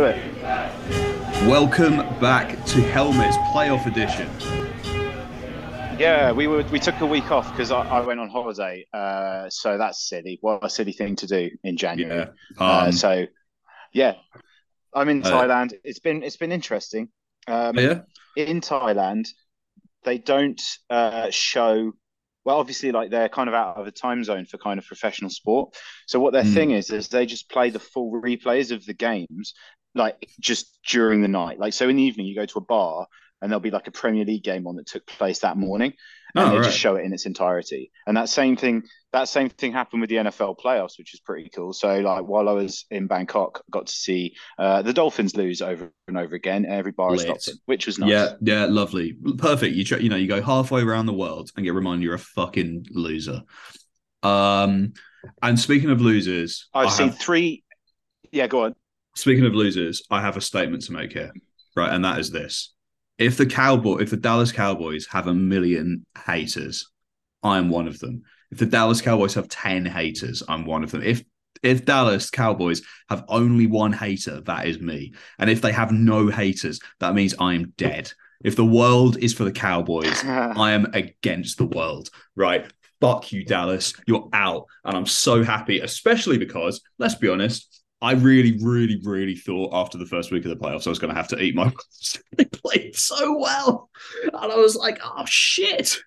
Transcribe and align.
do 0.00 0.06
it. 0.06 0.16
Welcome 1.46 1.96
back 2.20 2.64
to 2.66 2.80
Helmets 2.80 3.36
Playoff 3.52 3.84
Edition. 3.84 4.30
Yeah, 5.98 6.32
we 6.32 6.46
were 6.46 6.62
we 6.70 6.78
took 6.78 6.98
a 7.00 7.06
week 7.06 7.30
off 7.30 7.50
because 7.50 7.70
I, 7.70 7.82
I, 7.82 8.00
went 8.00 8.18
on 8.18 8.30
holiday. 8.30 8.86
Uh, 8.94 9.50
so 9.50 9.76
that's 9.76 10.08
silly. 10.08 10.38
What 10.40 10.64
a 10.64 10.70
silly 10.70 10.92
thing 10.92 11.16
to 11.16 11.26
do 11.26 11.50
in 11.62 11.76
January. 11.76 12.20
Yeah. 12.20 12.30
Uh, 12.58 12.64
um, 12.64 12.88
uh, 12.88 12.92
so 12.92 13.26
yeah, 13.92 14.14
I'm 14.94 15.10
in 15.10 15.22
uh, 15.22 15.30
Thailand. 15.30 15.74
It's 15.84 15.98
been 15.98 16.22
it's 16.22 16.38
been 16.38 16.52
interesting. 16.52 17.10
Um, 17.46 17.76
oh, 17.76 17.80
yeah. 17.80 18.00
In 18.36 18.62
Thailand, 18.62 19.28
they 20.04 20.16
don't 20.16 20.62
uh, 20.88 21.28
show 21.30 21.92
well 22.44 22.56
obviously 22.56 22.90
like 22.90 23.10
they're 23.10 23.28
kind 23.28 23.48
of 23.48 23.54
out 23.54 23.76
of 23.76 23.86
a 23.86 23.90
time 23.90 24.24
zone 24.24 24.46
for 24.46 24.56
kind 24.56 24.78
of 24.78 24.86
professional 24.86 25.28
sport 25.28 25.74
so 26.06 26.18
what 26.18 26.32
their 26.32 26.42
mm. 26.42 26.54
thing 26.54 26.70
is 26.70 26.90
is 26.90 27.08
they 27.08 27.26
just 27.26 27.50
play 27.50 27.68
the 27.68 27.78
full 27.78 28.10
replays 28.12 28.70
of 28.70 28.82
the 28.86 28.94
games 28.94 29.52
like 29.94 30.28
just 30.38 30.78
during 30.88 31.20
the 31.20 31.28
night 31.28 31.58
like 31.58 31.72
so 31.72 31.88
in 31.88 31.96
the 31.96 32.02
evening 32.02 32.26
you 32.26 32.34
go 32.34 32.46
to 32.46 32.58
a 32.58 32.62
bar 32.62 33.06
and 33.40 33.50
there'll 33.50 33.60
be 33.60 33.70
like 33.70 33.86
a 33.86 33.92
Premier 33.92 34.24
League 34.24 34.42
game 34.42 34.66
on 34.66 34.76
that 34.76 34.86
took 34.86 35.06
place 35.06 35.40
that 35.40 35.56
morning, 35.56 35.94
and 36.34 36.44
oh, 36.44 36.50
they 36.50 36.56
right. 36.58 36.64
just 36.64 36.78
show 36.78 36.96
it 36.96 37.04
in 37.04 37.12
its 37.12 37.26
entirety. 37.26 37.90
And 38.06 38.16
that 38.16 38.28
same 38.28 38.56
thing, 38.56 38.82
that 39.12 39.28
same 39.28 39.48
thing 39.48 39.72
happened 39.72 40.02
with 40.02 40.10
the 40.10 40.16
NFL 40.16 40.58
playoffs, 40.58 40.98
which 40.98 41.14
is 41.14 41.20
pretty 41.20 41.48
cool. 41.54 41.72
So 41.72 42.00
like 42.00 42.24
while 42.24 42.48
I 42.48 42.52
was 42.52 42.84
in 42.90 43.06
Bangkok, 43.06 43.62
I 43.66 43.70
got 43.70 43.86
to 43.86 43.92
see 43.92 44.34
uh, 44.58 44.82
the 44.82 44.92
Dolphins 44.92 45.36
lose 45.36 45.62
over 45.62 45.90
and 46.06 46.18
over 46.18 46.34
again. 46.34 46.66
Every 46.66 46.92
bar 46.92 47.10
Lit. 47.12 47.20
stopped 47.20 47.48
it, 47.48 47.56
which 47.66 47.86
was 47.86 47.98
nice. 47.98 48.10
Yeah, 48.10 48.34
yeah, 48.40 48.66
lovely, 48.66 49.16
perfect. 49.38 49.74
You 49.74 49.96
you 49.98 50.10
know 50.10 50.16
you 50.16 50.28
go 50.28 50.42
halfway 50.42 50.82
around 50.82 51.06
the 51.06 51.14
world 51.14 51.50
and 51.56 51.64
get 51.64 51.74
reminded 51.74 52.04
you're 52.04 52.14
a 52.14 52.18
fucking 52.18 52.86
loser. 52.90 53.42
Um, 54.22 54.92
and 55.42 55.58
speaking 55.58 55.90
of 55.90 56.00
losers, 56.00 56.68
I've 56.74 56.88
I 56.88 56.90
seen 56.90 57.08
have... 57.08 57.18
three. 57.18 57.64
Yeah, 58.32 58.46
go 58.46 58.64
on. 58.64 58.76
Speaking 59.16 59.44
of 59.44 59.54
losers, 59.54 60.02
I 60.10 60.20
have 60.20 60.36
a 60.36 60.40
statement 60.40 60.84
to 60.84 60.92
make 60.92 61.12
here, 61.12 61.32
right? 61.76 61.92
And 61.92 62.04
that 62.04 62.18
is 62.18 62.30
this 62.30 62.74
if 63.18 63.36
the 63.36 63.46
Cowboy, 63.46 63.98
if 63.98 64.10
the 64.10 64.16
Dallas 64.16 64.50
Cowboys 64.50 65.06
have 65.10 65.26
a 65.26 65.34
million 65.34 66.06
haters, 66.26 66.90
I'm 67.42 67.68
one 67.68 67.86
of 67.86 67.98
them. 67.98 68.22
If 68.50 68.58
the 68.58 68.66
Dallas 68.66 69.02
Cowboys 69.02 69.34
have 69.34 69.48
10 69.48 69.84
haters, 69.84 70.42
I'm 70.48 70.64
one 70.64 70.82
of 70.82 70.90
them. 70.90 71.02
If 71.02 71.22
if 71.62 71.84
Dallas 71.84 72.30
Cowboys 72.30 72.80
have 73.10 73.24
only 73.28 73.66
one 73.66 73.92
hater, 73.92 74.40
that 74.42 74.66
is 74.66 74.80
me. 74.80 75.12
And 75.38 75.50
if 75.50 75.60
they 75.60 75.72
have 75.72 75.92
no 75.92 76.28
haters, 76.28 76.80
that 77.00 77.14
means 77.14 77.34
I'm 77.38 77.74
dead. 77.76 78.10
If 78.42 78.56
the 78.56 78.64
world 78.64 79.18
is 79.18 79.34
for 79.34 79.44
the 79.44 79.52
Cowboys, 79.52 80.24
I 80.24 80.72
am 80.72 80.86
against 80.94 81.58
the 81.58 81.66
world, 81.66 82.08
right? 82.34 82.72
Fuck 83.02 83.32
you, 83.32 83.44
Dallas. 83.44 83.92
You're 84.06 84.28
out. 84.32 84.66
And 84.84 84.96
I'm 84.96 85.06
so 85.06 85.42
happy, 85.42 85.80
especially 85.80 86.38
because, 86.38 86.80
let's 86.98 87.16
be 87.16 87.28
honest, 87.28 87.82
I 88.02 88.12
really, 88.12 88.58
really, 88.62 89.00
really 89.04 89.34
thought 89.34 89.74
after 89.74 89.98
the 89.98 90.06
first 90.06 90.32
week 90.32 90.44
of 90.44 90.50
the 90.50 90.56
playoffs 90.56 90.86
I 90.86 90.90
was 90.90 90.98
going 90.98 91.12
to 91.12 91.16
have 91.16 91.28
to 91.28 91.40
eat 91.40 91.54
my. 91.54 91.72
they 92.36 92.46
played 92.46 92.96
so 92.96 93.38
well, 93.38 93.90
and 94.24 94.52
I 94.52 94.56
was 94.56 94.74
like, 94.74 95.00
"Oh 95.04 95.24
shit, 95.26 95.98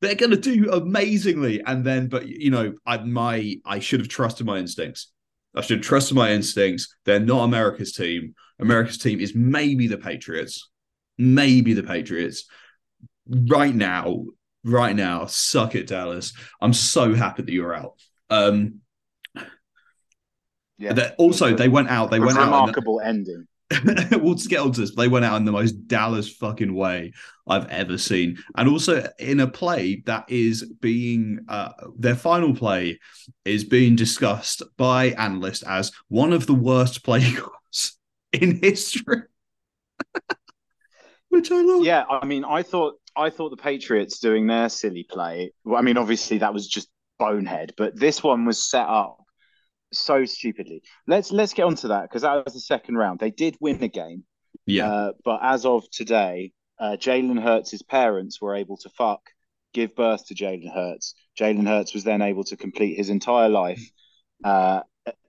they're 0.00 0.14
going 0.14 0.30
to 0.30 0.36
do 0.36 0.70
amazingly." 0.70 1.60
And 1.64 1.84
then, 1.84 2.08
but 2.08 2.28
you 2.28 2.50
know, 2.50 2.74
I 2.86 2.98
my 2.98 3.56
I 3.64 3.80
should 3.80 4.00
have 4.00 4.08
trusted 4.08 4.46
my 4.46 4.58
instincts. 4.58 5.10
I 5.56 5.60
should 5.62 5.78
have 5.78 5.86
trusted 5.86 6.16
my 6.16 6.30
instincts. 6.30 6.94
They're 7.04 7.20
not 7.20 7.44
America's 7.44 7.92
team. 7.92 8.34
America's 8.60 8.98
team 8.98 9.20
is 9.20 9.34
maybe 9.34 9.88
the 9.88 9.98
Patriots, 9.98 10.70
maybe 11.18 11.74
the 11.74 11.82
Patriots. 11.82 12.44
Right 13.26 13.74
now, 13.74 14.26
right 14.64 14.94
now, 14.94 15.26
suck 15.26 15.74
it, 15.74 15.88
Dallas. 15.88 16.32
I'm 16.60 16.74
so 16.74 17.14
happy 17.14 17.42
that 17.42 17.52
you're 17.52 17.74
out. 17.74 17.94
Um, 18.30 18.80
yeah. 20.78 21.10
Also, 21.18 21.54
they 21.54 21.68
went 21.68 21.88
out. 21.88 22.10
They 22.10 22.20
went 22.20 22.38
out. 22.38 22.44
Remarkable 22.44 23.00
ending. 23.00 23.46
we'll 24.12 24.34
just 24.34 24.50
get 24.50 24.60
onto 24.60 24.80
this. 24.80 24.94
They 24.94 25.08
went 25.08 25.24
out 25.24 25.36
in 25.36 25.44
the 25.44 25.52
most 25.52 25.72
Dallas 25.88 26.30
fucking 26.30 26.74
way 26.74 27.12
I've 27.46 27.68
ever 27.68 27.98
seen, 27.98 28.38
and 28.56 28.68
also 28.68 29.08
in 29.18 29.40
a 29.40 29.46
play 29.46 30.02
that 30.06 30.26
is 30.28 30.64
being 30.80 31.40
uh, 31.48 31.70
their 31.96 32.14
final 32.14 32.54
play 32.54 32.98
is 33.44 33.64
being 33.64 33.96
discussed 33.96 34.62
by 34.76 35.06
analysts 35.06 35.62
as 35.62 35.92
one 36.08 36.32
of 36.32 36.46
the 36.46 36.54
worst 36.54 37.04
play 37.04 37.32
calls 37.32 37.98
in 38.32 38.60
history. 38.62 39.22
Which 41.28 41.50
I 41.50 41.62
love. 41.62 41.84
Yeah, 41.84 42.04
I 42.08 42.26
mean, 42.26 42.44
I 42.44 42.62
thought 42.62 42.94
I 43.16 43.30
thought 43.30 43.50
the 43.50 43.56
Patriots 43.56 44.18
doing 44.18 44.46
their 44.46 44.68
silly 44.68 45.06
play. 45.08 45.52
Well, 45.64 45.78
I 45.78 45.82
mean, 45.82 45.96
obviously 45.96 46.38
that 46.38 46.52
was 46.52 46.68
just 46.68 46.88
bonehead, 47.18 47.72
but 47.76 47.98
this 47.98 48.22
one 48.22 48.44
was 48.44 48.68
set 48.70 48.86
up 48.86 49.23
so 49.98 50.24
stupidly. 50.24 50.82
Let's 51.06 51.30
let's 51.32 51.54
get 51.54 51.64
onto 51.64 51.88
that 51.88 52.02
because 52.02 52.22
that 52.22 52.44
was 52.44 52.54
the 52.54 52.60
second 52.60 52.96
round. 52.96 53.20
They 53.20 53.30
did 53.30 53.56
win 53.60 53.82
a 53.82 53.88
game, 53.88 54.24
yeah. 54.66 54.90
Uh, 54.90 55.12
but 55.24 55.40
as 55.42 55.64
of 55.64 55.88
today, 55.90 56.52
uh, 56.78 56.96
Jalen 56.98 57.42
Hurts' 57.42 57.82
parents 57.82 58.40
were 58.40 58.54
able 58.54 58.76
to 58.78 58.88
fuck 58.90 59.20
give 59.74 59.94
birth 59.96 60.26
to 60.26 60.34
Jalen 60.34 60.72
Hurts. 60.72 61.14
Jalen 61.38 61.66
Hurts 61.66 61.92
was 61.92 62.04
then 62.04 62.22
able 62.22 62.44
to 62.44 62.56
complete 62.56 62.96
his 62.96 63.10
entire 63.10 63.48
life 63.48 63.82
uh, 64.44 64.80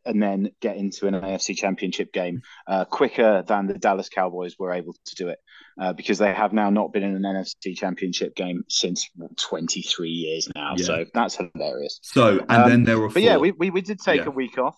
and 0.06 0.22
then 0.22 0.52
get 0.62 0.78
into 0.78 1.08
an 1.08 1.16
AFC 1.16 1.58
Championship 1.58 2.14
game 2.14 2.42
uh, 2.68 2.86
quicker 2.86 3.44
than 3.46 3.68
the 3.68 3.74
Dallas 3.74 4.08
Cowboys 4.08 4.56
were 4.58 4.72
able 4.72 4.94
to 5.06 5.16
do 5.16 5.30
it 5.30 5.40
uh, 5.80 5.94
because 5.94 6.18
they 6.18 6.34
have 6.34 6.54
now 6.54 6.70
not 6.70 6.94
been 6.94 7.04
in 7.04 7.16
an 7.16 7.24
NFC 7.24 7.76
Championship 7.76 8.36
game 8.36 8.64
since 8.70 9.10
23 9.38 10.10
years 10.10 10.50
now. 10.56 10.76
Yeah. 10.78 10.86
So 10.86 11.06
that's 11.14 11.36
hilarious. 11.36 12.00
So 12.02 12.40
and 12.50 12.64
um, 12.64 12.70
then 12.70 12.84
there 12.84 13.00
were, 13.00 13.10
four. 13.10 13.16
but 13.16 13.24
yeah, 13.24 13.38
we, 13.38 13.52
we, 13.52 13.70
we 13.70 13.82
did 13.82 14.00
take 14.00 14.22
yeah. 14.22 14.28
a 14.28 14.32
week 14.32 14.58
off, 14.58 14.78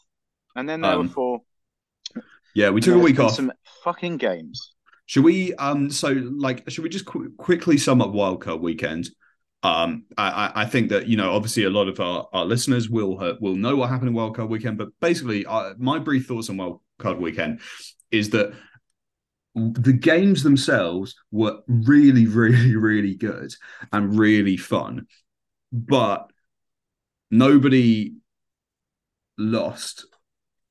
and 0.55 0.67
then 0.67 0.81
there 0.81 0.93
um, 0.93 1.07
were 1.07 1.13
four. 1.13 1.41
Yeah, 2.55 2.71
we 2.71 2.81
took 2.81 2.95
a 2.95 2.99
week 2.99 3.19
off. 3.19 3.35
Some 3.35 3.51
fucking 3.83 4.17
games. 4.17 4.73
Should 5.05 5.23
we 5.23 5.53
um 5.55 5.89
so 5.89 6.09
like 6.09 6.69
should 6.69 6.83
we 6.83 6.89
just 6.89 7.05
qu- 7.05 7.31
quickly 7.37 7.77
sum 7.77 8.01
up 8.01 8.09
wildcard 8.09 8.59
weekend? 8.59 9.09
Um, 9.63 10.05
I, 10.17 10.51
I 10.53 10.65
think 10.65 10.89
that 10.89 11.07
you 11.07 11.17
know, 11.17 11.31
obviously, 11.33 11.63
a 11.63 11.69
lot 11.69 11.87
of 11.87 11.99
our, 11.99 12.27
our 12.31 12.45
listeners 12.45 12.89
will 12.89 13.19
uh, 13.19 13.33
will 13.41 13.55
know 13.55 13.75
what 13.75 13.89
happened 13.89 14.09
in 14.09 14.15
Wildcard 14.15 14.49
Weekend. 14.49 14.77
But 14.77 14.89
basically, 15.01 15.45
uh, 15.45 15.73
my 15.77 15.97
brief 15.99 16.27
thoughts 16.27 16.49
on 16.49 16.57
Wildcard 16.57 17.19
Weekend 17.19 17.59
is 18.11 18.29
that 18.31 18.53
the 19.57 19.94
games 19.94 20.44
themselves 20.44 21.16
were 21.31 21.59
really, 21.68 22.25
really, 22.28 22.75
really 22.75 23.16
good 23.16 23.53
and 23.91 24.18
really 24.18 24.57
fun, 24.57 25.07
but 25.72 26.29
nobody 27.31 28.16
lost. 29.38 30.06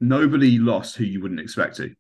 Nobody 0.00 0.58
lost 0.58 0.96
who 0.96 1.04
you 1.04 1.22
wouldn't 1.22 1.40
expect 1.40 1.76
to. 1.76 1.94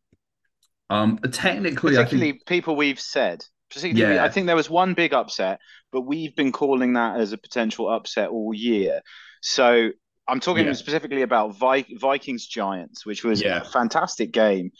Um, 0.88 1.18
technically, 1.32 1.94
particularly 1.96 2.32
think, 2.32 2.46
people 2.46 2.76
we've 2.76 3.00
said 3.00 3.44
Particularly, 3.70 4.16
yeah. 4.16 4.24
I 4.24 4.28
think 4.28 4.46
there 4.46 4.56
was 4.56 4.70
one 4.70 4.94
big 4.94 5.12
upset, 5.12 5.58
but 5.90 6.02
we've 6.02 6.34
been 6.36 6.52
calling 6.52 6.92
that 6.92 7.18
as 7.20 7.32
a 7.32 7.38
potential 7.38 7.88
upset 7.88 8.28
all 8.28 8.54
year. 8.54 9.00
So 9.42 9.90
I'm 10.28 10.40
talking 10.40 10.66
yeah. 10.66 10.72
specifically 10.74 11.22
about 11.22 11.56
Vi- 11.56 11.96
Vikings 11.98 12.46
Giants, 12.46 13.04
which 13.04 13.24
was 13.24 13.42
yeah. 13.42 13.62
a 13.62 13.64
fantastic 13.64 14.30
game. 14.30 14.70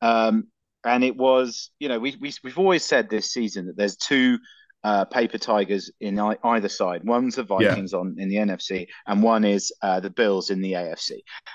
Um, 0.00 0.46
and 0.86 1.04
it 1.04 1.16
was, 1.16 1.70
you 1.78 1.88
know, 1.88 1.98
we, 1.98 2.16
we, 2.20 2.32
we've 2.44 2.58
always 2.58 2.84
said 2.84 3.10
this 3.10 3.32
season 3.32 3.66
that 3.66 3.76
there's 3.76 3.96
two 3.96 4.38
uh, 4.84 5.04
paper 5.04 5.38
tigers 5.38 5.90
in 6.00 6.18
either 6.18 6.68
side. 6.68 7.02
One's 7.04 7.34
the 7.34 7.42
Vikings 7.42 7.92
yeah. 7.92 7.98
on 7.98 8.16
in 8.18 8.28
the 8.28 8.36
NFC, 8.36 8.86
and 9.06 9.22
one 9.22 9.44
is 9.44 9.72
uh, 9.82 10.00
the 10.00 10.10
Bills 10.10 10.50
in 10.50 10.60
the 10.60 10.72
AFC. 10.72 11.10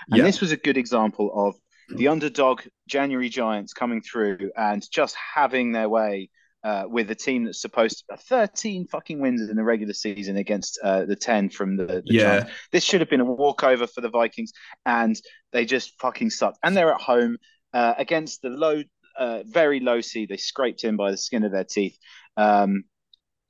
And 0.09 0.18
yeah. 0.18 0.24
this 0.24 0.42
was 0.42 0.52
a 0.52 0.58
good 0.58 0.78
example 0.78 1.31
of 1.34 1.56
the 1.97 2.08
underdog 2.08 2.62
January 2.88 3.30
Giants 3.30 3.74
coming 3.74 4.02
through 4.02 4.52
and 4.56 4.86
just 4.92 5.16
having 5.16 5.72
their 5.72 5.90
way 5.90 6.30
uh, 6.63 6.84
with 6.88 7.09
a 7.09 7.16
team 7.16 7.46
that's 7.46 7.62
supposed 7.62 8.03
to 8.09 8.18
13 8.18 8.88
fucking 8.88 9.19
wins 9.19 9.50
in 9.50 9.56
the 9.56 9.63
regular 9.63 9.94
season 9.94 10.38
against 10.38 10.80
uh, 10.84 11.06
the 11.06 11.16
10 11.16 11.50
from 11.50 11.75
the, 11.75 11.86
the 11.86 12.03
yeah. 12.06 12.24
Giants. 12.24 12.51
This 12.72 12.83
should 12.83 13.01
have 13.01 13.10
been 13.10 13.22
a 13.22 13.25
walkover 13.25 13.88
for 13.88 14.01
the 14.01 14.10
Vikings, 14.10 14.51
and 14.86 15.19
they 15.51 15.66
just 15.66 16.00
fucking 16.00 16.30
sucked. 16.30 16.60
And 16.63 16.75
they're 16.78 16.94
at 16.94 17.01
home 17.01 17.38
uh, 17.74 17.95
against 17.98 18.42
the 18.42 18.50
low, 18.50 18.83
uh, 19.21 19.44
very 19.45 19.79
low 19.79 20.01
seed. 20.01 20.29
They 20.29 20.38
scraped 20.38 20.83
in 20.83 20.97
by 20.97 21.12
the 21.12 21.18
skin 21.18 21.44
of 21.44 21.51
their 21.51 21.63
teeth. 21.63 21.95
Um, 22.38 22.85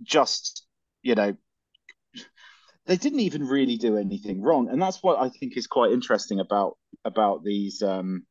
just, 0.03 0.65
you 1.01 1.15
know, 1.15 1.35
they 2.87 2.97
didn't 2.97 3.21
even 3.21 3.47
really 3.47 3.77
do 3.77 3.97
anything 3.97 4.41
wrong, 4.41 4.69
and 4.69 4.81
that's 4.81 5.01
what 5.01 5.19
I 5.19 5.29
think 5.29 5.55
is 5.55 5.67
quite 5.67 5.91
interesting 5.91 6.39
about 6.39 6.77
about 7.05 7.43
these. 7.43 7.81
Um, 7.81 8.25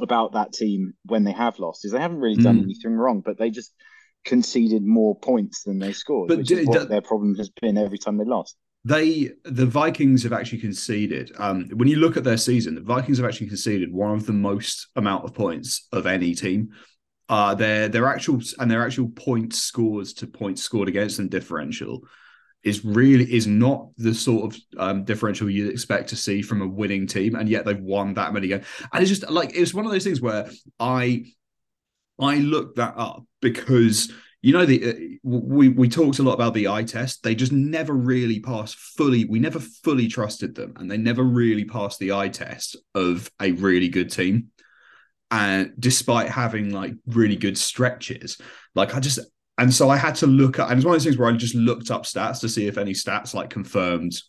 about 0.00 0.32
that 0.32 0.54
team 0.54 0.94
when 1.04 1.22
they 1.22 1.32
have 1.32 1.58
lost 1.58 1.84
is 1.84 1.92
they 1.92 2.00
haven't 2.00 2.20
really 2.20 2.42
done 2.42 2.58
mm. 2.58 2.62
anything 2.62 2.92
wrong, 2.92 3.20
but 3.20 3.36
they 3.36 3.50
just 3.50 3.74
conceded 4.24 4.82
more 4.82 5.14
points 5.18 5.64
than 5.64 5.78
they 5.78 5.92
scored, 5.92 6.28
but 6.28 6.38
which 6.38 6.48
d- 6.48 6.60
is 6.60 6.66
what 6.66 6.80
d- 6.80 6.86
their 6.86 7.02
problem 7.02 7.34
has 7.34 7.50
been 7.60 7.76
every 7.76 7.98
time 7.98 8.16
they 8.16 8.24
lost. 8.24 8.56
They 8.84 9.30
the 9.44 9.66
Vikings 9.66 10.24
have 10.24 10.32
actually 10.32 10.58
conceded. 10.58 11.32
Um, 11.38 11.68
when 11.74 11.88
you 11.88 11.96
look 11.96 12.16
at 12.16 12.24
their 12.24 12.36
season, 12.36 12.74
the 12.74 12.80
Vikings 12.80 13.18
have 13.18 13.26
actually 13.26 13.46
conceded 13.48 13.92
one 13.92 14.12
of 14.12 14.26
the 14.26 14.32
most 14.32 14.88
amount 14.96 15.24
of 15.24 15.34
points 15.34 15.86
of 15.92 16.06
any 16.06 16.34
team. 16.34 16.70
Uh, 17.28 17.54
their 17.54 17.88
their 17.88 18.06
actual 18.06 18.40
and 18.58 18.70
their 18.70 18.84
actual 18.84 19.08
points 19.10 19.58
scores 19.58 20.12
to 20.14 20.26
points 20.26 20.62
scored 20.62 20.88
against 20.88 21.16
them 21.16 21.28
differential 21.28 22.02
is 22.64 22.84
really 22.84 23.32
is 23.32 23.46
not 23.46 23.88
the 23.96 24.14
sort 24.14 24.52
of 24.52 24.60
um, 24.78 25.04
differential 25.04 25.50
you'd 25.50 25.70
expect 25.70 26.08
to 26.08 26.16
see 26.16 26.42
from 26.42 26.62
a 26.62 26.66
winning 26.66 27.06
team, 27.06 27.34
and 27.34 27.48
yet 27.48 27.64
they've 27.64 27.80
won 27.80 28.14
that 28.14 28.32
many 28.32 28.48
games. 28.48 28.64
And 28.92 29.02
it's 29.02 29.10
just 29.10 29.30
like 29.30 29.52
it's 29.54 29.74
one 29.74 29.86
of 29.86 29.92
those 29.92 30.04
things 30.04 30.20
where 30.20 30.50
I 30.78 31.24
I 32.18 32.36
looked 32.36 32.76
that 32.76 32.94
up 32.96 33.24
because 33.40 34.12
you 34.42 34.52
know 34.52 34.66
the 34.66 34.90
uh, 34.90 34.94
we 35.22 35.68
we 35.68 35.88
talked 35.88 36.18
a 36.18 36.22
lot 36.22 36.34
about 36.34 36.52
the 36.52 36.68
eye 36.68 36.82
test. 36.82 37.22
They 37.22 37.36
just 37.36 37.52
never 37.52 37.94
really 37.94 38.40
passed 38.40 38.74
fully. 38.74 39.24
We 39.24 39.38
never 39.38 39.60
fully 39.60 40.08
trusted 40.08 40.56
them, 40.56 40.74
and 40.76 40.90
they 40.90 40.98
never 40.98 41.22
really 41.22 41.64
passed 41.64 42.00
the 42.00 42.12
eye 42.12 42.28
test 42.28 42.76
of 42.94 43.30
a 43.40 43.52
really 43.52 43.88
good 43.88 44.10
team. 44.10 44.48
And 45.30 45.72
despite 45.78 46.28
having 46.28 46.70
like 46.70 46.94
really 47.06 47.36
good 47.36 47.56
stretches, 47.56 48.36
like 48.74 48.96
I 48.96 49.00
just 49.00 49.20
and 49.58 49.72
so 49.72 49.88
I 49.88 49.96
had 49.96 50.16
to 50.16 50.26
look 50.26 50.58
at, 50.58 50.68
and 50.68 50.78
it's 50.78 50.84
one 50.84 50.94
of 50.94 51.00
those 51.00 51.04
things 51.04 51.18
where 51.18 51.30
I 51.30 51.32
just 51.36 51.54
looked 51.54 51.92
up 51.92 52.02
stats 52.02 52.40
to 52.40 52.48
see 52.48 52.66
if 52.66 52.78
any 52.78 52.94
stats 52.94 53.34
like 53.34 53.48
confirmed 53.48 54.20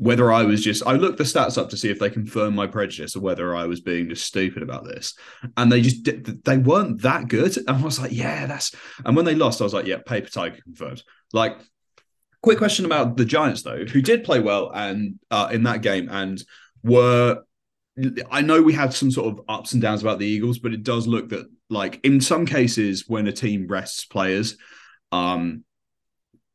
whether 0.00 0.32
I 0.32 0.44
was 0.44 0.64
just, 0.64 0.82
I 0.86 0.94
looked 0.94 1.18
the 1.18 1.24
stats 1.24 1.58
up 1.58 1.68
to 1.68 1.76
see 1.76 1.90
if 1.90 1.98
they 1.98 2.08
confirmed 2.08 2.56
my 2.56 2.66
prejudice 2.66 3.14
or 3.14 3.20
whether 3.20 3.54
I 3.54 3.66
was 3.66 3.82
being 3.82 4.08
just 4.08 4.24
stupid 4.24 4.62
about 4.62 4.84
this. 4.84 5.14
And 5.58 5.70
they 5.70 5.82
just, 5.82 6.08
they 6.46 6.56
weren't 6.56 7.02
that 7.02 7.28
good. 7.28 7.54
And 7.58 7.68
I 7.68 7.82
was 7.82 8.00
like, 8.00 8.10
yeah, 8.10 8.46
that's, 8.46 8.74
and 9.04 9.14
when 9.14 9.26
they 9.26 9.34
lost, 9.34 9.60
I 9.60 9.64
was 9.64 9.74
like, 9.74 9.84
yeah, 9.84 9.98
paper 9.98 10.30
tiger 10.30 10.58
confirmed. 10.62 11.02
Like, 11.34 11.58
quick 12.42 12.56
question 12.56 12.86
about 12.86 13.18
the 13.18 13.26
Giants 13.26 13.62
though, 13.62 13.84
who 13.84 14.00
did 14.00 14.24
play 14.24 14.40
well 14.40 14.70
and 14.74 15.18
uh, 15.30 15.50
in 15.52 15.64
that 15.64 15.82
game 15.82 16.08
and 16.10 16.42
were 16.82 17.42
I 18.30 18.40
know 18.40 18.62
we 18.62 18.72
had 18.72 18.94
some 18.94 19.10
sort 19.10 19.34
of 19.34 19.44
ups 19.50 19.74
and 19.74 19.82
downs 19.82 20.00
about 20.00 20.18
the 20.18 20.26
Eagles, 20.26 20.60
but 20.60 20.72
it 20.72 20.82
does 20.82 21.06
look 21.06 21.28
that 21.28 21.46
like 21.68 22.00
in 22.02 22.22
some 22.22 22.46
cases 22.46 23.04
when 23.06 23.26
a 23.26 23.32
team 23.32 23.66
rests 23.66 24.06
players, 24.06 24.56
um, 25.12 25.64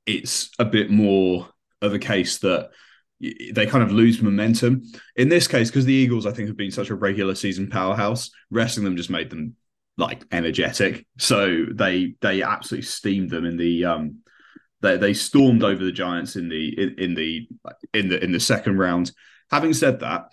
it's 0.08 0.50
a 0.58 0.66
bit 0.66 0.90
more 0.90 1.50
of 1.84 1.94
a 1.94 2.00
case 2.00 2.40
that 2.40 2.72
they 3.20 3.66
kind 3.66 3.84
of 3.84 3.92
lose 3.92 4.22
momentum. 4.22 4.84
In 5.16 5.30
this 5.30 5.48
case, 5.48 5.70
because 5.70 5.86
the 5.86 5.94
Eagles, 5.94 6.26
I 6.26 6.32
think, 6.32 6.48
have 6.48 6.58
been 6.58 6.72
such 6.72 6.90
a 6.90 6.96
regular 6.96 7.36
season 7.36 7.70
powerhouse, 7.70 8.30
resting 8.52 8.84
them 8.84 8.98
just 8.98 9.10
made 9.10 9.30
them 9.30 9.56
like 9.98 10.24
energetic. 10.32 11.06
So 11.18 11.66
they 11.72 12.16
they 12.22 12.42
absolutely 12.42 12.86
steamed 12.86 13.30
them 13.30 13.46
in 13.46 13.58
the 13.58 13.86
um 13.86 14.20
they 14.82 14.98
they 14.98 15.14
stormed 15.14 15.64
over 15.64 15.84
the 15.84 15.92
Giants 15.92 16.36
in 16.36 16.50
the 16.50 16.82
in, 16.82 16.96
in 16.98 17.16
the 17.16 17.48
in 17.94 18.10
the 18.10 18.24
in 18.24 18.32
the 18.32 18.40
second 18.40 18.78
round. 18.78 19.12
Having 19.52 19.74
said 19.74 20.00
that, 20.00 20.26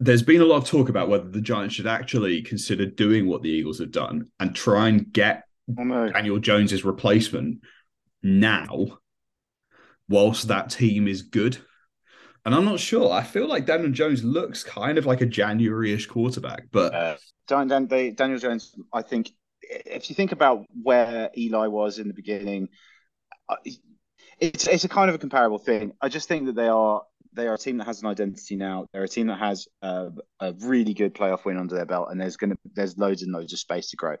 there's 0.00 0.22
been 0.22 0.42
a 0.42 0.46
lot 0.46 0.58
of 0.58 0.68
talk 0.68 0.88
about 0.88 1.08
whether 1.08 1.28
the 1.28 1.40
Giants 1.40 1.74
should 1.74 1.86
actually 1.86 2.42
consider 2.42 2.86
doing 2.86 3.26
what 3.26 3.42
the 3.42 3.50
Eagles 3.50 3.78
have 3.78 3.90
done 3.90 4.30
and 4.38 4.54
try 4.54 4.88
and 4.88 5.10
get 5.12 5.44
oh, 5.78 5.82
no. 5.82 6.10
Daniel 6.10 6.38
Jones's 6.38 6.84
replacement 6.84 7.60
now, 8.22 8.98
whilst 10.08 10.48
that 10.48 10.70
team 10.70 11.08
is 11.08 11.22
good. 11.22 11.58
And 12.44 12.54
I'm 12.54 12.64
not 12.64 12.78
sure. 12.78 13.10
I 13.10 13.24
feel 13.24 13.48
like 13.48 13.66
Daniel 13.66 13.90
Jones 13.90 14.22
looks 14.22 14.62
kind 14.62 14.98
of 14.98 15.06
like 15.06 15.20
a 15.20 15.26
January-ish 15.26 16.06
quarterback, 16.06 16.68
but 16.70 16.94
uh, 16.94 17.16
Daniel 17.48 18.38
Jones, 18.38 18.74
I 18.92 19.02
think, 19.02 19.30
if 19.62 20.08
you 20.08 20.14
think 20.14 20.30
about 20.30 20.64
where 20.82 21.30
Eli 21.36 21.66
was 21.66 21.98
in 21.98 22.06
the 22.06 22.14
beginning, 22.14 22.68
uh, 23.48 23.56
it's 24.38 24.66
it's 24.68 24.84
a 24.84 24.88
kind 24.88 25.08
of 25.08 25.14
a 25.14 25.18
comparable 25.18 25.58
thing. 25.58 25.92
I 26.00 26.08
just 26.08 26.28
think 26.28 26.46
that 26.46 26.54
they 26.54 26.68
are 26.68 27.02
they 27.32 27.46
are 27.48 27.54
a 27.54 27.58
team 27.58 27.78
that 27.78 27.86
has 27.86 28.02
an 28.02 28.08
identity 28.08 28.56
now. 28.56 28.86
They're 28.92 29.04
a 29.04 29.08
team 29.08 29.26
that 29.26 29.38
has 29.38 29.68
a, 29.82 30.10
a 30.40 30.52
really 30.60 30.94
good 30.94 31.14
playoff 31.14 31.44
win 31.44 31.58
under 31.58 31.74
their 31.74 31.86
belt, 31.86 32.08
and 32.10 32.20
there's 32.20 32.36
to 32.36 32.56
there's 32.74 32.96
loads 32.98 33.22
and 33.22 33.32
loads 33.32 33.52
of 33.52 33.58
space 33.58 33.90
to 33.90 33.96
grow. 33.96 34.16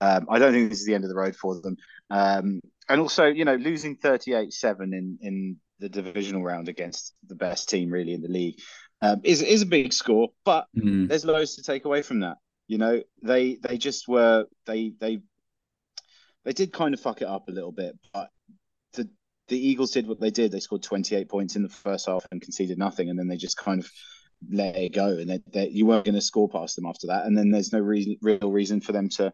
Um, 0.00 0.26
I 0.30 0.38
don't 0.38 0.52
think 0.52 0.70
this 0.70 0.80
is 0.80 0.86
the 0.86 0.94
end 0.94 1.04
of 1.04 1.10
the 1.10 1.16
road 1.16 1.34
for 1.34 1.60
them. 1.60 1.76
Um, 2.10 2.60
and 2.88 3.00
also, 3.00 3.26
you 3.26 3.44
know, 3.44 3.56
losing 3.56 3.96
38-7 3.96 4.80
in 4.92 5.18
in 5.20 5.56
the 5.80 5.88
divisional 5.88 6.42
round 6.42 6.68
against 6.68 7.14
the 7.26 7.36
best 7.36 7.68
team 7.68 7.90
really 7.90 8.12
in 8.12 8.20
the 8.20 8.28
league 8.28 8.58
um, 9.00 9.20
is 9.24 9.42
is 9.42 9.62
a 9.62 9.66
big 9.66 9.92
score, 9.92 10.28
but 10.44 10.66
mm. 10.76 11.08
there's 11.08 11.24
loads 11.24 11.56
to 11.56 11.62
take 11.62 11.84
away 11.84 12.02
from 12.02 12.20
that. 12.20 12.36
You 12.66 12.78
know, 12.78 13.02
they 13.22 13.58
they 13.62 13.78
just 13.78 14.08
were 14.08 14.46
they 14.66 14.92
they 15.00 15.20
they 16.44 16.52
did 16.52 16.72
kind 16.72 16.94
of 16.94 17.00
fuck 17.00 17.22
it 17.22 17.28
up 17.28 17.48
a 17.48 17.52
little 17.52 17.72
bit, 17.72 17.96
but 18.12 18.28
the 18.94 19.08
the 19.48 19.58
Eagles 19.58 19.92
did 19.92 20.06
what 20.06 20.20
they 20.20 20.30
did. 20.30 20.50
They 20.50 20.60
scored 20.60 20.82
28 20.82 21.28
points 21.28 21.56
in 21.56 21.62
the 21.62 21.68
first 21.68 22.06
half 22.06 22.26
and 22.30 22.42
conceded 22.42 22.78
nothing, 22.78 23.08
and 23.08 23.18
then 23.18 23.28
they 23.28 23.36
just 23.36 23.56
kind 23.56 23.80
of 23.80 23.90
let 24.50 24.76
it 24.76 24.94
go. 24.94 25.06
And 25.08 25.30
they, 25.30 25.40
they, 25.52 25.68
you 25.68 25.86
weren't 25.86 26.04
going 26.04 26.14
to 26.14 26.20
score 26.20 26.48
past 26.48 26.76
them 26.76 26.86
after 26.86 27.08
that. 27.08 27.26
And 27.26 27.36
then 27.36 27.50
there's 27.50 27.72
no 27.72 27.80
re- 27.80 28.18
real 28.22 28.52
reason 28.52 28.80
for 28.80 28.92
them 28.92 29.08
to, 29.10 29.32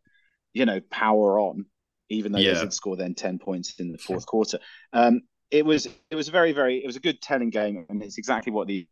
you 0.53 0.65
know, 0.67 0.81
power 0.91 1.39
on, 1.39 1.67
even 2.09 2.33
though 2.33 2.39
yeah. 2.39 2.55
they 2.55 2.61
did 2.61 2.73
score 2.73 2.97
then 2.97 3.15
10 3.15 3.39
points 3.39 3.75
in 3.79 3.93
the 3.93 3.99
fourth 3.99 4.27
quarter. 4.27 4.59
Um, 4.93 5.23
it 5.51 5.65
was 5.65 5.87
it 6.11 6.17
was 6.17 6.29
very 6.29 6.53
very 6.53 6.83
it 6.83 6.87
was 6.87 6.97
a 6.97 7.01
good 7.01 7.21
telling 7.21 7.51
game, 7.51 7.87
and 7.89 8.03
it's 8.03 8.19
exactly 8.19 8.53
what 8.53 8.67
the 8.67 8.87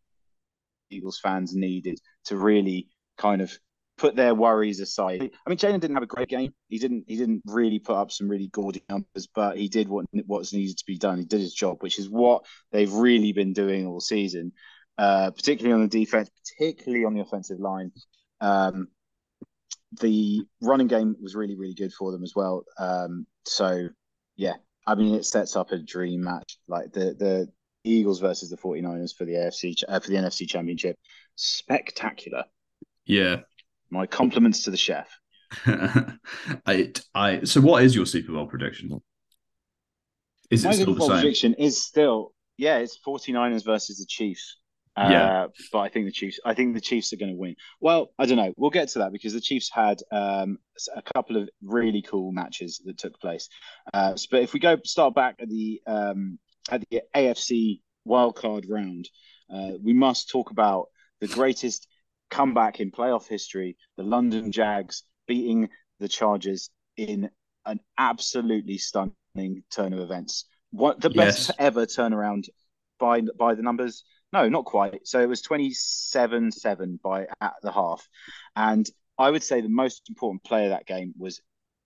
Eagles 0.90 1.18
fans 1.20 1.54
needed 1.54 1.98
to 2.26 2.36
really 2.36 2.88
kind 3.16 3.42
of 3.42 3.52
put 3.98 4.16
their 4.16 4.34
worries 4.34 4.80
aside. 4.80 5.22
I 5.22 5.50
mean, 5.50 5.58
Jalen 5.58 5.80
didn't 5.80 5.94
have 5.94 6.02
a 6.02 6.06
great 6.06 6.28
game. 6.28 6.52
He 6.68 6.78
didn't. 6.78 7.04
He 7.06 7.16
didn't 7.16 7.42
really 7.46 7.78
put 7.78 7.96
up 7.96 8.12
some 8.12 8.28
really 8.28 8.48
gaudy 8.48 8.82
numbers, 8.88 9.28
but 9.34 9.56
he 9.56 9.68
did 9.68 9.88
what 9.88 10.06
what's 10.26 10.52
needed 10.52 10.78
to 10.78 10.84
be 10.86 10.98
done. 10.98 11.18
He 11.18 11.24
did 11.24 11.40
his 11.40 11.54
job, 11.54 11.78
which 11.80 11.98
is 11.98 12.08
what 12.08 12.44
they've 12.70 12.92
really 12.92 13.32
been 13.32 13.52
doing 13.52 13.86
all 13.86 14.00
season, 14.00 14.52
uh, 14.98 15.30
particularly 15.30 15.74
on 15.74 15.88
the 15.88 16.04
defense, 16.04 16.30
particularly 16.58 17.04
on 17.04 17.14
the 17.14 17.20
offensive 17.20 17.60
line. 17.60 17.92
Um, 18.40 18.88
the 20.00 20.42
running 20.60 20.86
game 20.86 21.16
was 21.20 21.34
really, 21.34 21.56
really 21.56 21.74
good 21.74 21.92
for 21.92 22.12
them 22.12 22.22
as 22.22 22.34
well. 22.34 22.64
Um, 22.78 23.26
so, 23.44 23.88
yeah, 24.36 24.54
I 24.86 24.94
mean, 24.94 25.14
it 25.14 25.24
sets 25.24 25.56
up 25.56 25.72
a 25.72 25.78
dream 25.78 26.22
match. 26.22 26.58
Like 26.68 26.92
the 26.92 27.14
the 27.18 27.48
Eagles 27.84 28.20
versus 28.20 28.50
the 28.50 28.56
49ers 28.56 29.16
for 29.16 29.24
the 29.24 29.32
AFC 29.32 29.74
uh, 29.88 30.00
for 30.00 30.08
the 30.08 30.16
NFC 30.16 30.48
Championship, 30.48 30.96
spectacular. 31.36 32.44
Yeah, 33.04 33.40
my 33.90 34.06
compliments 34.06 34.64
to 34.64 34.70
the 34.70 34.76
chef. 34.76 35.08
I, 35.66 36.92
I. 37.14 37.44
So, 37.44 37.60
what 37.60 37.82
is 37.82 37.94
your 37.94 38.06
Super 38.06 38.32
Bowl 38.32 38.46
prediction? 38.46 39.00
Is 40.50 40.64
it 40.64 40.68
my 40.68 40.74
still 40.74 40.86
Super 40.86 40.98
Bowl 40.98 41.10
prediction 41.10 41.54
is 41.54 41.82
still 41.82 42.32
yeah, 42.62 42.78
it's 42.78 42.98
49ers 43.04 43.64
versus 43.64 43.98
the 43.98 44.06
Chiefs. 44.06 44.58
Uh, 44.94 45.08
yeah, 45.10 45.46
but 45.72 45.78
I 45.78 45.88
think 45.88 46.04
the 46.04 46.12
Chiefs. 46.12 46.38
I 46.44 46.52
think 46.52 46.74
the 46.74 46.80
Chiefs 46.80 47.12
are 47.12 47.16
going 47.16 47.32
to 47.32 47.38
win. 47.38 47.56
Well, 47.80 48.12
I 48.18 48.26
don't 48.26 48.36
know. 48.36 48.52
We'll 48.56 48.70
get 48.70 48.88
to 48.90 48.98
that 49.00 49.12
because 49.12 49.32
the 49.32 49.40
Chiefs 49.40 49.70
had 49.72 50.02
um, 50.10 50.58
a 50.94 51.02
couple 51.14 51.38
of 51.38 51.48
really 51.62 52.02
cool 52.02 52.30
matches 52.30 52.82
that 52.84 52.98
took 52.98 53.18
place. 53.18 53.48
Uh, 53.94 54.14
but 54.30 54.42
if 54.42 54.52
we 54.52 54.60
go 54.60 54.76
start 54.84 55.14
back 55.14 55.36
at 55.40 55.48
the 55.48 55.80
um, 55.86 56.38
at 56.70 56.82
the 56.90 57.02
AFC 57.16 57.80
wildcard 58.06 58.66
round, 58.68 59.08
uh, 59.52 59.72
we 59.82 59.94
must 59.94 60.28
talk 60.28 60.50
about 60.50 60.88
the 61.20 61.28
greatest 61.28 61.88
comeback 62.30 62.80
in 62.80 62.90
playoff 62.90 63.26
history, 63.26 63.76
the 63.96 64.02
London 64.02 64.52
Jags 64.52 65.04
beating 65.26 65.70
the 66.00 66.08
Chargers 66.08 66.68
in 66.96 67.30
an 67.64 67.80
absolutely 67.96 68.76
stunning 68.76 69.62
turn 69.70 69.92
of 69.92 70.00
events. 70.00 70.46
What 70.70 71.00
the 71.00 71.10
best 71.10 71.48
yes. 71.48 71.56
ever 71.58 71.86
turnaround 71.86 72.48
by 72.98 73.22
by 73.38 73.54
the 73.54 73.62
numbers? 73.62 74.04
No, 74.32 74.48
not 74.48 74.64
quite. 74.64 75.06
So 75.06 75.20
it 75.20 75.28
was 75.28 75.42
27-7 75.42 77.02
by 77.02 77.26
at 77.40 77.54
the 77.62 77.72
half. 77.72 78.08
And 78.56 78.88
I 79.18 79.30
would 79.30 79.42
say 79.42 79.60
the 79.60 79.68
most 79.68 80.08
important 80.08 80.42
player 80.42 80.70
that 80.70 80.86
game 80.86 81.12
was 81.18 81.40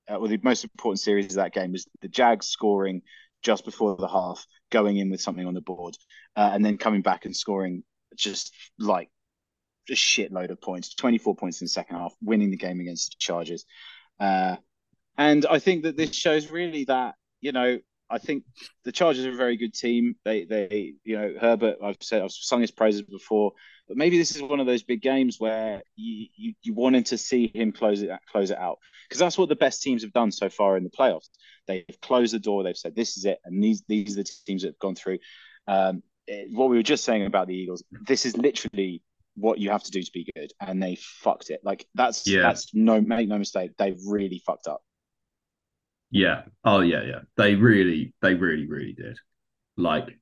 uh, 0.08 0.18
well, 0.18 0.28
the 0.28 0.38
most 0.42 0.64
important 0.64 1.00
series 1.00 1.26
of 1.26 1.34
that 1.34 1.52
game 1.52 1.72
was 1.72 1.88
the 2.00 2.08
Jags 2.08 2.46
scoring 2.46 3.02
just 3.42 3.64
before 3.64 3.96
the 3.96 4.08
half, 4.08 4.46
going 4.70 4.96
in 4.96 5.10
with 5.10 5.20
something 5.20 5.46
on 5.46 5.54
the 5.54 5.60
board, 5.60 5.96
uh, 6.36 6.50
and 6.52 6.64
then 6.64 6.78
coming 6.78 7.02
back 7.02 7.24
and 7.24 7.36
scoring 7.36 7.82
just 8.16 8.54
like 8.78 9.10
a 9.88 9.92
shitload 9.92 10.50
of 10.50 10.60
points, 10.60 10.94
24 10.94 11.36
points 11.36 11.60
in 11.60 11.66
the 11.66 11.70
second 11.70 11.96
half, 11.96 12.14
winning 12.22 12.50
the 12.50 12.56
game 12.56 12.80
against 12.80 13.10
the 13.10 13.16
Chargers. 13.18 13.64
Uh, 14.18 14.56
and 15.18 15.46
I 15.46 15.58
think 15.58 15.84
that 15.84 15.96
this 15.96 16.14
shows 16.14 16.50
really 16.50 16.84
that, 16.84 17.14
you 17.40 17.52
know, 17.52 17.78
I 18.08 18.18
think 18.18 18.44
the 18.84 18.92
Chargers 18.92 19.25
are 19.25 19.32
a 19.32 19.36
very 19.36 19.56
good 19.56 19.75
team. 19.75 20.16
They, 20.25 20.44
they, 20.44 20.94
you 21.04 21.18
know, 21.18 21.34
Herbert. 21.40 21.78
I've 21.82 21.96
said 22.00 22.22
I've 22.22 22.30
sung 22.30 22.60
his 22.60 22.70
praises 22.70 23.02
before, 23.02 23.52
but 23.88 23.96
maybe 23.96 24.18
this 24.18 24.34
is 24.34 24.42
one 24.42 24.60
of 24.60 24.66
those 24.66 24.82
big 24.82 25.02
games 25.02 25.40
where 25.40 25.82
you 25.96 26.26
you, 26.36 26.54
you 26.62 26.75
wanted 26.75 27.06
to 27.06 27.18
see 27.18 27.50
him 27.52 27.72
close 27.72 28.02
it 28.02 28.10
close 28.30 28.50
it 28.50 28.58
out 28.58 28.78
because 29.08 29.18
that's 29.18 29.36
what 29.36 29.48
the 29.48 29.56
best 29.56 29.82
teams 29.82 30.02
have 30.02 30.12
done 30.12 30.30
so 30.30 30.48
far 30.48 30.76
in 30.76 30.84
the 30.84 30.90
playoffs. 30.90 31.28
They've 31.66 31.84
closed 32.00 32.32
the 32.32 32.38
door. 32.38 32.62
They've 32.62 32.76
said 32.76 32.94
this 32.94 33.16
is 33.16 33.25
it, 33.25 33.38
and 33.44 33.62
these 33.62 33.82
these 33.88 34.14
are 34.14 34.22
the 34.22 34.30
teams 34.46 34.62
that 34.62 34.68
have 34.68 34.78
gone 34.78 34.94
through. 34.94 35.18
Um, 35.66 36.02
it, 36.28 36.48
what 36.52 36.70
we 36.70 36.76
were 36.76 36.82
just 36.82 37.04
saying 37.04 37.26
about 37.26 37.48
the 37.48 37.54
Eagles, 37.54 37.82
this 38.06 38.25
is 38.26 38.36
literally 38.36 39.02
what 39.36 39.58
you 39.58 39.70
have 39.70 39.82
to 39.82 39.90
do 39.90 40.02
to 40.02 40.12
be 40.12 40.30
good, 40.34 40.52
and 40.60 40.82
they 40.82 40.96
fucked 40.96 41.50
it. 41.50 41.60
Like 41.64 41.86
that's 41.94 42.26
yeah. 42.26 42.42
that's 42.42 42.75
no 42.75 43.00
make 43.00 43.28
no 43.28 43.38
mistake, 43.38 43.72
they 43.78 43.96
really 44.06 44.42
fucked 44.44 44.68
up. 44.68 44.82
Yeah. 46.10 46.42
Oh 46.64 46.80
yeah, 46.80 47.02
yeah. 47.02 47.20
They 47.36 47.54
really, 47.54 48.14
they 48.22 48.34
really, 48.34 48.66
really 48.66 48.92
did. 48.92 49.18
Like, 49.76 50.18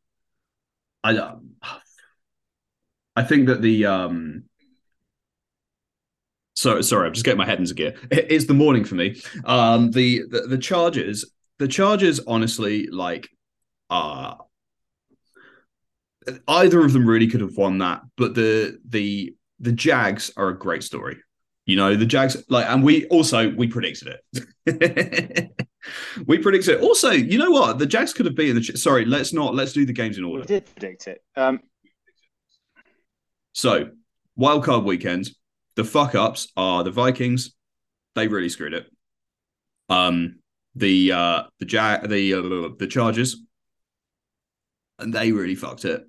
I, 1.05 1.37
I 3.17 3.23
think 3.25 3.47
that 3.49 3.63
the 3.63 3.87
um. 3.87 4.45
So 6.55 6.81
sorry, 6.83 7.07
I'm 7.09 7.13
just 7.13 7.25
getting 7.25 7.39
my 7.39 7.47
head 7.47 7.59
into 7.59 7.75
gear. 7.75 7.95
It's 8.11 8.47
the 8.47 8.55
morning 8.55 8.85
for 8.85 8.95
me. 8.95 9.21
Um, 9.45 9.91
the 9.91 10.23
the, 10.31 10.43
the 10.57 11.25
the 11.59 11.69
Chargers, 11.69 12.21
honestly, 12.27 12.87
like, 12.89 13.29
uh 13.91 14.37
either 16.49 16.85
of 16.85 16.93
them 16.93 17.07
really 17.09 17.27
could 17.27 17.41
have 17.41 17.57
won 17.57 17.79
that, 17.79 18.03
but 18.17 18.35
the 18.35 18.79
the 18.89 19.35
the 19.61 19.73
Jags 19.73 20.31
are 20.37 20.49
a 20.49 20.59
great 20.59 20.83
story. 20.83 21.17
You 21.67 21.77
know, 21.77 21.97
the 21.97 22.07
Jags 22.07 22.37
like, 22.49 22.67
and 22.67 22.83
we 22.83 23.07
also 23.07 23.51
we 23.51 23.69
predicted 23.69 24.17
it. 24.67 25.51
we 26.27 26.39
predicted 26.39 26.77
it. 26.77 26.83
Also, 26.83 27.11
you 27.11 27.39
know 27.39 27.51
what? 27.51 27.79
The 27.79 27.87
Jags 27.87 28.13
could 28.13 28.27
have 28.27 28.35
been 28.35 28.57
the. 28.57 28.63
Sorry, 28.63 29.05
let's 29.05 29.33
not. 29.33 29.55
Let's 29.55 29.73
do 29.73 29.85
the 29.85 29.93
games 29.93 30.19
in 30.19 30.25
order. 30.25 30.41
We 30.41 30.47
did 30.47 30.67
predict 30.75 31.09
it. 31.09 31.23
Um, 31.37 31.61
so 33.53 33.91
wildcard 34.39 34.85
weekend. 34.85 35.31
The 35.77 35.85
fuck 35.85 36.15
ups 36.15 36.53
are 36.57 36.85
the 36.85 36.91
Vikings. 36.91 37.55
They 38.15 38.29
really 38.29 38.49
screwed 38.49 38.75
it. 38.75 38.87
Um, 39.89 40.41
the 40.75 41.13
uh 41.13 41.43
the 41.59 41.67
Jag 41.67 42.09
the 42.09 42.35
uh, 42.35 42.69
the 42.79 42.87
Chargers, 42.87 43.37
and 44.99 45.13
they 45.13 45.33
really 45.33 45.55
fucked 45.55 45.85
it. 45.85 46.05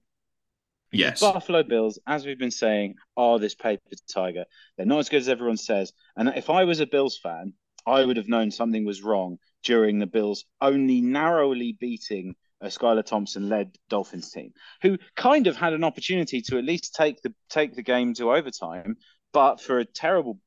Yes. 0.91 1.19
Buffalo 1.19 1.63
Bills, 1.63 1.99
as 2.07 2.25
we've 2.25 2.39
been 2.39 2.51
saying, 2.51 2.95
are 3.17 3.37
this 3.37 3.53
paper 3.53 3.81
tiger. 4.07 4.45
They're 4.77 4.85
not 4.85 4.99
as 4.99 5.09
good 5.09 5.21
as 5.21 5.29
everyone 5.29 5.57
says. 5.57 5.91
And 6.15 6.29
if 6.29 6.49
I 6.49 6.63
was 6.63 6.79
a 6.79 6.85
Bills 6.85 7.17
fan, 7.17 7.53
I 7.85 8.03
would 8.03 8.17
have 8.17 8.27
known 8.27 8.51
something 8.51 8.85
was 8.85 9.03
wrong 9.03 9.37
during 9.63 9.99
the 9.99 10.07
Bills 10.07 10.45
only 10.61 11.01
narrowly 11.01 11.77
beating 11.79 12.35
a 12.61 12.67
Skylar 12.67 13.05
Thompson 13.05 13.49
led 13.49 13.75
Dolphins 13.89 14.31
team, 14.31 14.53
who 14.81 14.97
kind 15.15 15.47
of 15.47 15.55
had 15.55 15.73
an 15.73 15.83
opportunity 15.83 16.41
to 16.43 16.57
at 16.57 16.63
least 16.63 16.95
take 16.95 17.21
the 17.21 17.33
take 17.49 17.75
the 17.75 17.83
game 17.83 18.13
to 18.15 18.31
overtime, 18.31 18.95
but 19.33 19.61
for 19.61 19.79
a 19.79 19.85
terrible 19.85 20.39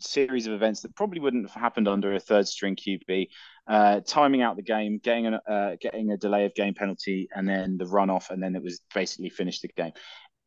series 0.00 0.46
of 0.46 0.52
events 0.52 0.82
that 0.82 0.94
probably 0.94 1.20
wouldn't 1.20 1.48
have 1.48 1.60
happened 1.60 1.88
under 1.88 2.14
a 2.14 2.20
third 2.20 2.46
string 2.46 2.76
QB, 2.76 3.28
uh, 3.66 4.00
timing 4.06 4.42
out 4.42 4.56
the 4.56 4.62
game, 4.62 4.98
getting 5.02 5.26
a 5.26 5.40
uh, 5.48 5.76
getting 5.80 6.10
a 6.10 6.16
delay 6.16 6.44
of 6.44 6.54
game 6.54 6.74
penalty, 6.74 7.28
and 7.34 7.48
then 7.48 7.76
the 7.76 7.84
runoff, 7.84 8.30
and 8.30 8.42
then 8.42 8.54
it 8.54 8.62
was 8.62 8.80
basically 8.94 9.30
finished 9.30 9.62
the 9.62 9.68
game. 9.68 9.92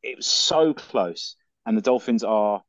It 0.04 0.18
was 0.18 0.28
so 0.28 0.74
close, 0.74 1.36
and 1.66 1.78
the 1.78 1.82
Dolphins 1.82 2.24
are 2.24 2.62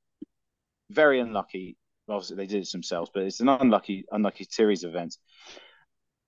very 0.90 1.20
unlucky. 1.20 1.76
Obviously, 2.08 2.36
they 2.36 2.46
did 2.46 2.62
it 2.62 2.70
themselves, 2.72 3.10
but 3.12 3.22
it's 3.22 3.40
an 3.40 3.48
unlucky 3.48 4.04
unlucky 4.10 4.46
series 4.50 4.84
of 4.84 4.90
events. 4.90 5.18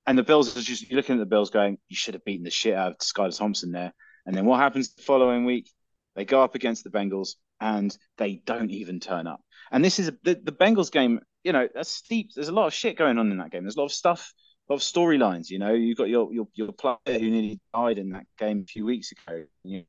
And 0.07 0.19
the 0.19 0.23
Bills 0.23 0.57
are 0.57 0.61
just 0.61 0.89
you're 0.89 0.97
looking 0.97 1.17
at 1.17 1.19
the 1.19 1.27
Bills 1.27 1.51
going, 1.51 1.79
you 1.89 1.97
should 1.97 2.15
have 2.15 2.25
beaten 2.25 2.45
the 2.45 2.51
shit 2.51 2.75
out 2.75 2.93
of 2.93 2.99
Skylar 2.99 3.37
Thompson 3.37 3.73
there. 3.73 3.93
And 4.27 4.35
then 4.37 4.47
what 4.47 4.61
happens 4.61 4.95
the 4.95 5.03
following 5.03 5.45
week? 5.45 5.71
They 6.15 6.25
go 6.25 6.43
up 6.43 6.55
against 6.55 6.85
the 6.85 6.91
Bengals 6.91 7.35
and 7.61 7.97
they 8.19 8.43
don't 8.47 8.71
even 8.71 9.01
turn 9.01 9.27
up. 9.27 9.41
And 9.73 9.85
this 9.85 9.99
is 9.99 10.09
a, 10.09 10.13
the, 10.23 10.35
the 10.43 10.53
Bengals 10.53 10.93
game, 10.93 11.21
you 11.43 11.53
know, 11.53 11.69
that's 11.75 11.91
steep. 11.91 12.31
There's 12.35 12.49
a 12.49 12.53
lot 12.53 12.67
of 12.67 12.75
shit 12.75 12.97
going 12.97 13.19
on 13.19 13.31
in 13.31 13.39
that 13.39 13.51
game. 13.51 13.65
There's 13.65 13.77
a 13.77 13.81
lot 13.81 13.87
of 13.87 13.93
stuff, 13.93 14.33
a 14.69 14.73
lot 14.73 14.77
of 14.77 14.83
storylines. 14.83 15.51
You 15.51 15.59
know, 15.59 15.73
you've 15.73 15.99
got 15.99 16.09
your 16.09 16.33
your 16.33 16.49
your 16.55 16.73
player 16.73 16.99
who 17.07 17.31
nearly 17.31 17.61
died 17.75 17.99
in 17.99 18.11
that 18.11 18.27
game 18.39 18.61
a 18.63 18.71
few 18.71 18.85
weeks 18.85 19.13
ago. 19.13 19.45
You, 19.65 19.85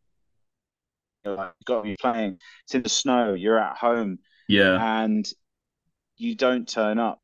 you've 1.26 1.40
got 1.66 1.86
you 1.86 1.96
playing. 2.00 2.40
It's 2.64 2.76
in 2.76 2.84
the 2.84 2.90
snow. 2.90 3.34
You're 3.34 3.60
at 3.60 3.78
home. 3.78 4.20
Yeah. 4.48 5.04
And 5.04 5.26
you 6.18 6.36
don't 6.36 6.68
turn 6.68 7.00
up. 7.00 7.22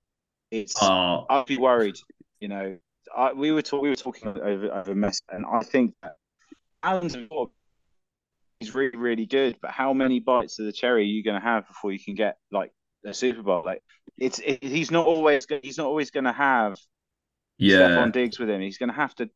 It's. 0.49 0.81
Uh, 0.81 1.23
I'd 1.29 1.45
be 1.45 1.57
worried. 1.57 1.97
You 2.39 2.47
know, 2.47 2.77
I, 3.15 3.33
we 3.33 3.51
were 3.51 3.61
talk, 3.61 3.81
we 3.81 3.89
were 3.89 3.95
talking 3.95 4.27
over 4.27 4.73
over 4.73 4.95
mess, 4.95 5.21
and 5.29 5.45
I 5.45 5.61
think 5.61 5.93
Allen's 6.83 7.15
he's 8.59 8.75
really 8.75 8.97
really 8.97 9.25
good. 9.25 9.57
But 9.61 9.71
how 9.71 9.93
many 9.93 10.19
bites 10.19 10.59
of 10.59 10.65
the 10.65 10.71
cherry 10.71 11.01
are 11.01 11.05
you 11.05 11.23
going 11.23 11.39
to 11.39 11.45
have 11.45 11.67
before 11.67 11.91
you 11.91 11.99
can 11.99 12.15
get 12.15 12.37
like 12.51 12.71
a 13.05 13.13
Super 13.13 13.41
Bowl? 13.41 13.63
Like 13.65 13.83
it's 14.17 14.39
it, 14.39 14.63
he's 14.63 14.91
not 14.91 15.05
always 15.05 15.45
he's 15.61 15.77
not 15.77 15.87
always 15.87 16.11
going 16.11 16.25
to 16.25 16.33
have 16.33 16.79
yeah 17.57 17.89
Stefon 17.89 18.11
Diggs 18.11 18.39
with 18.39 18.49
him. 18.49 18.61
He's 18.61 18.77
going 18.77 18.89
to 18.89 18.95
have 18.95 19.15
to 19.15 19.29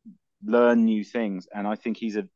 learn 0.43 0.85
new 0.85 1.03
things, 1.03 1.47
and 1.53 1.67
I 1.67 1.75
think 1.75 1.97
he's 1.97 2.15
a 2.15 2.27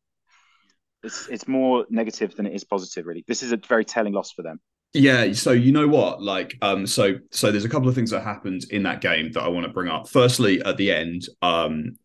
it's 1.03 1.27
it's 1.29 1.47
more 1.47 1.85
negative 1.89 2.35
than 2.35 2.45
it 2.45 2.53
is 2.53 2.63
positive. 2.63 3.05
Really, 3.05 3.23
this 3.27 3.43
is 3.43 3.51
a 3.51 3.57
very 3.57 3.85
telling 3.85 4.13
loss 4.13 4.31
for 4.31 4.41
them. 4.41 4.59
Yeah, 4.93 5.33
so 5.33 5.51
you 5.51 5.71
know 5.71 5.87
what? 5.87 6.21
Like, 6.21 6.57
um, 6.63 6.87
so 6.87 7.15
so 7.31 7.51
there's 7.51 7.65
a 7.65 7.69
couple 7.69 7.87
of 7.87 7.95
things 7.95 8.09
that 8.09 8.23
happened 8.23 8.65
in 8.71 8.83
that 8.83 9.01
game 9.01 9.31
that 9.33 9.43
I 9.43 9.47
want 9.47 9.67
to 9.67 9.71
bring 9.71 9.89
up. 9.89 10.09
Firstly, 10.09 10.61
at 10.63 10.77
the 10.77 10.91
end, 10.91 11.27
um, 11.43 11.97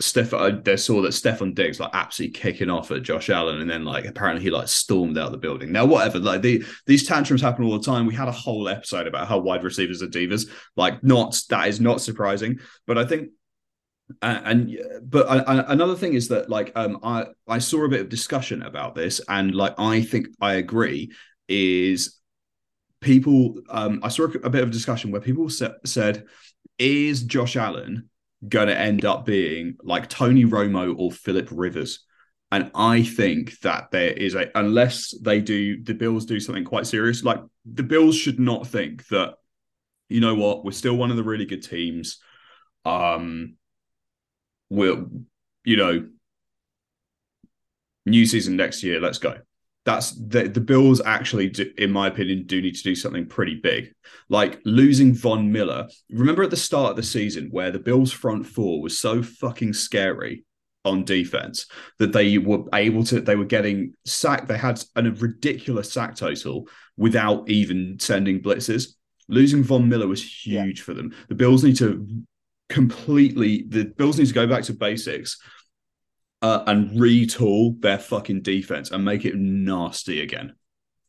Steph, 0.00 0.34
I 0.34 0.50
they 0.50 0.76
saw 0.76 1.02
that 1.02 1.12
Stefon 1.12 1.54
Diggs 1.54 1.78
like 1.78 1.90
absolutely 1.92 2.38
kicking 2.38 2.68
off 2.68 2.90
at 2.90 3.02
Josh 3.02 3.30
Allen, 3.30 3.60
and 3.60 3.70
then 3.70 3.84
like 3.84 4.06
apparently 4.06 4.42
he 4.42 4.50
like 4.50 4.68
stormed 4.68 5.16
out 5.16 5.26
of 5.26 5.32
the 5.32 5.38
building. 5.38 5.70
Now, 5.70 5.84
whatever, 5.84 6.18
like 6.18 6.42
the, 6.42 6.64
these 6.86 7.06
tantrums 7.06 7.42
happen 7.42 7.64
all 7.64 7.78
the 7.78 7.84
time. 7.84 8.06
We 8.06 8.14
had 8.14 8.26
a 8.26 8.32
whole 8.32 8.68
episode 8.68 9.06
about 9.06 9.28
how 9.28 9.38
wide 9.38 9.62
receivers 9.62 10.02
are 10.02 10.08
divas. 10.08 10.48
Like, 10.76 11.04
not 11.04 11.40
that 11.50 11.68
is 11.68 11.80
not 11.80 12.00
surprising, 12.00 12.58
but 12.86 12.98
I 12.98 13.04
think 13.04 13.28
and, 14.20 14.78
but 15.02 15.28
I, 15.28 15.38
I, 15.38 15.72
another 15.72 15.94
thing 15.94 16.14
is 16.14 16.28
that 16.28 16.50
like 16.50 16.72
um 16.74 16.98
I 17.02 17.26
I 17.48 17.58
saw 17.58 17.84
a 17.84 17.88
bit 17.88 18.00
of 18.00 18.08
discussion 18.08 18.62
about 18.62 18.94
this 18.94 19.20
and 19.28 19.54
like 19.54 19.74
I 19.78 20.02
think 20.02 20.28
I 20.40 20.54
agree 20.54 21.12
is 21.48 22.18
people 23.00 23.60
um 23.68 24.00
I 24.02 24.08
saw 24.08 24.24
a 24.24 24.50
bit 24.50 24.62
of 24.62 24.70
discussion 24.70 25.10
where 25.10 25.20
people 25.20 25.48
sa- 25.50 25.74
said 25.84 26.24
is 26.78 27.22
Josh 27.22 27.56
Allen 27.56 28.08
going 28.48 28.68
to 28.68 28.78
end 28.78 29.04
up 29.04 29.24
being 29.24 29.76
like 29.82 30.08
Tony 30.08 30.44
Romo 30.44 30.94
or 30.98 31.12
Philip 31.12 31.48
Rivers. 31.50 32.00
And 32.50 32.70
I 32.74 33.02
think 33.02 33.58
that 33.60 33.90
there 33.90 34.12
is 34.12 34.34
a 34.34 34.50
unless 34.54 35.14
they 35.20 35.40
do 35.40 35.82
the 35.82 35.94
Bills 35.94 36.24
do 36.24 36.40
something 36.40 36.64
quite 36.64 36.86
serious, 36.86 37.24
like 37.24 37.40
the 37.64 37.82
Bills 37.82 38.16
should 38.16 38.38
not 38.38 38.66
think 38.66 39.06
that, 39.08 39.34
you 40.08 40.20
know 40.20 40.34
what, 40.34 40.64
we're 40.64 40.72
still 40.72 40.96
one 40.96 41.10
of 41.10 41.16
the 41.16 41.24
really 41.24 41.46
good 41.46 41.62
teams. 41.62 42.18
Um 42.84 43.56
we'll 44.70 45.08
you 45.64 45.76
know 45.76 46.08
new 48.06 48.24
season 48.26 48.56
next 48.56 48.82
year, 48.82 49.00
let's 49.00 49.18
go 49.18 49.38
that's 49.84 50.12
the, 50.12 50.48
the 50.48 50.60
Bills 50.60 51.00
actually, 51.04 51.50
do, 51.50 51.70
in 51.76 51.92
my 51.92 52.06
opinion, 52.06 52.44
do 52.46 52.60
need 52.62 52.74
to 52.74 52.82
do 52.82 52.94
something 52.94 53.26
pretty 53.26 53.56
big. 53.56 53.92
Like 54.28 54.60
losing 54.64 55.14
Von 55.14 55.52
Miller. 55.52 55.88
Remember 56.10 56.42
at 56.42 56.50
the 56.50 56.56
start 56.56 56.90
of 56.90 56.96
the 56.96 57.02
season 57.02 57.48
where 57.50 57.70
the 57.70 57.78
Bills' 57.78 58.12
front 58.12 58.46
four 58.46 58.80
was 58.80 58.98
so 58.98 59.22
fucking 59.22 59.74
scary 59.74 60.44
on 60.86 61.04
defense 61.04 61.66
that 61.98 62.12
they 62.12 62.38
were 62.38 62.64
able 62.72 63.04
to, 63.04 63.20
they 63.20 63.36
were 63.36 63.44
getting 63.44 63.94
sacked. 64.04 64.48
They 64.48 64.58
had 64.58 64.82
a 64.96 65.02
ridiculous 65.02 65.92
sack 65.92 66.16
total 66.16 66.68
without 66.96 67.48
even 67.48 67.98
sending 68.00 68.40
blitzes. 68.40 68.94
Losing 69.28 69.62
Von 69.62 69.88
Miller 69.88 70.06
was 70.06 70.22
huge 70.22 70.78
yeah. 70.78 70.84
for 70.84 70.94
them. 70.94 71.14
The 71.28 71.34
Bills 71.34 71.64
need 71.64 71.76
to 71.78 72.06
completely, 72.68 73.64
the 73.68 73.84
Bills 73.84 74.18
need 74.18 74.28
to 74.28 74.34
go 74.34 74.46
back 74.46 74.64
to 74.64 74.72
basics 74.72 75.38
uh, 76.44 76.62
and 76.66 76.90
retool 76.90 77.80
their 77.80 77.98
fucking 77.98 78.42
defense 78.42 78.90
and 78.90 79.02
make 79.02 79.24
it 79.24 79.34
nasty 79.34 80.20
again. 80.20 80.54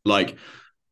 Like, 0.06 0.38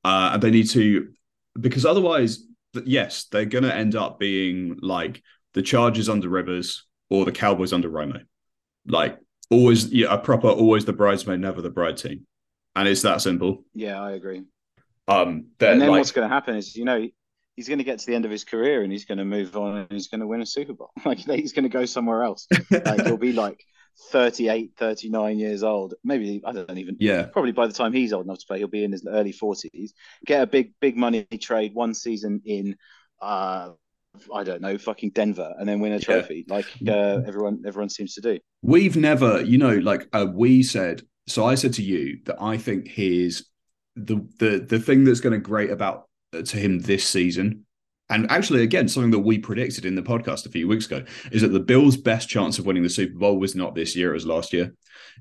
uh, 0.03 0.31
and 0.33 0.43
they 0.43 0.51
need 0.51 0.69
to, 0.71 1.13
because 1.57 1.85
otherwise, 1.85 2.43
yes, 2.83 3.27
they're 3.31 3.45
going 3.45 3.63
to 3.63 3.73
end 3.73 3.95
up 3.95 4.19
being 4.19 4.77
like 4.81 5.23
the 5.53 5.61
Chargers 5.61 6.09
under 6.09 6.27
Rivers 6.27 6.85
or 7.09 7.23
the 7.23 7.31
Cowboys 7.31 7.71
under 7.71 7.89
Romo. 7.89 8.21
Like, 8.85 9.17
always, 9.49 9.87
yeah, 9.93 10.13
a 10.13 10.17
proper, 10.17 10.49
always 10.49 10.83
the 10.83 10.91
bridesmaid, 10.91 11.39
never 11.39 11.61
the 11.61 11.69
bride 11.69 11.95
team. 11.95 12.27
And 12.75 12.85
it's 12.85 13.03
that 13.03 13.21
simple. 13.21 13.63
Yeah, 13.73 14.01
I 14.01 14.11
agree. 14.11 14.43
Um, 15.07 15.45
and 15.61 15.79
then 15.79 15.87
like, 15.87 15.99
what's 15.99 16.11
going 16.11 16.27
to 16.27 16.33
happen 16.33 16.57
is, 16.57 16.75
you 16.75 16.83
know, 16.83 17.07
he's 17.55 17.69
going 17.69 17.77
to 17.77 17.85
get 17.85 17.99
to 17.99 18.05
the 18.05 18.15
end 18.15 18.25
of 18.25 18.31
his 18.31 18.43
career 18.43 18.83
and 18.83 18.91
he's 18.91 19.05
going 19.05 19.19
to 19.19 19.25
move 19.25 19.55
on 19.55 19.77
and 19.77 19.87
he's 19.89 20.09
going 20.09 20.19
to 20.19 20.27
win 20.27 20.41
a 20.41 20.45
Super 20.45 20.73
Bowl. 20.73 20.91
Like 21.05 21.19
he's 21.19 21.53
going 21.53 21.63
to 21.63 21.69
go 21.69 21.85
somewhere 21.85 22.23
else. 22.23 22.45
Like 22.71 23.05
he'll 23.05 23.15
be 23.15 23.31
like 23.31 23.63
38, 24.11 24.71
39 24.77 25.39
years 25.39 25.63
old. 25.63 25.93
Maybe 26.03 26.41
I 26.45 26.51
don't 26.51 26.77
even. 26.77 26.97
Yeah. 26.99 27.23
Probably 27.23 27.51
by 27.51 27.67
the 27.67 27.73
time 27.73 27.93
he's 27.93 28.13
old 28.13 28.25
enough 28.25 28.39
to 28.39 28.45
play, 28.45 28.57
he'll 28.57 28.67
be 28.67 28.83
in 28.83 28.91
his 28.91 29.05
early 29.05 29.33
40s. 29.33 29.91
Get 30.25 30.41
a 30.41 30.47
big, 30.47 30.73
big 30.79 30.97
money 30.97 31.25
trade 31.39 31.73
one 31.73 31.93
season 31.93 32.41
in, 32.45 32.75
uh, 33.21 33.71
I 34.33 34.43
don't 34.43 34.61
know, 34.61 34.77
fucking 34.77 35.11
Denver, 35.11 35.53
and 35.57 35.67
then 35.67 35.79
win 35.79 35.93
a 35.93 35.99
trophy 35.99 36.45
yeah. 36.47 36.53
like 36.53 36.67
uh, 36.87 37.21
everyone, 37.25 37.63
everyone 37.65 37.89
seems 37.89 38.13
to 38.15 38.21
do. 38.21 38.39
We've 38.61 38.95
never, 38.95 39.41
you 39.41 39.57
know, 39.57 39.75
like 39.77 40.07
uh, 40.13 40.27
we 40.31 40.63
said. 40.63 41.01
So 41.25 41.45
I 41.45 41.55
said 41.55 41.73
to 41.75 41.83
you 41.83 42.19
that 42.25 42.41
I 42.41 42.57
think 42.57 42.87
his 42.87 43.47
the 43.95 44.27
the 44.39 44.59
the 44.59 44.79
thing 44.79 45.03
that's 45.03 45.19
going 45.19 45.33
to 45.33 45.39
great 45.39 45.71
about 45.71 46.07
uh, 46.33 46.41
to 46.41 46.57
him 46.57 46.79
this 46.79 47.07
season 47.07 47.65
and 48.09 48.29
actually, 48.29 48.63
again, 48.63 48.87
something 48.87 49.11
that 49.11 49.19
we 49.19 49.39
predicted 49.39 49.85
in 49.85 49.95
the 49.95 50.01
podcast 50.01 50.45
a 50.45 50.49
few 50.49 50.67
weeks 50.67 50.85
ago 50.85 51.03
is 51.31 51.41
that 51.41 51.49
the 51.49 51.59
Bills' 51.59 51.97
best 51.97 52.29
chance 52.29 52.59
of 52.59 52.65
winning 52.65 52.83
the 52.83 52.89
Super 52.89 53.17
Bowl 53.17 53.39
was 53.39 53.55
not 53.55 53.75
this 53.75 53.95
year; 53.95 54.11
it 54.11 54.15
was 54.15 54.25
last 54.25 54.53
year. 54.53 54.73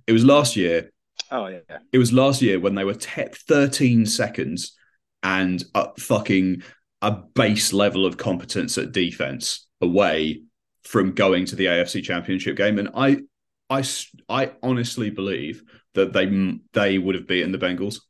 It 0.06 0.12
was 0.12 0.24
last 0.24 0.56
year. 0.56 0.90
Oh 1.30 1.46
yeah. 1.46 1.78
It 1.92 1.98
was 1.98 2.12
last 2.12 2.42
year 2.42 2.58
when 2.58 2.74
they 2.74 2.84
were 2.84 2.94
te- 2.94 3.24
13 3.48 4.06
seconds 4.06 4.76
and 5.22 5.64
up 5.74 6.00
fucking 6.00 6.62
a 7.00 7.12
base 7.12 7.72
level 7.72 8.04
of 8.04 8.16
competence 8.16 8.76
at 8.78 8.92
defense 8.92 9.66
away 9.80 10.42
from 10.84 11.12
going 11.12 11.46
to 11.46 11.56
the 11.56 11.66
AFC 11.66 12.02
Championship 12.02 12.56
game, 12.56 12.78
and 12.78 12.90
I, 12.94 13.18
I, 13.70 13.84
I 14.28 14.52
honestly 14.62 15.10
believe 15.10 15.62
that 15.94 16.12
they 16.12 16.58
they 16.72 16.98
would 16.98 17.14
have 17.14 17.26
beaten 17.26 17.52
the 17.52 17.58
Bengals. 17.58 18.00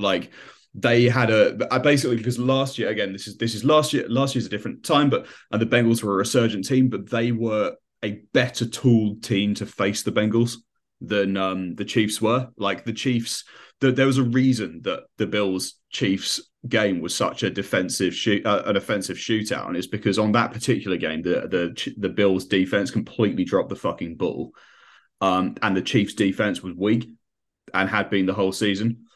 Like 0.00 0.30
they 0.74 1.04
had 1.04 1.30
a 1.30 1.80
basically 1.80 2.16
because 2.16 2.38
last 2.38 2.78
year 2.78 2.88
again 2.88 3.12
this 3.12 3.26
is 3.26 3.36
this 3.38 3.54
is 3.54 3.64
last 3.64 3.92
year 3.92 4.06
last 4.08 4.34
year's 4.34 4.46
a 4.46 4.50
different 4.50 4.84
time 4.84 5.08
but 5.08 5.26
and 5.50 5.60
the 5.60 5.66
Bengals 5.66 6.02
were 6.02 6.14
a 6.14 6.18
resurgent 6.18 6.66
team 6.66 6.88
but 6.88 7.08
they 7.10 7.32
were 7.32 7.74
a 8.04 8.20
better 8.32 8.66
tooled 8.66 9.22
team 9.22 9.54
to 9.54 9.66
face 9.66 10.02
the 10.02 10.12
Bengals 10.12 10.56
than 11.00 11.36
um, 11.36 11.74
the 11.74 11.84
Chiefs 11.84 12.20
were. 12.20 12.48
Like 12.56 12.84
the 12.84 12.92
Chiefs 12.92 13.44
the, 13.80 13.92
there 13.92 14.06
was 14.06 14.18
a 14.18 14.24
reason 14.24 14.82
that 14.82 15.04
the 15.16 15.26
Bills 15.26 15.74
Chiefs 15.90 16.40
game 16.68 17.00
was 17.00 17.14
such 17.14 17.42
a 17.42 17.50
defensive 17.50 18.14
shoot 18.14 18.44
uh, 18.44 18.62
an 18.66 18.76
offensive 18.76 19.16
shootout 19.16 19.68
and 19.68 19.76
it's 19.76 19.86
because 19.86 20.18
on 20.18 20.32
that 20.32 20.52
particular 20.52 20.96
game 20.96 21.22
the 21.22 21.48
the 21.48 21.94
the 21.96 22.08
Bills 22.08 22.44
defense 22.44 22.90
completely 22.90 23.44
dropped 23.44 23.70
the 23.70 23.76
fucking 23.76 24.16
ball. 24.16 24.52
Um, 25.20 25.56
and 25.62 25.76
the 25.76 25.82
Chiefs 25.82 26.14
defense 26.14 26.62
was 26.62 26.74
weak 26.76 27.08
and 27.74 27.88
had 27.88 28.10
been 28.10 28.26
the 28.26 28.34
whole 28.34 28.52
season. 28.52 29.06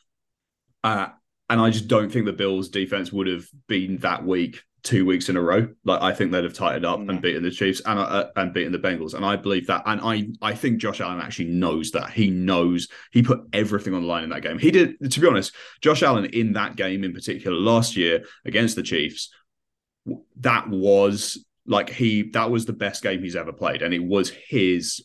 Uh, 0.82 1.08
and 1.52 1.60
I 1.60 1.68
just 1.68 1.86
don't 1.86 2.10
think 2.10 2.24
the 2.24 2.32
Bills 2.32 2.70
defense 2.70 3.12
would 3.12 3.26
have 3.26 3.46
been 3.68 3.98
that 3.98 4.24
weak 4.24 4.62
two 4.82 5.04
weeks 5.04 5.28
in 5.28 5.36
a 5.36 5.42
row. 5.42 5.68
Like 5.84 6.00
I 6.00 6.14
think 6.14 6.32
they'd 6.32 6.44
have 6.44 6.54
tightened 6.54 6.86
up 6.86 6.98
and 6.98 7.20
beaten 7.20 7.42
the 7.42 7.50
Chiefs 7.50 7.82
and 7.84 7.98
uh, 7.98 8.30
and 8.36 8.54
beaten 8.54 8.72
the 8.72 8.78
Bengals. 8.78 9.12
And 9.12 9.22
I 9.22 9.36
believe 9.36 9.66
that. 9.66 9.82
And 9.84 10.00
I 10.02 10.28
I 10.40 10.54
think 10.54 10.78
Josh 10.78 11.02
Allen 11.02 11.20
actually 11.20 11.50
knows 11.50 11.90
that. 11.90 12.08
He 12.08 12.30
knows 12.30 12.88
he 13.10 13.22
put 13.22 13.42
everything 13.52 13.92
on 13.92 14.00
the 14.00 14.08
line 14.08 14.24
in 14.24 14.30
that 14.30 14.40
game. 14.40 14.58
He 14.58 14.70
did. 14.70 15.12
To 15.12 15.20
be 15.20 15.26
honest, 15.26 15.54
Josh 15.82 16.02
Allen 16.02 16.24
in 16.24 16.54
that 16.54 16.76
game 16.76 17.04
in 17.04 17.12
particular 17.12 17.54
last 17.54 17.98
year 17.98 18.24
against 18.46 18.74
the 18.74 18.82
Chiefs, 18.82 19.28
that 20.36 20.70
was 20.70 21.44
like 21.66 21.90
he 21.90 22.30
that 22.30 22.50
was 22.50 22.64
the 22.64 22.72
best 22.72 23.02
game 23.02 23.22
he's 23.22 23.36
ever 23.36 23.52
played, 23.52 23.82
and 23.82 23.92
it 23.92 24.02
was 24.02 24.30
his 24.30 25.04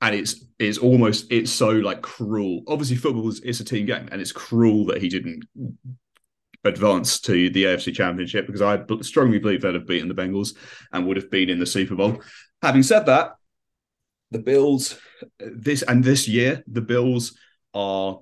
and 0.00 0.14
it's 0.14 0.44
it's 0.58 0.78
almost 0.78 1.30
it's 1.30 1.50
so 1.50 1.70
like 1.70 2.02
cruel. 2.02 2.62
Obviously, 2.68 2.96
football 2.96 3.28
is 3.28 3.40
it's 3.40 3.60
a 3.60 3.64
team 3.64 3.86
game, 3.86 4.08
and 4.10 4.20
it's 4.20 4.32
cruel 4.32 4.86
that 4.86 5.00
he 5.00 5.08
didn't 5.08 5.44
advance 6.64 7.20
to 7.20 7.50
the 7.50 7.64
AFC 7.64 7.94
Championship 7.94 8.46
because 8.46 8.62
I 8.62 8.82
strongly 9.02 9.38
believe 9.38 9.62
they'd 9.62 9.74
have 9.74 9.86
beaten 9.86 10.08
the 10.08 10.14
Bengals 10.14 10.54
and 10.92 11.06
would 11.06 11.16
have 11.16 11.30
been 11.30 11.48
in 11.48 11.58
the 11.58 11.66
Super 11.66 11.94
Bowl. 11.94 12.22
Having 12.62 12.82
said 12.82 13.06
that, 13.06 13.32
the 14.30 14.38
Bills 14.38 14.98
this 15.38 15.82
and 15.82 16.04
this 16.04 16.28
year 16.28 16.62
the 16.66 16.80
Bills 16.80 17.36
are 17.74 18.20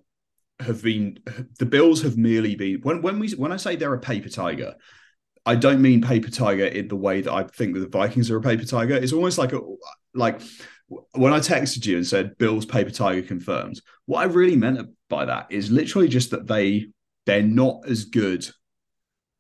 have 0.61 0.83
been 0.83 1.19
the 1.59 1.67
Bills 1.67 2.03
have 2.03 2.17
merely 2.17 2.57
been 2.57 2.81
when 2.83 3.03
when 3.03 3.19
we 3.19 3.31
when 3.33 3.53
I 3.53 3.57
say 3.57 3.77
they're 3.77 3.95
a 3.95 4.01
paper 4.01 4.29
tiger. 4.29 4.75
I 5.47 5.55
don't 5.55 5.81
mean 5.81 6.03
paper 6.03 6.31
tiger 6.31 6.67
in 6.67 6.89
the 6.89 6.97
way 6.97 7.23
that 7.23 7.33
I 7.33 7.45
think 7.45 7.75
that 7.75 7.81
the 7.81 7.89
Vikings 7.89 8.31
are 8.31 8.37
a 8.37 8.43
paper 8.43 8.65
tiger. 8.65 8.95
It's 8.95 9.13
almost 9.13 9.39
like 9.39 9.53
a 9.53 9.61
like 10.15 10.43
when 10.89 11.33
I 11.33 11.39
texted 11.39 11.85
you 11.87 11.97
and 11.97 12.07
said 12.07 12.39
Bill's 12.39 12.65
paper 12.65 12.91
tiger 12.91 13.23
confirmed, 13.23 13.81
what 14.07 14.21
I 14.21 14.25
really 14.25 14.57
meant 14.57 14.89
by 15.09 15.27
that 15.27 15.49
is 15.51 15.71
literally 15.71 16.09
just 16.09 16.31
that 16.31 16.47
they 16.47 16.87
they're 17.27 17.43
not 17.43 17.87
as 17.89 18.07
good. 18.07 18.49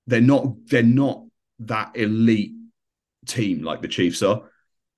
They're 0.06 0.20
not 0.20 0.66
they're 0.66 0.82
not 0.82 1.24
that 1.60 1.96
elite 1.96 2.52
team 3.26 3.62
like 3.62 3.82
the 3.82 3.88
Chiefs 3.88 4.22
are. 4.22 4.42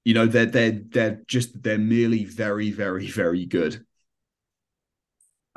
You 0.04 0.14
know, 0.14 0.26
they're 0.26 0.46
they're 0.46 0.80
they're 0.88 1.22
just 1.26 1.62
they're 1.62 1.78
merely 1.78 2.24
very 2.24 2.70
very 2.70 3.06
very 3.06 3.46
good. 3.46 3.84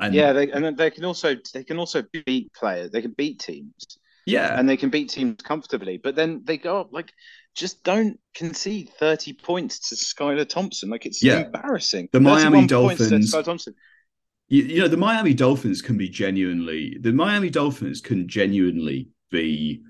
And 0.00 0.14
yeah, 0.14 0.32
they, 0.32 0.50
and 0.50 0.76
they 0.76 0.90
can 0.90 1.04
also 1.04 1.36
they 1.52 1.64
can 1.64 1.78
also 1.78 2.02
beat 2.26 2.52
players. 2.52 2.90
They 2.90 3.02
can 3.02 3.12
beat 3.12 3.38
teams. 3.40 3.74
Yeah, 4.26 4.58
and 4.58 4.68
they 4.68 4.76
can 4.76 4.90
beat 4.90 5.10
teams 5.10 5.42
comfortably. 5.42 5.98
But 5.98 6.14
then 6.14 6.42
they 6.44 6.56
go 6.56 6.80
up 6.80 6.92
like 6.92 7.12
just 7.54 7.84
don't 7.84 8.18
concede 8.34 8.90
30 8.98 9.32
points 9.34 9.88
to 9.88 9.94
Skylar 9.94 10.48
Thompson. 10.48 10.90
Like 10.90 11.06
it's 11.06 11.22
yeah. 11.22 11.44
embarrassing. 11.44 12.08
The 12.12 12.20
Miami 12.20 12.66
Dolphins. 12.66 13.32
Thompson. 13.32 13.74
You, 14.48 14.62
you 14.62 14.80
know, 14.80 14.88
the 14.88 14.96
Miami 14.96 15.34
Dolphins 15.34 15.80
can 15.80 15.96
be 15.96 16.08
genuinely 16.08 16.98
the 17.00 17.12
Miami 17.12 17.50
Dolphins 17.50 18.00
can 18.00 18.28
genuinely 18.28 19.08
be 19.30 19.82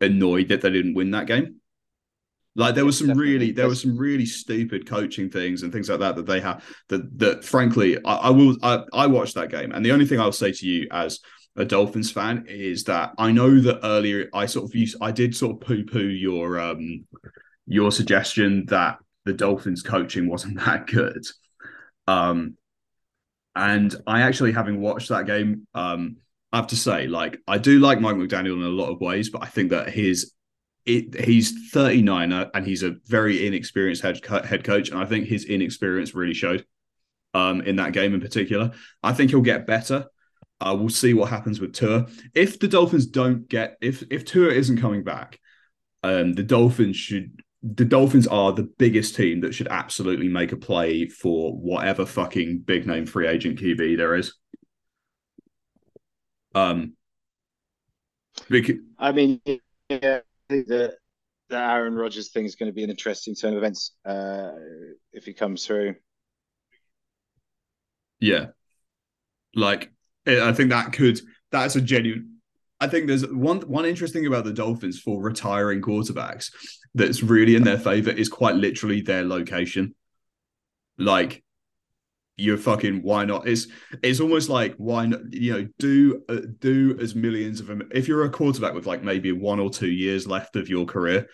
annoyed 0.00 0.48
that 0.48 0.60
they 0.60 0.70
didn't 0.70 0.94
win 0.94 1.10
that 1.10 1.26
game. 1.26 1.56
Like 2.54 2.74
there 2.74 2.84
was 2.84 2.98
some 2.98 3.08
Definitely. 3.08 3.32
really 3.32 3.52
there 3.52 3.68
was 3.68 3.80
some 3.80 3.96
really 3.96 4.26
stupid 4.26 4.86
coaching 4.86 5.30
things 5.30 5.62
and 5.62 5.72
things 5.72 5.88
like 5.88 6.00
that 6.00 6.16
that 6.16 6.26
they 6.26 6.40
have 6.40 6.62
that 6.88 7.18
that 7.18 7.44
frankly 7.44 7.96
I, 8.04 8.14
I 8.14 8.30
will 8.30 8.56
I, 8.62 8.84
I 8.92 9.06
watched 9.06 9.36
that 9.36 9.50
game 9.50 9.72
and 9.72 9.84
the 9.84 9.92
only 9.92 10.04
thing 10.04 10.20
I'll 10.20 10.32
say 10.32 10.52
to 10.52 10.66
you 10.66 10.86
as 10.90 11.20
a 11.56 11.64
Dolphins 11.64 12.10
fan 12.10 12.46
is 12.48 12.84
that 12.84 13.12
I 13.18 13.30
know 13.32 13.60
that 13.60 13.80
earlier 13.84 14.28
I 14.32 14.46
sort 14.46 14.64
of 14.64 14.74
used 14.74 14.96
I 15.00 15.10
did 15.10 15.36
sort 15.36 15.56
of 15.56 15.60
poo 15.60 15.84
poo 15.84 16.00
your 16.00 16.58
um 16.58 17.04
your 17.66 17.92
suggestion 17.92 18.66
that 18.66 18.98
the 19.24 19.32
Dolphins 19.34 19.82
coaching 19.82 20.28
wasn't 20.28 20.58
that 20.64 20.86
good. 20.86 21.24
Um 22.06 22.56
and 23.54 23.94
I 24.06 24.22
actually 24.22 24.52
having 24.52 24.80
watched 24.80 25.10
that 25.10 25.26
game, 25.26 25.66
um, 25.74 26.16
I 26.52 26.56
have 26.56 26.68
to 26.68 26.76
say, 26.76 27.06
like 27.06 27.38
I 27.46 27.58
do 27.58 27.80
like 27.80 28.00
Mike 28.00 28.16
McDaniel 28.16 28.54
in 28.54 28.62
a 28.62 28.68
lot 28.68 28.90
of 28.90 29.00
ways, 29.00 29.30
but 29.30 29.42
I 29.42 29.46
think 29.46 29.70
that 29.70 29.90
his 29.90 30.32
it, 30.84 31.24
he's 31.24 31.70
39 31.70 32.32
and 32.32 32.66
he's 32.66 32.82
a 32.82 32.96
very 33.06 33.46
inexperienced 33.46 34.02
head 34.02 34.24
head 34.44 34.64
coach, 34.64 34.90
and 34.90 34.98
I 34.98 35.04
think 35.04 35.26
his 35.26 35.44
inexperience 35.44 36.14
really 36.14 36.34
showed 36.34 36.64
um, 37.34 37.60
in 37.62 37.76
that 37.76 37.92
game 37.92 38.14
in 38.14 38.20
particular. 38.20 38.72
I 39.02 39.12
think 39.12 39.30
he'll 39.30 39.40
get 39.42 39.66
better. 39.66 40.06
Uh, 40.62 40.74
we'll 40.74 40.88
see 40.88 41.14
what 41.14 41.30
happens 41.30 41.60
with 41.60 41.72
Tua. 41.74 42.06
If 42.34 42.58
the 42.58 42.68
Dolphins 42.68 43.06
don't 43.06 43.48
get 43.48 43.76
if 43.80 44.04
if 44.10 44.24
Tua 44.24 44.52
isn't 44.52 44.80
coming 44.80 45.02
back, 45.02 45.38
um, 46.02 46.32
the 46.32 46.42
Dolphins 46.42 46.96
should 46.96 47.42
the 47.62 47.84
Dolphins 47.84 48.26
are 48.26 48.52
the 48.52 48.68
biggest 48.78 49.14
team 49.14 49.40
that 49.40 49.54
should 49.54 49.68
absolutely 49.68 50.28
make 50.28 50.52
a 50.52 50.56
play 50.56 51.06
for 51.06 51.52
whatever 51.56 52.04
fucking 52.04 52.60
big 52.60 52.86
name 52.86 53.06
free 53.06 53.28
agent 53.28 53.60
QB 53.60 53.96
there 53.96 54.16
is. 54.16 54.34
Um, 56.54 56.94
because, 58.48 58.76
I 58.98 59.12
mean, 59.12 59.40
yeah, 59.46 60.20
that 60.48 60.96
the 61.48 61.58
Aaron 61.58 61.94
Rodgers 61.94 62.30
thing 62.30 62.44
is 62.44 62.56
going 62.56 62.70
to 62.70 62.74
be 62.74 62.82
an 62.82 62.90
interesting 62.90 63.34
turn 63.34 63.52
of 63.52 63.58
events 63.58 63.92
uh, 64.04 64.52
if 65.12 65.24
he 65.24 65.32
comes 65.32 65.64
through. 65.64 65.94
Yeah, 68.18 68.46
like 69.54 69.92
I 70.26 70.52
think 70.52 70.70
that 70.70 70.92
could 70.92 71.20
that's 71.50 71.76
a 71.76 71.80
genuine. 71.80 72.38
I 72.80 72.88
think 72.88 73.06
there's 73.06 73.26
one 73.26 73.60
one 73.62 73.84
interesting 73.84 74.26
about 74.26 74.44
the 74.44 74.52
Dolphins 74.52 75.00
for 75.00 75.22
retiring 75.22 75.80
quarterbacks 75.80 76.50
that's 76.94 77.22
really 77.22 77.54
in 77.54 77.64
their 77.64 77.78
favor 77.78 78.10
is 78.10 78.28
quite 78.28 78.56
literally 78.56 79.00
their 79.00 79.24
location. 79.24 79.94
Like 80.98 81.42
you're 82.36 82.58
fucking 82.58 83.02
why 83.02 83.24
not? 83.24 83.46
It's 83.46 83.68
it's 84.02 84.20
almost 84.20 84.48
like 84.48 84.74
why 84.76 85.06
not? 85.06 85.32
You 85.32 85.52
know, 85.52 85.68
do 85.78 86.22
uh, 86.28 86.40
do 86.58 86.98
as 87.00 87.14
millions 87.14 87.60
of 87.60 87.66
them. 87.66 87.88
If 87.92 88.08
you're 88.08 88.24
a 88.24 88.30
quarterback 88.30 88.74
with 88.74 88.86
like 88.86 89.02
maybe 89.02 89.32
one 89.32 89.60
or 89.60 89.70
two 89.70 89.90
years 89.90 90.26
left 90.26 90.56
of 90.56 90.68
your 90.68 90.84
career, 90.86 91.28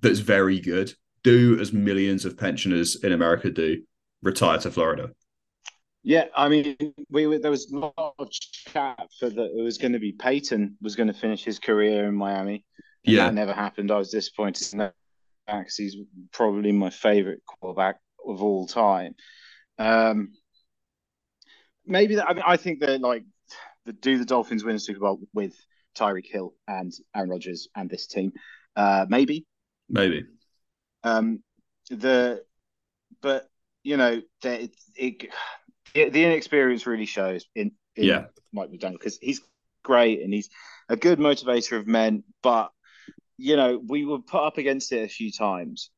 that's 0.00 0.20
very 0.20 0.60
good. 0.60 0.92
Do 1.22 1.58
as 1.60 1.72
millions 1.72 2.24
of 2.24 2.38
pensioners 2.38 2.96
in 3.02 3.12
America 3.12 3.50
do. 3.50 3.82
Retire 4.22 4.58
to 4.58 4.70
Florida. 4.70 5.10
Yeah, 6.06 6.26
I 6.36 6.48
mean, 6.48 6.76
we 7.10 7.36
there 7.38 7.50
was 7.50 7.68
a 7.72 7.78
lot 7.78 8.14
of 8.20 8.30
chat 8.30 9.10
for 9.18 9.28
that. 9.28 9.58
It 9.58 9.60
was 9.60 9.76
going 9.76 9.92
to 9.92 9.98
be 9.98 10.12
Peyton 10.12 10.76
was 10.80 10.94
going 10.94 11.08
to 11.08 11.12
finish 11.12 11.42
his 11.42 11.58
career 11.58 12.06
in 12.06 12.14
Miami. 12.14 12.64
yeah, 13.02 13.24
that 13.24 13.34
never 13.34 13.52
happened. 13.52 13.90
I 13.90 13.98
was 13.98 14.10
disappointed 14.10 14.72
in 14.72 14.78
that 14.78 14.94
because 15.48 15.74
he's 15.74 15.96
probably 16.30 16.70
my 16.70 16.90
favorite 16.90 17.42
quarterback 17.44 17.96
of 18.24 18.40
all 18.40 18.68
time. 18.68 19.16
Um, 19.80 20.34
maybe 21.84 22.14
that. 22.14 22.30
I 22.30 22.34
mean, 22.34 22.44
I 22.46 22.56
think 22.56 22.78
that 22.82 23.00
like 23.00 23.24
the 23.84 23.92
do 23.92 24.16
the 24.16 24.24
Dolphins 24.24 24.62
win 24.62 24.76
a 24.76 24.78
Super 24.78 25.00
Bowl 25.00 25.18
with 25.34 25.56
Tyreek 25.98 26.26
Hill 26.30 26.54
and 26.68 26.92
Aaron 27.16 27.30
Rodgers 27.30 27.66
and 27.74 27.90
this 27.90 28.06
team? 28.06 28.30
Uh, 28.76 29.06
maybe, 29.08 29.44
maybe. 29.88 30.24
Um, 31.02 31.42
the 31.90 32.44
but 33.20 33.48
you 33.82 33.96
know 33.96 34.22
it, 34.44 34.76
it 34.94 35.30
the 36.04 36.24
inexperience 36.24 36.86
really 36.86 37.06
shows 37.06 37.46
in, 37.54 37.72
in 37.94 38.04
yeah. 38.04 38.24
Mike 38.52 38.70
McDaniel 38.70 38.92
because 38.92 39.18
he's 39.20 39.40
great 39.82 40.22
and 40.22 40.32
he's 40.32 40.50
a 40.88 40.96
good 40.96 41.18
motivator 41.18 41.78
of 41.78 41.86
men, 41.86 42.24
but 42.42 42.70
you 43.38 43.56
know 43.56 43.80
we 43.86 44.04
were 44.04 44.20
put 44.20 44.44
up 44.44 44.58
against 44.58 44.92
it 44.92 45.04
a 45.04 45.08
few 45.08 45.32
times, 45.32 45.90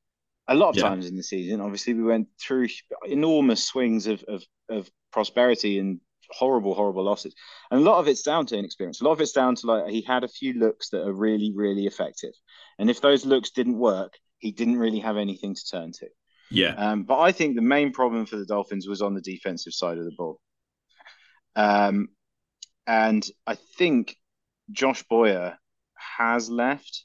a 0.48 0.54
lot 0.54 0.70
of 0.70 0.76
yeah. 0.76 0.82
times 0.82 1.06
in 1.06 1.16
the 1.16 1.22
season. 1.22 1.60
Obviously, 1.60 1.94
we 1.94 2.02
went 2.02 2.28
through 2.40 2.68
enormous 3.06 3.64
swings 3.64 4.06
of, 4.06 4.22
of 4.28 4.44
of 4.68 4.90
prosperity 5.12 5.78
and 5.78 6.00
horrible, 6.30 6.74
horrible 6.74 7.04
losses, 7.04 7.34
and 7.70 7.80
a 7.80 7.84
lot 7.84 7.98
of 7.98 8.08
it's 8.08 8.22
down 8.22 8.46
to 8.46 8.56
inexperience. 8.56 9.00
A 9.00 9.04
lot 9.04 9.12
of 9.12 9.20
it's 9.20 9.32
down 9.32 9.54
to 9.56 9.66
like 9.66 9.90
he 9.90 10.02
had 10.02 10.24
a 10.24 10.28
few 10.28 10.54
looks 10.54 10.90
that 10.90 11.06
are 11.06 11.12
really, 11.12 11.52
really 11.54 11.86
effective, 11.86 12.32
and 12.78 12.90
if 12.90 13.00
those 13.00 13.26
looks 13.26 13.50
didn't 13.50 13.78
work, 13.78 14.14
he 14.38 14.52
didn't 14.52 14.78
really 14.78 15.00
have 15.00 15.16
anything 15.16 15.54
to 15.54 15.66
turn 15.70 15.92
to. 15.92 16.08
Yeah. 16.50 16.74
Um, 16.74 17.02
but 17.02 17.18
I 17.18 17.32
think 17.32 17.56
the 17.56 17.62
main 17.62 17.92
problem 17.92 18.26
for 18.26 18.36
the 18.36 18.46
Dolphins 18.46 18.88
was 18.88 19.02
on 19.02 19.14
the 19.14 19.20
defensive 19.20 19.72
side 19.74 19.98
of 19.98 20.04
the 20.04 20.14
ball. 20.16 20.40
Um, 21.56 22.08
and 22.86 23.26
I 23.46 23.54
think 23.54 24.16
Josh 24.70 25.02
Boyer 25.10 25.58
has 25.94 26.48
left. 26.48 27.04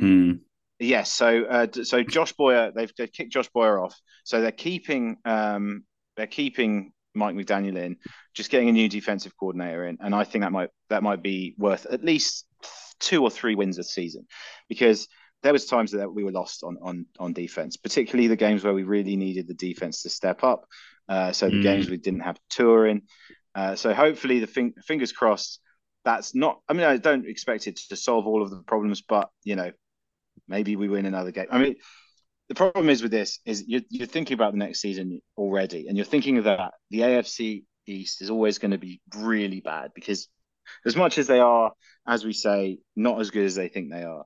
Mm. 0.00 0.40
Yes, 0.78 1.10
so 1.10 1.44
uh, 1.44 1.66
so 1.84 2.02
Josh 2.02 2.32
Boyer, 2.32 2.70
they've, 2.74 2.92
they've 2.98 3.12
kicked 3.12 3.32
Josh 3.32 3.48
Boyer 3.54 3.82
off. 3.82 3.98
So 4.24 4.42
they're 4.42 4.52
keeping 4.52 5.16
um, 5.24 5.84
they're 6.16 6.26
keeping 6.26 6.92
Mike 7.14 7.34
McDaniel 7.34 7.78
in, 7.78 7.96
just 8.34 8.50
getting 8.50 8.68
a 8.68 8.72
new 8.72 8.88
defensive 8.88 9.32
coordinator 9.38 9.86
in, 9.86 9.96
and 10.00 10.14
I 10.14 10.24
think 10.24 10.42
that 10.42 10.52
might 10.52 10.68
that 10.90 11.02
might 11.02 11.22
be 11.22 11.54
worth 11.56 11.86
at 11.86 12.04
least 12.04 12.44
two 13.00 13.22
or 13.22 13.30
three 13.30 13.54
wins 13.54 13.78
a 13.78 13.84
season, 13.84 14.26
because 14.68 15.08
there 15.42 15.52
was 15.52 15.66
times 15.66 15.92
that 15.92 16.12
we 16.12 16.24
were 16.24 16.32
lost 16.32 16.64
on 16.64 16.78
on 16.82 17.06
on 17.18 17.32
defense, 17.32 17.76
particularly 17.76 18.28
the 18.28 18.36
games 18.36 18.64
where 18.64 18.74
we 18.74 18.82
really 18.82 19.16
needed 19.16 19.46
the 19.46 19.54
defense 19.54 20.02
to 20.02 20.10
step 20.10 20.42
up. 20.42 20.66
Uh, 21.08 21.32
so 21.32 21.48
the 21.48 21.56
mm. 21.56 21.62
games 21.62 21.88
we 21.88 21.96
didn't 21.96 22.20
have 22.20 22.38
Tua 22.50 22.88
in. 22.88 23.02
Uh, 23.54 23.76
so 23.76 23.94
hopefully 23.94 24.40
the 24.40 24.46
fing- 24.46 24.74
fingers 24.84 25.12
crossed. 25.12 25.60
That's 26.04 26.34
not. 26.34 26.60
I 26.68 26.72
mean, 26.72 26.84
I 26.84 26.96
don't 26.96 27.26
expect 27.26 27.66
it 27.66 27.78
to 27.88 27.96
solve 27.96 28.26
all 28.26 28.42
of 28.42 28.50
the 28.50 28.62
problems, 28.62 29.02
but 29.02 29.30
you 29.44 29.56
know, 29.56 29.72
maybe 30.48 30.76
we 30.76 30.88
win 30.88 31.06
another 31.06 31.30
game. 31.32 31.46
I 31.50 31.58
mean, 31.58 31.76
the 32.48 32.54
problem 32.54 32.88
is 32.88 33.02
with 33.02 33.10
this 33.10 33.40
is 33.44 33.64
you're, 33.66 33.82
you're 33.88 34.06
thinking 34.06 34.34
about 34.34 34.52
the 34.52 34.58
next 34.58 34.80
season 34.80 35.20
already, 35.36 35.88
and 35.88 35.96
you're 35.96 36.06
thinking 36.06 36.38
of 36.38 36.44
that 36.44 36.74
the 36.90 37.00
AFC 37.00 37.64
East 37.86 38.22
is 38.22 38.30
always 38.30 38.58
going 38.58 38.72
to 38.72 38.78
be 38.78 39.00
really 39.16 39.60
bad 39.60 39.92
because 39.94 40.28
as 40.84 40.96
much 40.96 41.18
as 41.18 41.26
they 41.26 41.40
are, 41.40 41.72
as 42.06 42.24
we 42.24 42.32
say, 42.32 42.78
not 42.94 43.20
as 43.20 43.30
good 43.30 43.44
as 43.44 43.54
they 43.54 43.68
think 43.68 43.90
they 43.90 44.02
are, 44.02 44.24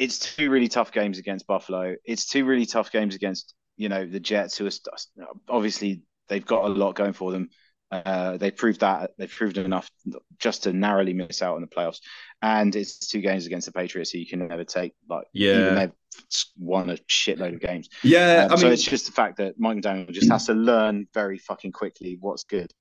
it's 0.00 0.18
two 0.18 0.50
really 0.50 0.68
tough 0.68 0.92
games 0.92 1.18
against 1.18 1.46
Buffalo. 1.46 1.94
It's 2.04 2.26
two 2.26 2.46
really 2.46 2.64
tough 2.64 2.90
games 2.90 3.14
against 3.14 3.54
you 3.76 3.88
know 3.88 4.06
the 4.06 4.18
Jets, 4.20 4.56
who 4.56 4.66
are 4.66 4.70
obviously 5.48 6.02
they've 6.28 6.44
got 6.44 6.64
a 6.64 6.68
lot 6.68 6.94
going 6.94 7.12
for 7.12 7.30
them. 7.30 7.50
Uh, 7.92 8.36
they 8.36 8.50
proved 8.50 8.80
that 8.80 9.10
they've 9.18 9.30
proved 9.30 9.58
enough 9.58 9.90
just 10.38 10.62
to 10.62 10.72
narrowly 10.72 11.12
miss 11.12 11.42
out 11.42 11.56
on 11.56 11.60
the 11.60 11.66
playoffs, 11.66 12.00
and 12.40 12.74
it's 12.76 12.98
two 13.08 13.20
games 13.20 13.46
against 13.46 13.66
the 13.66 13.72
Patriots, 13.72 14.10
who 14.10 14.18
you 14.18 14.26
can 14.26 14.46
never 14.46 14.64
take. 14.64 14.94
Like, 15.08 15.26
yeah, 15.34 15.60
Even 15.60 15.74
they've 15.74 15.92
won 16.56 16.88
a 16.90 16.96
shitload 16.96 17.54
of 17.54 17.60
games. 17.60 17.88
Yeah, 18.02 18.46
um, 18.46 18.52
I 18.52 18.54
mean, 18.54 18.58
so 18.58 18.70
it's 18.70 18.82
just 18.84 19.06
the 19.06 19.12
fact 19.12 19.36
that 19.38 19.58
Mike 19.58 19.78
McDaniel 19.78 20.10
just 20.12 20.30
has 20.30 20.46
to 20.46 20.54
learn 20.54 21.08
very 21.12 21.36
fucking 21.36 21.72
quickly 21.72 22.16
what's 22.20 22.44
good 22.44 22.72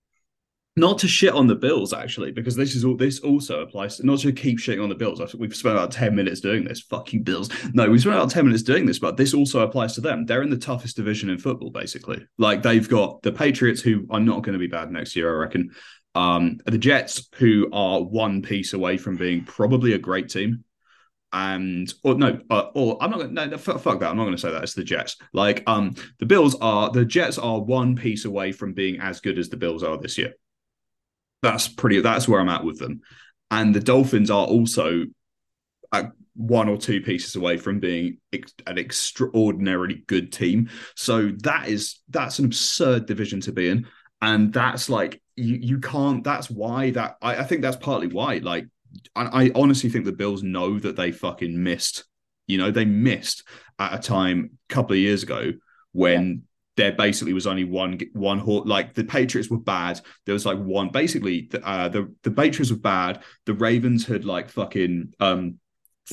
not 0.79 0.99
to 0.99 1.07
shit 1.07 1.33
on 1.33 1.47
the 1.47 1.55
Bills 1.55 1.93
actually, 1.93 2.31
because 2.31 2.55
this 2.55 2.75
is 2.75 2.85
all 2.85 2.95
this 2.95 3.19
also 3.19 3.61
applies. 3.61 3.97
To, 3.97 4.05
not 4.05 4.19
to 4.19 4.31
keep 4.31 4.57
shitting 4.57 4.81
on 4.81 4.89
the 4.89 4.95
Bills. 4.95 5.21
We've 5.35 5.55
spent 5.55 5.75
about 5.75 5.91
ten 5.91 6.15
minutes 6.15 6.41
doing 6.41 6.63
this. 6.63 6.81
Fuck 6.81 7.13
you, 7.13 7.19
Bills. 7.19 7.49
No, 7.73 7.89
we 7.89 7.99
spent 7.99 8.15
about 8.15 8.31
ten 8.31 8.45
minutes 8.45 8.63
doing 8.63 8.85
this, 8.85 8.99
but 8.99 9.17
this 9.17 9.33
also 9.33 9.61
applies 9.61 9.93
to 9.95 10.01
them. 10.01 10.25
They're 10.25 10.41
in 10.41 10.49
the 10.49 10.57
toughest 10.57 10.95
division 10.95 11.29
in 11.29 11.37
football, 11.37 11.69
basically. 11.69 12.25
Like 12.37 12.63
they've 12.63 12.87
got 12.87 13.21
the 13.21 13.31
Patriots, 13.31 13.81
who 13.81 14.07
are 14.09 14.19
not 14.19 14.43
going 14.43 14.53
to 14.53 14.59
be 14.59 14.67
bad 14.67 14.91
next 14.91 15.15
year, 15.15 15.35
I 15.35 15.39
reckon. 15.39 15.71
Um, 16.15 16.57
the 16.65 16.77
Jets, 16.77 17.27
who 17.35 17.69
are 17.71 18.01
one 18.01 18.41
piece 18.41 18.73
away 18.73 18.97
from 18.97 19.15
being 19.15 19.45
probably 19.45 19.93
a 19.93 19.99
great 19.99 20.29
team. 20.29 20.63
And 21.31 21.93
or 22.03 22.15
no, 22.15 22.39
uh, 22.49 22.69
or 22.73 22.97
I'm 23.03 23.11
not 23.11 23.19
gonna 23.19 23.47
no, 23.47 23.57
fuck, 23.59 23.79
fuck 23.81 23.99
that. 23.99 24.09
I'm 24.09 24.17
not 24.17 24.25
gonna 24.25 24.39
say 24.39 24.49
that. 24.51 24.63
It's 24.63 24.73
the 24.73 24.83
Jets. 24.83 25.15
Like 25.31 25.61
um, 25.67 25.93
the 26.17 26.25
Bills 26.25 26.55
are 26.59 26.89
the 26.89 27.05
Jets 27.05 27.37
are 27.37 27.61
one 27.61 27.95
piece 27.95 28.25
away 28.25 28.51
from 28.51 28.73
being 28.73 28.99
as 28.99 29.19
good 29.19 29.37
as 29.37 29.47
the 29.47 29.57
Bills 29.57 29.83
are 29.83 29.95
this 29.99 30.17
year 30.17 30.33
that's 31.41 31.67
pretty. 31.67 32.02
That's 32.02 32.28
where 32.28 32.39
I'm 32.39 32.49
at 32.49 32.63
with 32.63 32.80
them. 32.80 33.02
And 33.52 33.73
the 33.73 33.80
Dolphins 33.80 34.30
are 34.30 34.45
also 34.45 35.06
one 36.39 36.69
or 36.69 36.78
two 36.78 37.02
pieces 37.02 37.36
away 37.36 37.58
from 37.58 37.82
being 37.82 38.17
an 38.32 38.78
extraordinarily 38.78 40.04
good 40.08 40.32
team. 40.32 40.69
So 40.95 41.32
that 41.43 41.67
is 41.67 41.99
that's 42.08 42.39
an 42.39 42.45
absurd 42.45 43.08
division 43.08 43.41
to 43.41 43.52
be 43.52 43.67
in, 43.67 43.88
and 44.21 44.54
that's 44.54 44.89
like 44.89 45.21
you 45.36 45.58
you 45.62 45.80
can't. 45.80 46.23
That's 46.23 46.49
why 46.49 46.91
that 46.91 47.17
I, 47.21 47.38
I 47.38 47.43
think 47.43 47.62
that's 47.62 47.75
partly 47.75 48.08
why. 48.08 48.38
Like 48.38 48.67
I, 49.15 49.45
I 49.45 49.52
honestly 49.54 49.89
think 49.89 50.06
the 50.06 50.13
Bills 50.13 50.41
know 50.41 50.80
that 50.80 50.95
they 50.95 51.12
fucking 51.12 51.62
missed. 51.62 52.06
You 52.47 52.58
know 52.58 52.71
they 52.71 52.86
missed 52.86 53.43
at 53.78 53.93
a 53.93 53.99
time 53.99 54.52
a 54.69 54.73
couple 54.73 54.93
of 54.93 54.99
years 54.99 55.23
ago 55.23 55.52
when 55.91 56.43
there 56.79 56.93
basically 56.93 57.33
was 57.33 57.45
only 57.45 57.65
one 57.65 57.99
one. 58.13 58.39
Like 58.45 58.93
the 58.93 59.03
Patriots 59.03 59.49
were 59.49 59.59
bad. 59.59 59.99
There 60.25 60.33
was 60.33 60.45
like 60.45 60.57
one. 60.57 60.89
Basically, 60.89 61.49
the 61.51 61.61
uh, 61.67 61.89
the 61.89 62.13
the 62.23 62.31
Patriots 62.31 62.71
were 62.71 62.77
bad. 62.77 63.21
The 63.45 63.53
Ravens 63.53 64.07
had 64.07 64.23
like 64.23 64.49
fucking 64.49 65.13
um 65.19 65.59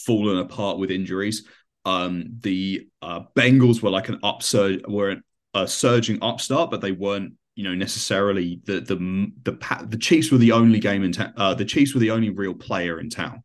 fallen 0.04 0.38
apart 0.38 0.78
with 0.78 0.90
injuries. 0.90 1.46
Um, 1.84 2.38
the 2.40 2.88
uh, 3.00 3.20
Bengals 3.36 3.80
were 3.80 3.90
like 3.90 4.08
an 4.08 4.18
upsurge, 4.24 4.82
were 4.88 5.18
a 5.54 5.68
surging 5.68 6.18
upstart, 6.20 6.72
but 6.72 6.80
they 6.80 6.90
weren't 6.90 7.34
you 7.54 7.62
know 7.62 7.74
necessarily 7.76 8.60
the 8.64 8.80
the 8.80 8.96
the 9.44 9.86
the 9.86 9.98
Chiefs 9.98 10.32
were 10.32 10.38
the 10.38 10.50
only 10.50 10.80
game 10.80 11.04
in 11.04 11.12
town. 11.12 11.32
Uh, 11.36 11.54
the 11.54 11.64
Chiefs 11.64 11.94
were 11.94 12.00
the 12.00 12.10
only 12.10 12.30
real 12.30 12.54
player 12.54 12.98
in 12.98 13.08
town, 13.08 13.44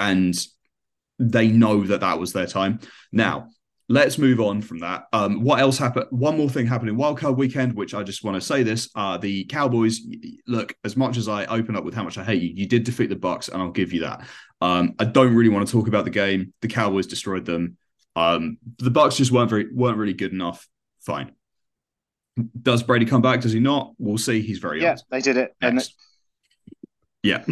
and 0.00 0.34
they 1.20 1.46
know 1.46 1.84
that 1.84 2.00
that 2.00 2.18
was 2.18 2.32
their 2.32 2.48
time. 2.48 2.80
Now 3.12 3.50
let's 3.88 4.18
move 4.18 4.40
on 4.40 4.60
from 4.60 4.78
that. 4.80 5.04
Um, 5.12 5.42
what 5.42 5.60
else 5.60 5.78
happened? 5.78 6.06
One 6.10 6.36
more 6.36 6.50
thing 6.50 6.66
happened 6.66 6.90
in 6.90 6.96
Wildcard 6.96 7.36
Weekend, 7.36 7.72
which 7.74 7.94
I 7.94 8.02
just 8.02 8.22
want 8.22 8.34
to 8.34 8.40
say 8.40 8.62
this: 8.62 8.90
uh, 8.94 9.18
the 9.18 9.44
Cowboys. 9.44 10.00
Look, 10.46 10.74
as 10.84 10.96
much 10.96 11.16
as 11.16 11.28
I 11.28 11.46
open 11.46 11.76
up 11.76 11.84
with 11.84 11.94
how 11.94 12.04
much 12.04 12.18
I 12.18 12.24
hate 12.24 12.42
you, 12.42 12.52
you 12.54 12.66
did 12.66 12.84
defeat 12.84 13.08
the 13.08 13.16
Bucks, 13.16 13.48
and 13.48 13.60
I'll 13.62 13.70
give 13.70 13.92
you 13.92 14.00
that. 14.00 14.26
Um, 14.60 14.94
I 14.98 15.04
don't 15.04 15.34
really 15.34 15.50
want 15.50 15.66
to 15.66 15.72
talk 15.72 15.88
about 15.88 16.04
the 16.04 16.10
game. 16.10 16.52
The 16.60 16.68
Cowboys 16.68 17.06
destroyed 17.06 17.44
them. 17.44 17.76
Um, 18.16 18.58
the 18.78 18.90
Bucks 18.90 19.16
just 19.16 19.32
weren't 19.32 19.50
very 19.50 19.72
weren't 19.72 19.96
really 19.98 20.14
good 20.14 20.32
enough. 20.32 20.66
Fine. 21.00 21.32
Does 22.60 22.82
Brady 22.82 23.04
come 23.04 23.22
back? 23.22 23.40
Does 23.40 23.52
he 23.52 23.60
not? 23.60 23.94
We'll 23.98 24.18
see. 24.18 24.42
He's 24.42 24.58
very 24.58 24.82
yeah. 24.82 24.90
Old. 24.90 25.02
They 25.10 25.20
did 25.20 25.36
it, 25.36 25.54
Next. 25.60 25.62
and 25.62 25.88
yeah. 27.22 27.44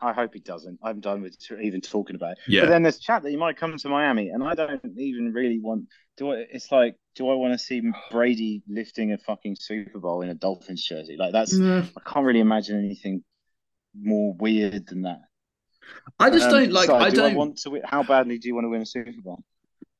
I 0.00 0.12
hope 0.12 0.34
he 0.34 0.40
doesn't. 0.40 0.78
I'm 0.82 1.00
done 1.00 1.22
with 1.22 1.36
even 1.62 1.80
talking 1.80 2.16
about 2.16 2.32
it. 2.32 2.38
Yeah. 2.48 2.62
But 2.62 2.70
then 2.70 2.82
there's 2.82 2.98
chat 2.98 3.22
that 3.22 3.30
he 3.30 3.36
might 3.36 3.56
come 3.56 3.76
to 3.76 3.88
Miami, 3.88 4.30
and 4.30 4.42
I 4.42 4.54
don't 4.54 4.80
even 4.96 5.32
really 5.32 5.60
want. 5.60 5.86
Do 6.16 6.32
I? 6.32 6.46
It's 6.50 6.72
like, 6.72 6.96
do 7.14 7.28
I 7.28 7.34
want 7.34 7.52
to 7.52 7.58
see 7.58 7.82
Brady 8.10 8.62
lifting 8.68 9.12
a 9.12 9.18
fucking 9.18 9.56
Super 9.58 9.98
Bowl 9.98 10.22
in 10.22 10.30
a 10.30 10.34
Dolphins 10.34 10.84
jersey? 10.84 11.16
Like 11.16 11.32
that's. 11.32 11.54
I 11.54 11.82
can't 12.06 12.26
really 12.26 12.40
imagine 12.40 12.84
anything 12.84 13.22
more 13.94 14.34
weird 14.34 14.86
than 14.88 15.02
that. 15.02 15.20
I 16.18 16.30
just 16.30 16.46
um, 16.46 16.52
don't 16.52 16.72
like. 16.72 16.90
I 16.90 17.10
do 17.10 17.16
don't 17.16 17.32
I 17.32 17.36
want 17.36 17.58
to. 17.58 17.80
How 17.84 18.02
badly 18.02 18.38
do 18.38 18.48
you 18.48 18.54
want 18.54 18.64
to 18.64 18.70
win 18.70 18.82
a 18.82 18.86
Super 18.86 19.12
Bowl? 19.22 19.44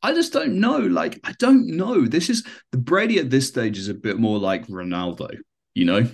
I 0.03 0.13
just 0.13 0.35
don't 0.35 0.61
know. 0.61 0.79
Like, 0.79 1.19
I 1.25 1.33
don't 1.39 1.67
know. 1.67 2.05
This 2.05 2.29
is 2.29 2.45
the 2.73 2.79
Brady 2.79 3.19
at 3.19 3.31
this 3.31 3.49
stage 3.49 3.79
is 3.79 3.89
a 3.89 3.95
bit 3.95 4.19
more 4.19 4.39
like 4.39 4.67
Ronaldo, 4.67 5.39
you 5.75 5.87
know, 5.87 6.11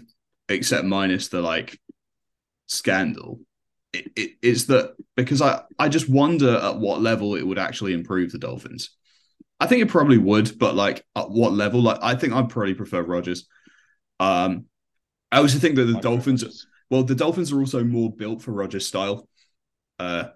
except 0.49 0.85
minus 0.85 1.29
the 1.29 1.41
like 1.41 1.77
scandal 2.71 3.41
it, 3.93 4.13
it, 4.17 4.31
it's 4.43 4.65
that 4.65 4.95
because 5.17 5.43
I, 5.43 5.63
I 5.79 5.89
just 5.89 6.09
wonder 6.09 6.57
at 6.57 6.79
what 6.79 7.01
level 7.01 7.35
it 7.35 7.47
would 7.47 7.59
actually 7.59 7.93
improve 7.93 8.33
the 8.33 8.39
Dolphins. 8.39 8.91
I 9.59 9.67
think 9.67 9.83
it 9.83 9.89
probably 9.89 10.19
would, 10.19 10.59
but 10.59 10.75
like 10.75 11.05
at 11.17 11.31
what 11.31 11.53
level? 11.53 11.83
Like 11.83 11.99
I 12.03 12.15
think 12.15 12.33
I'd 12.33 12.49
probably 12.49 12.75
prefer 12.75 13.03
Rodgers. 13.03 13.47
Um, 14.19 14.67
I 15.33 15.39
also 15.39 15.59
think 15.59 15.77
that 15.77 15.85
the 15.85 15.99
I 15.99 16.01
Dolphins, 16.01 16.67
well, 16.89 17.03
the 17.03 17.15
Dolphins 17.15 17.53
are 17.53 17.59
also 17.59 17.85
more 17.85 18.13
built 18.13 18.43
for 18.43 18.53
Rodgers 18.53 18.87
style. 18.87 19.29
Uh, 19.99 20.29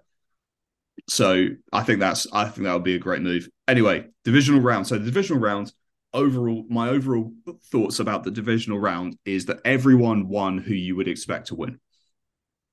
so 1.07 1.47
I 1.71 1.83
think 1.83 1.99
that's 1.99 2.27
I 2.31 2.45
think 2.45 2.65
that 2.65 2.73
would 2.73 2.83
be 2.83 2.95
a 2.95 2.99
great 2.99 3.21
move. 3.21 3.47
Anyway, 3.67 4.07
divisional 4.23 4.61
round. 4.61 4.85
So 4.85 4.97
the 4.97 5.05
divisional 5.05 5.41
round 5.41 5.71
overall, 6.13 6.65
my 6.69 6.89
overall 6.89 7.31
thoughts 7.71 7.99
about 7.99 8.23
the 8.23 8.31
divisional 8.31 8.79
round 8.79 9.17
is 9.25 9.45
that 9.45 9.59
everyone 9.65 10.27
won 10.27 10.57
who 10.57 10.73
you 10.73 10.95
would 10.95 11.07
expect 11.07 11.47
to 11.47 11.55
win 11.55 11.79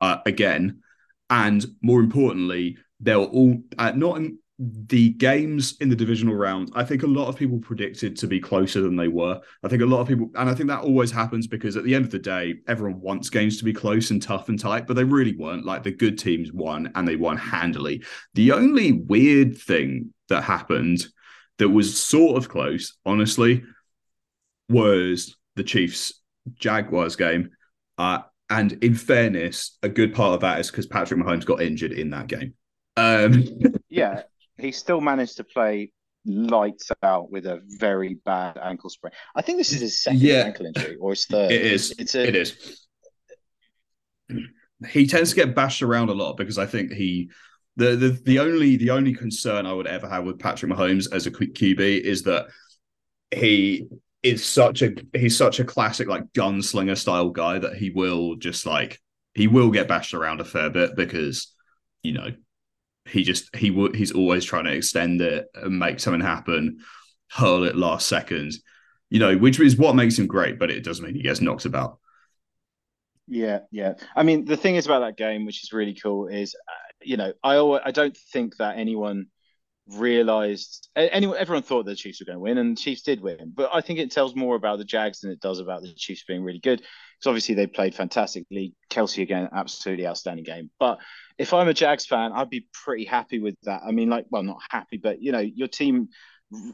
uh, 0.03 0.19
again. 0.27 0.83
And 1.31 1.65
more 1.81 2.01
importantly, 2.01 2.77
they'll 3.01 3.25
all 3.25 3.63
uh, 3.79 3.93
not 3.93 4.19
in 4.19 4.39
the 4.59 5.11
games 5.15 5.77
in 5.81 5.89
the 5.89 5.97
divisional 5.97 6.35
round. 6.35 6.71
I 6.75 6.85
think 6.85 7.03
a 7.03 7.07
lot 7.07 7.29
of 7.29 7.37
people 7.37 7.59
predicted 7.59 8.17
to 8.17 8.27
be 8.27 8.39
closer 8.39 8.83
than 8.83 8.97
they 8.97 9.09
were. 9.09 9.41
I 9.65 9.69
think 9.69 9.81
a 9.81 9.87
lot 9.87 10.01
of 10.01 10.09
people, 10.09 10.31
and 10.35 10.51
I 10.51 10.55
think 10.55 10.69
that 10.69 10.83
always 10.83 11.11
happens 11.11 11.47
because 11.47 11.77
at 11.77 11.85
the 11.85 11.95
end 11.95 12.05
of 12.05 12.11
the 12.11 12.19
day, 12.19 12.57
everyone 12.69 13.01
wants 13.01 13.31
games 13.31 13.57
to 13.59 13.65
be 13.65 13.73
close 13.73 14.11
and 14.11 14.21
tough 14.21 14.49
and 14.51 14.59
tight, 14.59 14.87
but 14.87 14.95
they 14.95 15.05
really 15.05 15.35
weren't. 15.37 15.65
Like 15.65 15.83
the 15.83 15.91
good 15.91 16.19
teams 16.19 16.53
won 16.53 16.93
and 16.95 17.09
they 17.09 17.17
won 17.17 17.39
handily. 17.39 18.05
The 18.35 18.53
only 18.53 18.93
weird 18.93 19.57
thing 19.57 20.13
that 20.29 20.45
happened 20.45 21.07
that 21.59 21.71
was 21.71 22.01
sort 22.01 22.37
of 22.37 22.49
close, 22.49 22.97
honestly, 23.07 23.65
was 24.69 25.37
the 25.57 25.65
Chiefs 25.65 26.13
Jaguars 26.55 27.17
game. 27.17 27.51
Uh, 27.99 28.21
and 28.53 28.73
in 28.85 28.95
fairness, 28.95 29.79
a 29.83 29.89
good 29.89 30.15
part 30.15 30.35
of 30.35 30.41
that 30.41 30.61
is 30.61 30.71
because 30.71 30.87
Patrick 30.87 31.19
Mahomes 31.19 31.47
got 31.47 31.63
injured 31.63 31.93
in 31.93 32.11
that 32.11 32.27
game. 32.27 32.55
Um, 32.97 33.47
yeah, 33.89 34.23
he 34.59 34.73
still 34.73 35.01
managed 35.01 35.39
to 35.39 35.45
play 35.45 35.93
lights 36.27 36.91
out 37.03 37.33
with 37.33 37.47
a 37.47 37.63
very 37.65 38.15
bad 38.15 38.59
ankle 38.59 38.91
sprain. 38.91 39.13
I 39.35 39.41
think 39.41 39.59
this 39.59 39.73
is 39.73 39.81
his 39.81 40.03
second 40.03 40.21
yeah, 40.21 40.43
ankle 40.43 40.67
injury 40.67 40.97
or 40.97 41.11
his 41.11 41.25
third. 41.25 41.51
It 41.51 41.63
is. 41.63 41.95
It's 41.99 42.15
a, 42.15 42.29
it 42.29 42.37
is. 42.37 42.87
He 44.89 45.07
tends 45.07 45.31
to 45.31 45.37
get 45.37 45.55
bashed 45.55 45.83
around 45.83 46.11
a 46.11 46.15
lot 46.15 46.37
because 46.37 46.59
I 46.59 46.67
think 46.67 46.93
he 46.93 47.31
the, 47.77 47.97
the 47.97 48.09
the 48.11 48.39
only 48.39 48.77
the 48.77 48.91
only 48.91 49.15
concern 49.15 49.65
I 49.65 49.73
would 49.73 49.87
ever 49.87 50.09
have 50.09 50.25
with 50.25 50.39
Patrick 50.39 50.71
Mahomes 50.71 51.13
as 51.13 51.27
a 51.27 51.31
QB 51.31 52.01
is 52.03 52.23
that 52.25 52.49
he 53.35 53.89
is 54.23 54.45
such 54.45 54.83
a 54.83 54.95
he's 55.15 55.37
such 55.37 55.61
a 55.61 55.65
classic 55.65 56.09
like 56.09 56.33
gunslinger 56.33 56.97
style 56.97 57.31
guy 57.31 57.59
that 57.59 57.75
he 57.77 57.91
will 57.91 58.37
just 58.37 58.67
like 58.67 59.01
he 59.35 59.49
will 59.49 59.71
get 59.71 59.89
bashed 59.89 60.15
around 60.15 60.41
a 60.41 60.45
fair 60.45 60.71
bit 60.71 60.95
because 60.97 61.53
you 62.03 62.13
know 62.13 62.29
he 63.07 63.23
just 63.25 63.55
he 63.57 63.71
would 63.71 63.97
he's 63.97 64.13
always 64.13 64.45
trying 64.45 64.65
to 64.65 64.73
extend 64.73 65.21
it 65.21 65.47
and 65.55 65.79
make 65.79 66.01
something 66.01 66.21
happen 66.21 66.79
hurl 67.31 67.65
it 67.65 67.77
last 67.77 68.07
second 68.09 68.53
You 69.11 69.21
know, 69.21 69.37
which 69.39 69.61
is 69.61 69.77
what 69.77 69.97
makes 69.97 70.19
him 70.19 70.27
great, 70.27 70.59
but 70.59 70.71
it 70.71 70.85
doesn't 70.85 71.05
mean 71.05 71.15
he 71.15 71.23
gets 71.23 71.41
knocked 71.41 71.67
about. 71.67 71.99
Yeah, 73.29 73.61
yeah. 73.71 73.95
I 74.15 74.23
mean, 74.25 74.45
the 74.45 74.57
thing 74.57 74.77
is 74.77 74.87
about 74.87 75.01
that 75.01 75.17
game, 75.17 75.47
which 75.47 75.63
is 75.63 75.73
really 75.73 75.95
cool, 75.95 76.27
is 76.29 76.55
uh, 76.55 76.73
you 77.03 77.17
know, 77.17 77.33
I 77.43 77.57
always, 77.57 77.83
I 77.85 77.91
don't 77.91 78.17
think 78.17 78.57
that 78.57 78.77
anyone 78.79 79.27
realized 79.89 80.89
anyone 80.95 81.37
everyone 81.37 81.63
thought 81.63 81.85
the 81.85 81.97
Chiefs 81.97 82.21
were 82.21 82.25
going 82.25 82.37
to 82.37 82.41
win 82.41 82.57
and 82.59 82.77
the 82.77 82.81
Chiefs 82.81 83.03
did 83.03 83.21
win 83.21 83.53
but 83.55 83.69
I 83.75 83.81
think 83.81 83.99
it 83.99 84.13
tells 84.13 84.35
more 84.37 84.55
about 84.55 84.79
the 84.79 84.85
Jags 84.85 85.21
than 85.21 85.33
it 85.33 85.41
does 85.41 85.59
about 85.59 85.83
the 85.83 85.93
Chiefs 85.95 86.25
being 86.27 86.45
really 86.45 86.61
good 86.61 86.79
because 86.79 87.27
obviously 87.27 87.57
they 87.57 87.67
played 87.67 87.95
fantastically 87.95 88.75
Kelce 88.91 89.23
again 89.23 89.49
absolutely 89.53 90.07
outstanding 90.07 90.45
game 90.45 90.71
but 90.79 90.99
if 91.37 91.53
I'm 91.53 91.67
a 91.67 91.75
Jags 91.75 92.07
fan 92.07 92.31
I'd 92.33 92.49
be 92.49 92.69
pretty 92.73 93.05
happy 93.05 93.41
with 93.41 93.57
that 93.65 93.83
I 93.85 93.91
mean 93.91 94.09
like 94.09 94.27
well 94.31 94.45
not 94.45 94.63
happy 94.71 94.99
but 94.99 95.21
you 95.21 95.33
know 95.33 95.41
your 95.41 95.69
team 95.69 96.09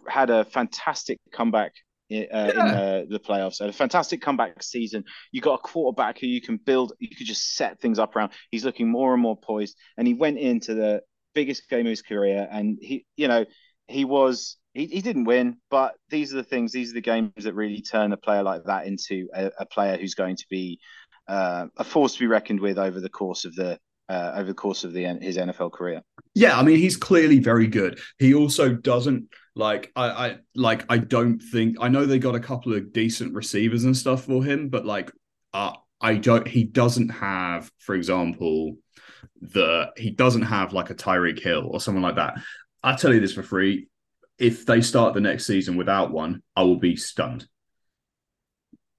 had 0.07 0.29
a 0.29 0.45
fantastic 0.45 1.19
comeback 1.33 1.73
uh, 2.11 2.15
yeah. 2.15 2.51
in 2.51 2.59
uh, 2.59 3.03
the 3.09 3.21
playoffs. 3.21 3.61
Had 3.61 3.69
a 3.69 3.73
fantastic 3.73 4.23
comeback 4.23 4.63
season. 4.63 5.05
You 5.31 5.41
got 5.41 5.55
a 5.55 5.59
quarterback 5.59 6.19
who 6.19 6.27
you 6.27 6.41
can 6.41 6.57
build. 6.57 6.95
You 6.99 7.15
could 7.15 7.27
just 7.27 7.55
set 7.55 7.81
things 7.81 7.99
up 7.99 8.17
around. 8.17 8.33
He's 8.51 8.65
looking 8.65 8.89
more 8.89 9.13
and 9.13 9.23
more 9.23 9.37
poised, 9.37 9.77
and 9.97 10.09
he 10.09 10.15
went 10.15 10.39
into 10.39 10.75
the 10.75 11.03
biggest 11.39 11.69
game 11.69 11.87
of 11.87 11.91
his 11.91 12.03
career, 12.03 12.49
and 12.51 12.79
he, 12.81 13.07
you 13.17 13.29
know, 13.29 13.45
he 13.87 14.05
was 14.05 14.57
he, 14.75 14.87
he 14.87 15.01
didn't 15.01 15.25
win, 15.25 15.57
but 15.71 15.95
these 16.11 16.33
are 16.33 16.37
the 16.37 16.51
things, 16.53 16.73
these 16.73 16.91
are 16.91 16.95
the 16.95 17.01
games 17.01 17.45
that 17.45 17.55
really 17.55 17.81
turn 17.81 18.13
a 18.13 18.17
player 18.17 18.43
like 18.43 18.65
that 18.65 18.87
into 18.87 19.29
a, 19.35 19.51
a 19.61 19.67
player 19.67 19.97
who's 19.97 20.15
going 20.15 20.37
to 20.37 20.47
be 20.51 20.79
uh, 21.29 21.67
a 21.77 21.85
force 21.85 22.15
to 22.15 22.21
be 22.21 22.27
reckoned 22.27 22.61
with 22.61 22.79
over 22.79 23.01
the 23.01 23.09
course 23.09 23.45
of 23.45 23.55
the 23.55 23.79
uh, 24.09 24.33
over 24.37 24.49
the 24.49 24.55
course 24.55 24.85
of 24.85 24.93
the 24.93 25.05
his 25.21 25.37
NFL 25.37 25.73
career. 25.73 26.03
Yeah, 26.35 26.59
I 26.59 26.63
mean 26.63 26.79
he's 26.79 26.97
clearly 26.97 27.39
very 27.39 27.67
good. 27.67 28.01
He 28.19 28.35
also 28.35 28.75
doesn't 28.75 29.29
like 29.55 29.93
I, 29.95 30.07
I 30.09 30.37
like 30.55 30.85
I 30.89 30.99
don't 30.99 31.41
think 31.41 31.77
I 31.81 31.89
know 31.89 32.07
they 32.07 32.19
got 32.19 32.35
a 32.35 32.41
couple 32.41 32.75
of 32.75 32.93
decent 32.93 33.35
receivers 33.35 33.85
and 33.85 33.97
stuff 33.97 34.25
for 34.25 34.43
him, 34.43 34.71
but 34.71 34.87
like 34.87 35.13
uh, 35.53 35.73
I 36.01 36.15
don't 36.15 36.49
he 36.49 36.65
doesn't 36.65 37.11
have, 37.11 37.71
for 37.79 37.95
example, 37.95 38.77
that 39.43 39.93
he 39.97 40.11
doesn't 40.11 40.43
have 40.43 40.73
like 40.73 40.91
a 40.91 40.95
Tyreek 40.95 41.41
Hill 41.41 41.69
or 41.71 41.81
someone 41.81 42.03
like 42.03 42.17
that. 42.17 42.41
I 42.83 42.95
tell 42.95 43.13
you 43.13 43.21
this 43.21 43.35
for 43.35 43.43
free: 43.43 43.89
if 44.39 44.67
they 44.67 44.81
start 44.81 45.15
the 45.15 45.21
next 45.21 45.47
season 45.47 45.77
without 45.77 46.11
one, 46.11 46.43
I 46.55 46.63
will 46.63 46.79
be 46.79 46.97
stunned. 46.97 47.47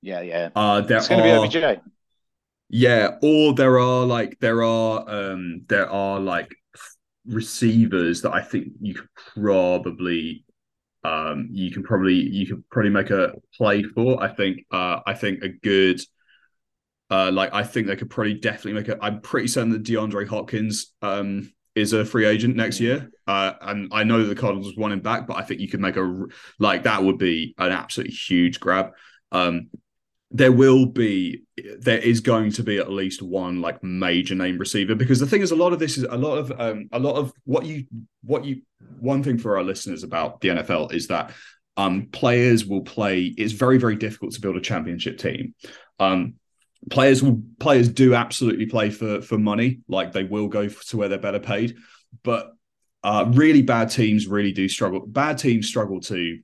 Yeah, 0.01 0.21
yeah. 0.21 0.49
Uh, 0.55 0.82
there 0.82 0.97
it's 0.97 1.08
going 1.08 1.21
to 1.21 1.49
be 1.51 1.58
OBJ. 1.58 1.82
Yeah, 2.69 3.17
or 3.21 3.53
there 3.53 3.79
are 3.79 4.05
like 4.05 4.39
there 4.39 4.63
are 4.63 5.10
um 5.10 5.62
there 5.67 5.89
are 5.89 6.19
like 6.19 6.55
receivers 7.25 8.21
that 8.21 8.34
I 8.34 8.41
think 8.41 8.73
you 8.79 8.93
could 8.93 9.10
probably 9.34 10.45
um 11.03 11.49
you 11.51 11.71
can 11.71 11.84
probably 11.84 12.13
you 12.13 12.45
could 12.45 12.69
probably 12.69 12.91
make 12.91 13.10
a 13.10 13.34
play 13.58 13.84
for. 13.84 14.21
I 14.21 14.27
think 14.34 14.65
uh 14.71 14.99
I 15.05 15.15
think 15.15 15.43
a 15.43 15.49
good 15.49 15.99
uh, 17.10 17.32
like 17.32 17.54
I 17.54 17.63
think 17.63 17.88
they 17.88 17.95
could 17.95 18.10
probably 18.10 18.36
definitely 18.36 18.74
make 18.74 18.89
it. 18.89 19.00
I'm 19.02 19.22
pretty 19.22 19.48
certain 19.48 19.72
that 19.72 19.84
DeAndre 19.84 20.28
Hopkins 20.28 20.93
um, 21.02 21.52
is 21.76 21.93
a 21.93 22.06
free 22.06 22.26
agent 22.26 22.56
next 22.56 22.80
year, 22.80 23.10
uh, 23.28 23.54
and 23.62 23.89
I 23.91 24.04
know 24.04 24.19
that 24.19 24.34
the 24.34 24.39
Cardinals 24.39 24.78
want 24.78 24.93
him 24.93 25.02
back, 25.02 25.28
but 25.28 25.38
I 25.38 25.43
think 25.43 25.60
you 25.60 25.67
could 25.67 25.80
make 25.80 25.98
a 25.98 26.26
like 26.60 26.84
that 26.84 27.04
would 27.04 27.17
be 27.17 27.56
an 27.58 27.72
absolutely 27.72 28.13
huge 28.13 28.60
grab. 28.60 28.91
Um, 29.32 29.69
there 30.32 30.52
will 30.52 30.86
be 30.86 31.43
there 31.80 31.98
is 31.98 32.19
going 32.19 32.52
to 32.52 32.63
be 32.63 32.78
at 32.78 32.91
least 32.91 33.22
one 33.22 33.62
like 33.62 33.84
major 33.84 34.36
name 34.36 34.58
receiver 34.58 34.93
because 34.93 35.19
the 35.19 35.26
thing 35.26 35.41
is 35.41 35.52
a 35.52 35.56
lot 35.56 35.74
of 35.74 35.80
this 35.80 35.98
is 35.98 36.04
a 36.04 36.17
lot 36.17 36.38
of 36.38 36.52
um 36.60 36.88
a 36.91 37.00
lot 37.00 37.15
of 37.15 37.34
what 37.45 37.65
you 37.65 37.86
what 38.24 38.45
you 38.45 38.62
one 39.00 39.24
thing 39.24 39.38
for 39.38 39.58
our 39.58 39.63
listeners 39.63 40.04
about 40.04 40.39
the 40.41 40.50
NFL 40.50 40.93
is 40.93 41.08
that 41.08 41.34
um 41.78 42.10
players 42.12 42.65
will 42.65 42.84
play 42.84 43.24
it's 43.38 43.54
very 43.54 43.80
very 43.80 43.95
difficult 43.95 44.34
to 44.34 44.41
build 44.41 44.56
a 44.56 44.62
championship 44.62 45.17
team 45.17 45.56
um 46.00 46.36
players 46.89 47.22
will 47.22 47.42
players 47.60 47.89
do 47.89 48.13
absolutely 48.13 48.65
play 48.65 48.89
for 48.89 49.22
for 49.22 49.38
money. 49.38 49.80
Like 49.88 50.12
they 50.12 50.24
will 50.24 50.48
go 50.48 50.68
to 50.68 50.98
where 50.98 51.10
they're 51.10 51.18
better 51.18 51.39
paid. 51.39 51.76
But 52.24 52.52
uh, 53.04 53.26
really 53.34 53.62
bad 53.62 53.89
teams 53.89 54.28
really 54.28 54.52
do 54.52 54.68
struggle 54.68 55.06
bad 55.06 55.38
teams 55.38 55.68
struggle 55.68 56.02
to 56.02 56.39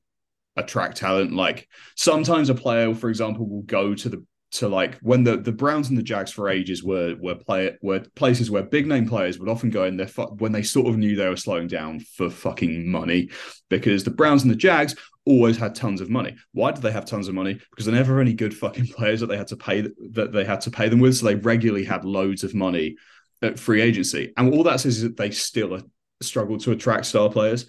attract 0.56 0.98
talent. 0.98 1.34
Like 1.34 1.67
sometimes 1.95 2.50
a 2.50 2.56
player 2.56 2.93
for 2.93 3.10
example 3.10 3.48
will 3.48 3.63
go 3.63 3.93
to 3.95 4.10
the 4.10 4.26
to 4.51 4.67
like 4.67 4.97
when 4.99 5.23
the 5.23 5.38
the 5.38 5.51
Browns 5.51 5.89
and 5.89 5.97
the 5.97 6.03
Jags 6.03 6.31
for 6.31 6.49
ages 6.49 6.84
were 6.84 7.15
were 7.19 7.36
play 7.36 7.75
were 7.81 8.01
places 8.15 8.49
where 8.49 8.63
big 8.63 8.88
name 8.88 9.08
players 9.08 9.38
would 9.39 9.49
often 9.49 9.69
go 9.69 9.84
in 9.84 9.97
there 9.97 10.08
when 10.38 10.51
they 10.51 10.63
sort 10.63 10.88
of 10.88 10.97
knew 10.97 11.15
they 11.15 11.27
were 11.27 11.36
slowing 11.36 11.67
down 11.67 11.99
for 11.99 12.29
fucking 12.29 12.89
money 12.89 13.29
because 13.69 14.03
the 14.03 14.12
Browns 14.12 14.43
and 14.43 14.51
the 14.51 14.55
Jags 14.55 14.95
always 15.25 15.58
had 15.58 15.73
tons 15.75 16.01
of 16.01 16.10
money. 16.10 16.36
Why 16.53 16.71
did 16.71 16.84
they 16.84 16.91
have 16.91 17.05
tons 17.05 17.27
of 17.27 17.34
money? 17.34 17.60
Because 17.71 17.86
they 17.86 17.91
never 17.91 18.21
any 18.21 18.34
good 18.34 18.55
fucking 18.55 18.88
players 18.95 19.19
that 19.19 19.27
they 19.27 19.38
had 19.38 19.47
to 19.47 19.58
pay 19.58 19.81
that 20.12 20.31
they 20.31 20.45
had 20.45 20.62
to 20.62 20.71
pay 20.71 20.89
them 20.89 20.99
with, 20.99 21.17
so 21.17 21.25
they 21.25 21.36
regularly 21.36 21.86
had 21.86 22.05
loads 22.05 22.43
of 22.43 22.53
money 22.53 22.95
at 23.41 23.60
free 23.60 23.81
agency. 23.81 24.31
And 24.38 24.53
all 24.53 24.63
that 24.63 24.79
says 24.79 24.97
is 24.97 25.03
that 25.03 25.17
they 25.17 25.31
still 25.31 25.73
uh, 25.73 25.81
struggle 26.21 26.58
to 26.60 26.71
attract 26.71 27.05
star 27.05 27.29
players 27.29 27.65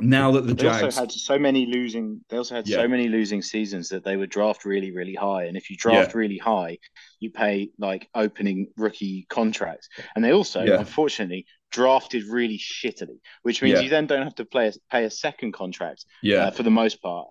now 0.00 0.30
that 0.32 0.46
the 0.46 0.54
they 0.54 0.62
Jags 0.62 0.82
also 0.82 1.00
had 1.00 1.12
so 1.12 1.38
many 1.38 1.66
losing, 1.66 2.20
they 2.28 2.36
also 2.36 2.54
had 2.54 2.68
yeah. 2.68 2.76
so 2.76 2.88
many 2.88 3.08
losing 3.08 3.42
seasons 3.42 3.88
that 3.88 4.04
they 4.04 4.16
would 4.16 4.30
draft 4.30 4.64
really, 4.64 4.92
really 4.92 5.14
high. 5.14 5.44
And 5.44 5.56
if 5.56 5.70
you 5.70 5.76
draft 5.76 6.12
yeah. 6.12 6.18
really 6.18 6.38
high, 6.38 6.78
you 7.20 7.30
pay 7.30 7.70
like 7.78 8.08
opening 8.14 8.68
rookie 8.76 9.26
contracts. 9.28 9.88
And 10.14 10.24
they 10.24 10.32
also, 10.32 10.62
yeah. 10.62 10.78
unfortunately, 10.78 11.46
drafted 11.70 12.24
really 12.24 12.58
shittily, 12.58 13.18
which 13.42 13.62
means 13.62 13.82
you 13.82 13.88
then 13.88 14.06
don't 14.06 14.22
have 14.22 14.36
to 14.36 14.44
play 14.44 14.68
a, 14.68 14.72
pay 14.90 15.04
a 15.04 15.10
second 15.10 15.52
contract. 15.52 16.04
Yeah, 16.22 16.44
uh, 16.44 16.50
for 16.52 16.62
the 16.62 16.70
most 16.70 17.02
part. 17.02 17.28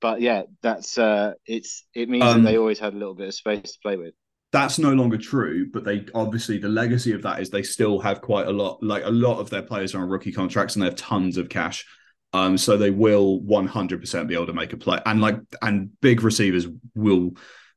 But 0.00 0.20
yeah, 0.20 0.42
that's 0.62 0.98
uh, 0.98 1.32
it's 1.46 1.86
it 1.94 2.08
means 2.08 2.24
um, 2.24 2.42
that 2.42 2.50
they 2.50 2.58
always 2.58 2.78
had 2.78 2.94
a 2.94 2.96
little 2.96 3.14
bit 3.14 3.28
of 3.28 3.34
space 3.34 3.72
to 3.72 3.78
play 3.82 3.96
with 3.96 4.14
that's 4.52 4.80
no 4.80 4.92
longer 4.92 5.16
true 5.16 5.70
but 5.72 5.84
they 5.84 6.04
obviously 6.12 6.58
the 6.58 6.68
legacy 6.68 7.12
of 7.12 7.22
that 7.22 7.40
is 7.40 7.50
they 7.50 7.62
still 7.62 8.00
have 8.00 8.20
quite 8.20 8.48
a 8.48 8.50
lot 8.50 8.82
like 8.82 9.04
a 9.04 9.10
lot 9.10 9.38
of 9.38 9.48
their 9.48 9.62
players 9.62 9.94
are 9.94 10.02
on 10.02 10.08
rookie 10.08 10.32
contracts 10.32 10.74
and 10.74 10.82
they 10.82 10.86
have 10.86 10.96
tons 10.96 11.36
of 11.36 11.48
cash 11.48 11.86
um, 12.32 12.56
so 12.56 12.76
they 12.76 12.90
will 12.90 13.40
100% 13.40 14.26
be 14.28 14.34
able 14.34 14.46
to 14.46 14.52
make 14.52 14.72
a 14.72 14.76
play, 14.76 15.00
and 15.04 15.20
like 15.20 15.36
and 15.62 15.90
big 16.00 16.22
receivers 16.22 16.66
will, 16.94 17.32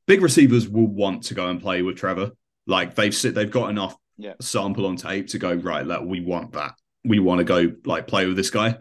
big 0.06 0.22
receivers 0.22 0.68
will 0.68 0.86
want 0.86 1.24
to 1.24 1.34
go 1.34 1.48
and 1.48 1.60
play 1.60 1.82
with 1.82 1.96
Trevor. 1.96 2.32
Like 2.66 2.94
they've 2.94 3.14
sit, 3.14 3.34
they've 3.34 3.50
got 3.50 3.70
enough 3.70 3.96
yeah. 4.16 4.34
sample 4.40 4.86
on 4.86 4.96
tape 4.96 5.28
to 5.28 5.38
go 5.38 5.54
right. 5.54 5.86
Like 5.86 6.02
we 6.02 6.20
want 6.20 6.52
that. 6.52 6.74
We 7.04 7.18
want 7.18 7.38
to 7.38 7.44
go 7.44 7.72
like 7.84 8.06
play 8.06 8.26
with 8.26 8.36
this 8.36 8.50
guy. 8.50 8.76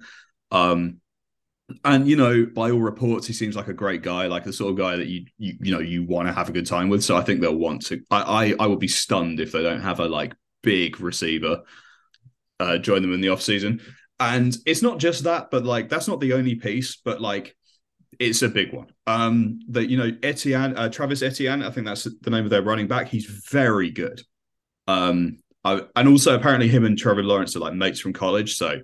Um, 0.52 0.98
and 1.84 2.08
you 2.08 2.18
know, 2.18 2.46
by 2.46 2.70
all 2.70 2.80
reports, 2.80 3.26
he 3.26 3.34
seems 3.34 3.56
like 3.56 3.68
a 3.68 3.74
great 3.74 4.04
guy, 4.04 4.28
like 4.28 4.44
the 4.44 4.54
sort 4.54 4.72
of 4.72 4.78
guy 4.78 4.98
that 4.98 5.08
you 5.08 5.26
you 5.38 5.58
you 5.60 5.72
know 5.72 5.80
you 5.80 6.06
want 6.06 6.28
to 6.28 6.34
have 6.34 6.50
a 6.50 6.54
good 6.54 6.68
time 6.68 6.90
with. 6.90 7.04
So 7.04 7.18
I 7.18 7.22
think 7.22 7.42
they'll 7.42 7.56
want 7.56 7.86
to. 7.88 8.02
I 8.12 8.22
I, 8.22 8.56
I 8.60 8.68
would 8.68 8.80
be 8.80 8.88
stunned 8.88 9.40
if 9.40 9.52
they 9.52 9.64
don't 9.64 9.82
have 9.82 10.00
a 10.00 10.06
like 10.06 10.36
big 10.62 11.00
receiver 11.00 11.64
uh, 12.60 12.78
join 12.78 13.02
them 13.02 13.14
in 13.14 13.22
the 13.22 13.30
off 13.30 13.42
season. 13.42 13.82
And 14.20 14.56
it's 14.66 14.82
not 14.82 15.00
just 15.00 15.24
that, 15.24 15.52
but 15.52 15.66
like 15.66 15.90
that's 15.90 16.08
not 16.08 16.20
the 16.20 16.34
only 16.34 16.56
piece, 16.56 16.96
but 16.98 17.20
like 17.20 17.56
it's 18.20 18.42
a 18.42 18.50
big 18.50 18.74
one. 18.74 18.88
Um, 19.08 19.60
that 19.70 19.90
you 19.90 19.98
know, 19.98 20.12
Etienne, 20.22 20.78
uh, 20.78 20.90
Travis 20.90 21.22
Etienne, 21.22 21.64
I 21.64 21.72
think 21.72 21.88
that's 21.88 22.04
the 22.04 22.30
name 22.30 22.44
of 22.44 22.50
their 22.50 22.62
running 22.62 22.88
back. 22.88 23.08
He's 23.08 23.26
very 23.26 23.90
good. 23.92 24.22
Um, 24.88 25.40
I, 25.64 25.82
and 25.96 26.08
also 26.08 26.36
apparently 26.36 26.68
him 26.68 26.86
and 26.86 26.98
Trevor 26.98 27.24
Lawrence 27.24 27.56
are 27.56 27.60
like 27.60 27.74
mates 27.74 28.00
from 28.00 28.14
college, 28.14 28.56
so 28.56 28.82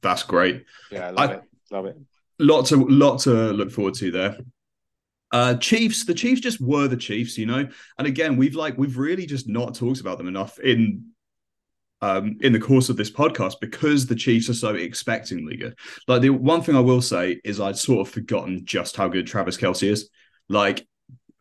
that's 0.00 0.22
great. 0.22 0.64
Yeah, 0.90 1.08
I 1.08 1.10
love 1.10 1.30
I, 1.30 1.34
it. 1.34 1.42
Love 1.70 1.86
it. 1.86 1.96
Lot 2.38 2.66
to 2.66 2.76
lot 2.76 3.18
to 3.20 3.30
look 3.52 3.70
forward 3.70 3.94
to 3.94 4.10
there. 4.10 4.38
Uh, 5.30 5.54
Chiefs, 5.54 6.04
the 6.04 6.14
Chiefs 6.14 6.40
just 6.40 6.60
were 6.60 6.88
the 6.88 6.96
Chiefs, 6.96 7.38
you 7.38 7.46
know. 7.46 7.66
And 7.98 8.06
again, 8.06 8.36
we've 8.36 8.54
like 8.54 8.76
we've 8.76 8.98
really 8.98 9.26
just 9.26 9.48
not 9.48 9.74
talked 9.74 10.00
about 10.00 10.18
them 10.18 10.28
enough 10.28 10.58
in 10.58 11.11
um, 12.02 12.36
in 12.40 12.52
the 12.52 12.60
course 12.60 12.88
of 12.88 12.96
this 12.96 13.10
podcast 13.10 13.54
because 13.60 14.06
the 14.06 14.16
Chiefs 14.16 14.50
are 14.50 14.54
so 14.54 14.74
expectingly 14.74 15.58
good. 15.58 15.78
Like 16.08 16.20
the 16.20 16.30
one 16.30 16.60
thing 16.60 16.76
I 16.76 16.80
will 16.80 17.00
say 17.00 17.40
is 17.44 17.60
I'd 17.60 17.78
sort 17.78 18.06
of 18.06 18.12
forgotten 18.12 18.64
just 18.64 18.96
how 18.96 19.08
good 19.08 19.26
Travis 19.26 19.56
Kelce 19.56 19.88
is. 19.88 20.10
Like 20.48 20.86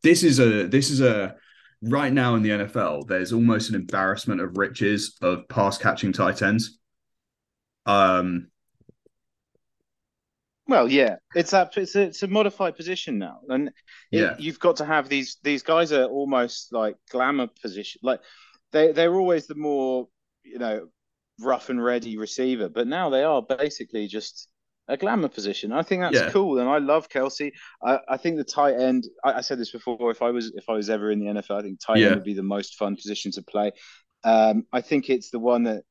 this 0.04 0.24
is 0.24 0.40
a 0.40 0.68
this 0.68 0.92
is 0.92 1.02
a 1.02 1.36
right 1.82 2.14
now 2.14 2.36
in 2.36 2.44
the 2.44 2.50
NFL. 2.52 3.08
There's 3.08 3.34
almost 3.34 3.70
an 3.70 3.76
embarrassment 3.76 4.40
of 4.40 4.58
riches 4.58 5.18
of 5.22 5.48
pass 5.50 5.78
catching 5.78 6.14
tight 6.14 6.42
ends. 6.42 6.78
Um. 7.86 8.48
Well, 10.68 10.88
yeah, 10.88 11.16
it's 11.36 11.54
a 11.54 11.70
it's 11.76 11.96
a, 11.96 12.02
it's 12.04 12.24
a 12.24 12.28
modified 12.28 12.78
position 12.78 13.18
now, 13.18 13.40
and 13.50 13.72
yeah, 14.12 14.36
you've 14.38 14.60
got 14.60 14.78
to 14.78 14.86
have 14.86 15.10
these 15.10 15.38
these 15.44 15.64
guys 15.64 15.92
are 15.92 16.06
almost 16.06 16.72
like 16.72 16.96
glamour 17.10 17.48
position, 17.62 18.00
like 18.04 18.22
they 18.72 18.92
they're 18.92 19.16
always 19.16 19.48
the 19.48 19.56
more 19.56 20.08
you 20.44 20.60
know, 20.60 20.88
rough 21.40 21.70
and 21.70 21.84
ready 21.84 22.18
receiver, 22.18 22.70
but 22.70 22.88
now 22.88 23.10
they 23.10 23.24
are 23.24 23.42
basically 23.42 24.08
just 24.08 24.48
a 24.88 24.98
glamour 24.98 25.30
position. 25.30 25.72
I 25.72 25.84
think 25.84 26.02
that's 26.02 26.16
yeah. 26.16 26.30
cool, 26.32 26.60
and 26.60 26.70
I 26.70 26.78
love 26.78 27.10
Kelce. 27.10 27.52
I, 27.84 28.00
I 28.10 28.18
think 28.18 28.38
the 28.38 28.44
tight 28.44 28.76
end. 28.76 29.08
I, 29.24 29.34
I, 29.34 29.42
said 29.42 29.60
this 29.60 29.72
before. 29.72 30.12
If 30.12 30.22
I 30.22 30.32
was 30.32 30.52
if 30.56 30.66
I 30.70 30.74
was 30.74 30.90
ever 30.90 31.12
in 31.12 31.20
the 31.20 31.28
NFL, 31.28 31.60
I 31.60 31.62
think 31.62 31.80
tight 31.80 32.00
yeah. 32.00 32.08
end 32.08 32.16
would 32.16 32.24
be 32.24 32.34
the 32.34 32.44
most 32.44 32.76
fun 32.76 32.96
position 32.96 33.32
to 33.34 33.42
play. 33.42 33.72
Um, 34.24 34.66
I 34.72 34.82
think 34.82 35.10
it's 35.10 35.30
the 35.30 35.40
one 35.40 35.64
that 35.64 35.84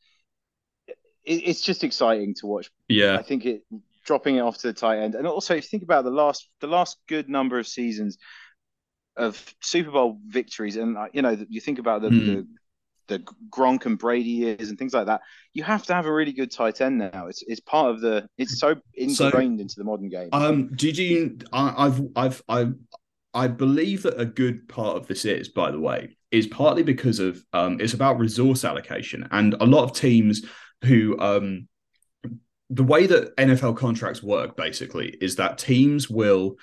it, 0.87 0.95
it's 1.25 1.63
just 1.63 1.85
exciting 1.85 2.35
to 2.41 2.47
watch. 2.47 2.71
Yeah, 2.89 3.17
I 3.17 3.23
think 3.23 3.47
it 3.47 3.63
dropping 4.05 4.37
it 4.37 4.41
off 4.41 4.59
to 4.59 4.69
the 4.69 4.73
tight 4.73 4.99
end, 4.99 5.15
and 5.15 5.27
also 5.27 5.55
if 5.55 5.65
you 5.65 5.69
think 5.69 5.83
about 5.83 6.05
the 6.05 6.11
last 6.11 6.49
the 6.61 6.67
last 6.67 6.99
good 7.09 7.29
number 7.29 7.59
of 7.59 7.67
seasons 7.67 8.19
of 9.17 9.55
Super 9.61 9.91
Bowl 9.91 10.19
victories, 10.27 10.77
and 10.77 10.97
uh, 10.97 11.07
you 11.13 11.23
know 11.23 11.37
you 11.49 11.61
think 11.61 11.79
about 11.79 12.03
the, 12.03 12.09
mm. 12.09 12.27
the 12.27 12.47
the 13.11 13.19
Gronk 13.51 13.85
and 13.85 13.99
Brady 13.99 14.31
years 14.31 14.71
and 14.71 14.79
things 14.79 14.95
like 14.95 15.07
that. 15.07 15.21
You 15.53 15.63
have 15.65 15.85
to 15.87 15.95
have 15.95 16.07
a 16.07 16.13
really 16.13 16.33
good 16.33 16.51
tight 16.51 16.81
end 16.81 16.99
now. 16.99 17.27
It's 17.27 17.43
it's 17.47 17.61
part 17.61 17.91
of 17.91 18.01
the. 18.01 18.27
It's 18.39 18.59
so 18.59 18.77
ingrained 18.95 19.59
so, 19.59 19.63
into 19.63 19.75
the 19.77 19.85
modern 19.85 20.09
game. 20.09 20.31
Um, 20.33 20.75
did 20.75 20.97
you? 20.97 21.39
I, 21.53 21.87
I've 21.87 22.01
I've 22.17 22.43
I 22.49 22.67
I 23.35 23.49
believe 23.49 24.05
that 24.05 24.19
a 24.19 24.25
good 24.25 24.69
part 24.69 24.97
of 24.97 25.07
this 25.07 25.25
is, 25.25 25.49
by 25.49 25.71
the 25.71 25.81
way, 25.81 26.17
is 26.31 26.47
partly 26.47 26.83
because 26.83 27.19
of 27.19 27.45
um, 27.53 27.81
it's 27.81 27.95
about 27.95 28.19
resource 28.19 28.65
allocation, 28.65 29.29
and 29.31 29.55
a 29.61 29.67
lot 29.67 29.85
of 29.85 29.93
teams 29.93 30.43
who 30.85 31.19
um, 31.19 31.69
the 32.71 32.85
way 32.85 33.07
that 33.07 33.37
NFL 33.37 33.77
contracts 33.77 34.23
work 34.23 34.57
basically 34.57 35.17
is 35.21 35.37
that 35.37 35.59
teams 35.59 36.09
will. 36.09 36.57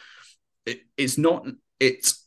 It, 0.65 0.79
it's 0.97 1.17
not. 1.17 1.45
It's 1.79 2.26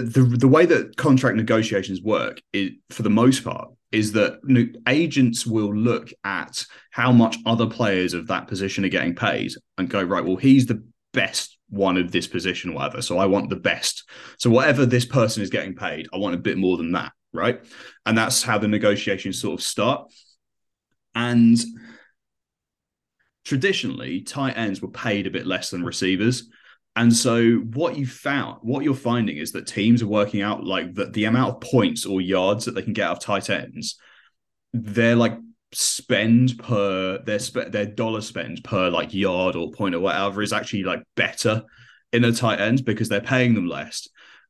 the 0.00 0.22
the 0.22 0.48
way 0.48 0.66
that 0.66 0.96
contract 0.96 1.36
negotiations 1.36 2.02
work 2.02 2.40
is 2.52 2.72
for 2.90 3.02
the 3.02 3.10
most 3.10 3.44
part 3.44 3.70
is 3.92 4.12
that 4.12 4.40
agents 4.88 5.46
will 5.46 5.74
look 5.74 6.10
at 6.24 6.64
how 6.90 7.12
much 7.12 7.36
other 7.46 7.66
players 7.66 8.14
of 8.14 8.26
that 8.26 8.48
position 8.48 8.84
are 8.84 8.88
getting 8.90 9.14
paid 9.14 9.52
and 9.78 9.88
go 9.88 10.02
right 10.02 10.24
well 10.24 10.36
he's 10.36 10.66
the 10.66 10.82
best 11.12 11.56
one 11.68 11.96
of 11.96 12.12
this 12.12 12.26
position 12.26 12.74
whatever. 12.74 13.02
So 13.02 13.18
i 13.18 13.26
want 13.26 13.50
the 13.50 13.56
best. 13.56 14.08
So 14.38 14.50
whatever 14.50 14.86
this 14.86 15.04
person 15.04 15.42
is 15.42 15.50
getting 15.50 15.74
paid 15.74 16.06
i 16.12 16.18
want 16.18 16.34
a 16.34 16.38
bit 16.38 16.58
more 16.58 16.76
than 16.76 16.92
that 16.92 17.12
right? 17.36 17.64
And 18.04 18.18
that's 18.18 18.42
how 18.42 18.58
the 18.58 18.68
negotiations 18.68 19.40
sort 19.40 19.60
of 19.60 19.64
start. 19.64 20.10
And 21.14 21.58
traditionally 23.44 24.22
tight 24.22 24.56
ends 24.56 24.82
were 24.82 24.88
paid 24.88 25.26
a 25.26 25.30
bit 25.30 25.46
less 25.46 25.70
than 25.70 25.84
receivers 25.84 26.48
and 26.96 27.14
so 27.14 27.56
what 27.74 27.96
you 27.96 28.06
found, 28.06 28.58
what 28.62 28.82
you're 28.82 28.94
finding 28.94 29.36
is 29.36 29.52
that 29.52 29.66
teams 29.66 30.02
are 30.02 30.08
working 30.08 30.40
out 30.40 30.64
like 30.64 30.94
that 30.94 31.12
the 31.12 31.26
amount 31.26 31.54
of 31.54 31.60
points 31.60 32.06
or 32.06 32.22
yards 32.22 32.64
that 32.64 32.74
they 32.74 32.82
can 32.82 32.94
get 32.94 33.06
out 33.06 33.18
of 33.18 33.22
tight 33.22 33.50
ends, 33.50 33.98
they're 34.72 35.14
like 35.14 35.38
spend 35.72 36.58
per 36.58 37.18
their 37.18 37.38
spe- 37.38 37.70
their 37.70 37.84
dollar 37.84 38.22
spend 38.22 38.64
per 38.64 38.88
like 38.88 39.12
yard 39.12 39.56
or 39.56 39.70
point 39.72 39.94
or 39.94 40.00
whatever 40.00 40.40
is 40.40 40.54
actually 40.54 40.84
like 40.84 41.02
better 41.16 41.62
in 42.12 42.24
a 42.24 42.32
tight 42.32 42.60
end 42.60 42.82
because 42.86 43.10
they're 43.10 43.20
paying 43.20 43.52
them 43.52 43.68
less 43.68 44.08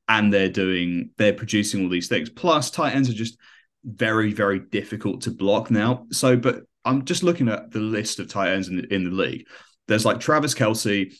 and 0.09 0.33
they're 0.33 0.49
doing 0.49 1.11
they're 1.17 1.33
producing 1.33 1.83
all 1.83 1.91
these 1.91 2.09
things. 2.09 2.31
Plus, 2.31 2.71
tight 2.71 2.95
ends 2.95 3.11
are 3.11 3.15
just 3.15 3.37
very 3.85 4.33
very 4.33 4.61
difficult 4.61 5.23
to 5.23 5.33
block 5.33 5.69
now. 5.69 6.07
So, 6.13 6.37
but 6.37 6.63
I'm 6.85 7.05
just 7.05 7.25
looking 7.25 7.49
at 7.49 7.73
the 7.73 7.81
list 7.81 8.21
of 8.21 8.29
tight 8.29 8.53
ends 8.53 8.69
in 8.69 8.77
the, 8.77 8.95
in 8.95 9.03
the 9.03 9.11
league. 9.11 9.49
There's 9.89 10.05
like 10.05 10.21
Travis 10.21 10.55
Kelce, 10.55 11.13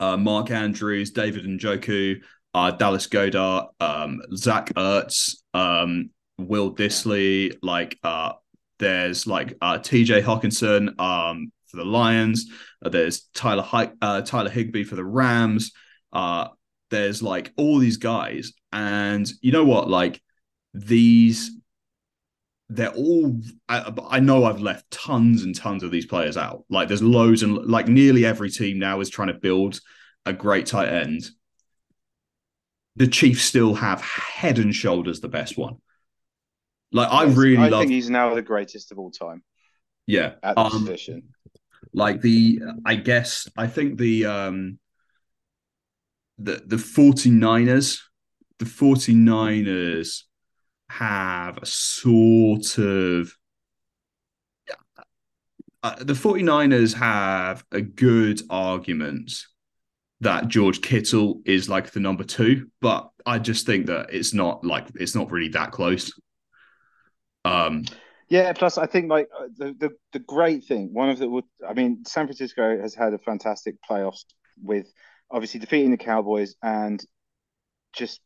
uh, 0.00 0.16
Mark 0.16 0.50
Andrews, 0.50 1.12
David 1.12 1.44
Njoku, 1.44 2.20
uh, 2.54 2.70
Dallas 2.72 3.06
Goedert, 3.06 3.68
um, 3.80 4.20
Zach 4.34 4.72
Ertz, 4.74 5.36
um, 5.54 6.10
Will 6.38 6.74
Dissly. 6.74 7.56
like 7.62 7.98
uh, 8.02 8.32
there's 8.78 9.26
like 9.26 9.56
uh, 9.60 9.78
TJ 9.78 10.22
Hockenson 10.22 10.98
um, 10.98 11.52
for 11.68 11.76
the 11.76 11.84
Lions. 11.84 12.50
Uh, 12.84 12.88
there's 12.88 13.28
Tyler 13.34 13.62
Hi- 13.62 13.92
uh, 14.02 14.22
Tyler 14.22 14.50
Higbee 14.50 14.84
for 14.84 14.96
the 14.96 15.04
Rams. 15.04 15.72
Uh, 16.12 16.48
there's 16.90 17.22
like 17.22 17.52
all 17.56 17.78
these 17.78 17.98
guys, 17.98 18.52
and 18.72 19.30
you 19.42 19.52
know 19.52 19.64
what? 19.64 19.88
Like 19.88 20.20
these, 20.74 21.52
they're 22.70 22.94
all. 22.94 23.40
I, 23.68 23.92
I 24.08 24.20
know 24.20 24.44
I've 24.44 24.60
left 24.60 24.90
tons 24.90 25.42
and 25.42 25.54
tons 25.54 25.82
of 25.82 25.90
these 25.90 26.06
players 26.06 26.36
out. 26.36 26.64
Like 26.70 26.88
there's 26.88 27.02
loads 27.02 27.42
and 27.42 27.56
like 27.66 27.88
nearly 27.88 28.24
every 28.24 28.48
team 28.48 28.78
now 28.78 29.00
is 29.00 29.10
trying 29.10 29.28
to 29.28 29.34
build 29.34 29.80
a 30.24 30.32
great 30.32 30.66
tight 30.66 30.88
end. 30.88 31.28
The 32.96 33.08
Chiefs 33.08 33.42
still 33.42 33.74
have 33.74 34.00
head 34.00 34.58
and 34.58 34.74
shoulders 34.74 35.20
the 35.20 35.28
best 35.28 35.58
one. 35.58 35.78
Like 36.92 37.10
I 37.10 37.24
really 37.24 37.64
I 37.64 37.68
love. 37.68 37.80
think 37.80 37.92
he's 37.92 38.08
now 38.08 38.34
the 38.34 38.42
greatest 38.42 38.92
of 38.92 38.98
all 38.98 39.10
time. 39.10 39.42
Yeah, 40.06 40.34
at 40.42 40.54
the 40.54 40.60
um, 40.60 40.70
position. 40.70 41.22
Like 41.92 42.20
the, 42.20 42.60
I 42.84 42.94
guess 42.94 43.48
I 43.56 43.66
think 43.66 43.98
the 43.98 44.26
um 44.26 44.78
the 46.38 46.62
the 46.64 46.76
49ers, 46.76 48.00
the 48.60 48.64
49ers 48.64 50.22
have 50.90 51.58
a 51.58 51.66
sort 51.66 52.78
of 52.78 53.32
uh, 55.82 55.94
the 56.00 56.12
49ers 56.12 56.94
have 56.94 57.64
a 57.72 57.80
good 57.80 58.42
argument 58.50 59.32
that 60.20 60.48
George 60.48 60.82
Kittle 60.82 61.40
is 61.46 61.68
like 61.68 61.92
the 61.92 62.00
number 62.00 62.24
two, 62.24 62.68
but 62.82 63.10
I 63.24 63.38
just 63.38 63.64
think 63.64 63.86
that 63.86 64.12
it's 64.12 64.34
not 64.34 64.62
like 64.64 64.88
it's 64.96 65.14
not 65.14 65.30
really 65.30 65.48
that 65.50 65.72
close. 65.72 66.12
Um, 67.46 67.84
yeah. 68.28 68.52
Plus, 68.52 68.76
I 68.76 68.86
think 68.86 69.08
like 69.08 69.28
uh, 69.36 69.46
the 69.56 69.74
the, 69.78 69.90
the 70.12 70.18
great 70.18 70.64
thing, 70.64 70.92
one 70.92 71.08
of 71.08 71.18
the, 71.18 71.42
I 71.66 71.72
mean, 71.72 72.04
San 72.04 72.26
Francisco 72.26 72.78
has 72.78 72.94
had 72.94 73.14
a 73.14 73.18
fantastic 73.18 73.76
playoffs 73.88 74.24
with 74.62 74.92
obviously 75.30 75.60
defeating 75.60 75.90
the 75.90 75.96
Cowboys 75.96 76.54
and 76.62 77.02
just 77.94 78.20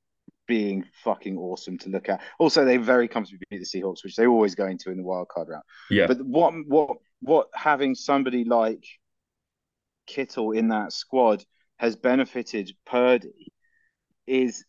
being 0.47 0.85
fucking 1.03 1.39
awesome 1.39 1.79
to 1.79 1.89
look 1.89 2.09
at. 2.09 2.21
Also, 2.39 2.65
they 2.65 2.77
very 2.77 3.09
comfortably 3.09 3.47
beat 3.51 3.59
the 3.59 3.65
Seahawks, 3.65 4.05
which 4.05 4.17
they 4.17 4.27
always 4.27 4.55
go 4.55 4.67
into 4.67 4.91
in 4.91 4.97
the 4.97 5.03
wild 5.03 5.29
card 5.29 5.49
round. 5.49 5.65
Yeah. 5.91 6.07
But 6.07 6.21
what 6.21 6.53
what 6.67 6.97
what 7.21 7.49
having 7.55 7.95
somebody 7.95 8.45
like 8.45 8.85
Kittle 10.07 10.53
in 10.53 10.69
that 10.69 10.93
squad 10.93 11.45
has 11.79 11.97
benefited 11.97 12.71
Purdy 12.87 13.53
is 14.27 14.65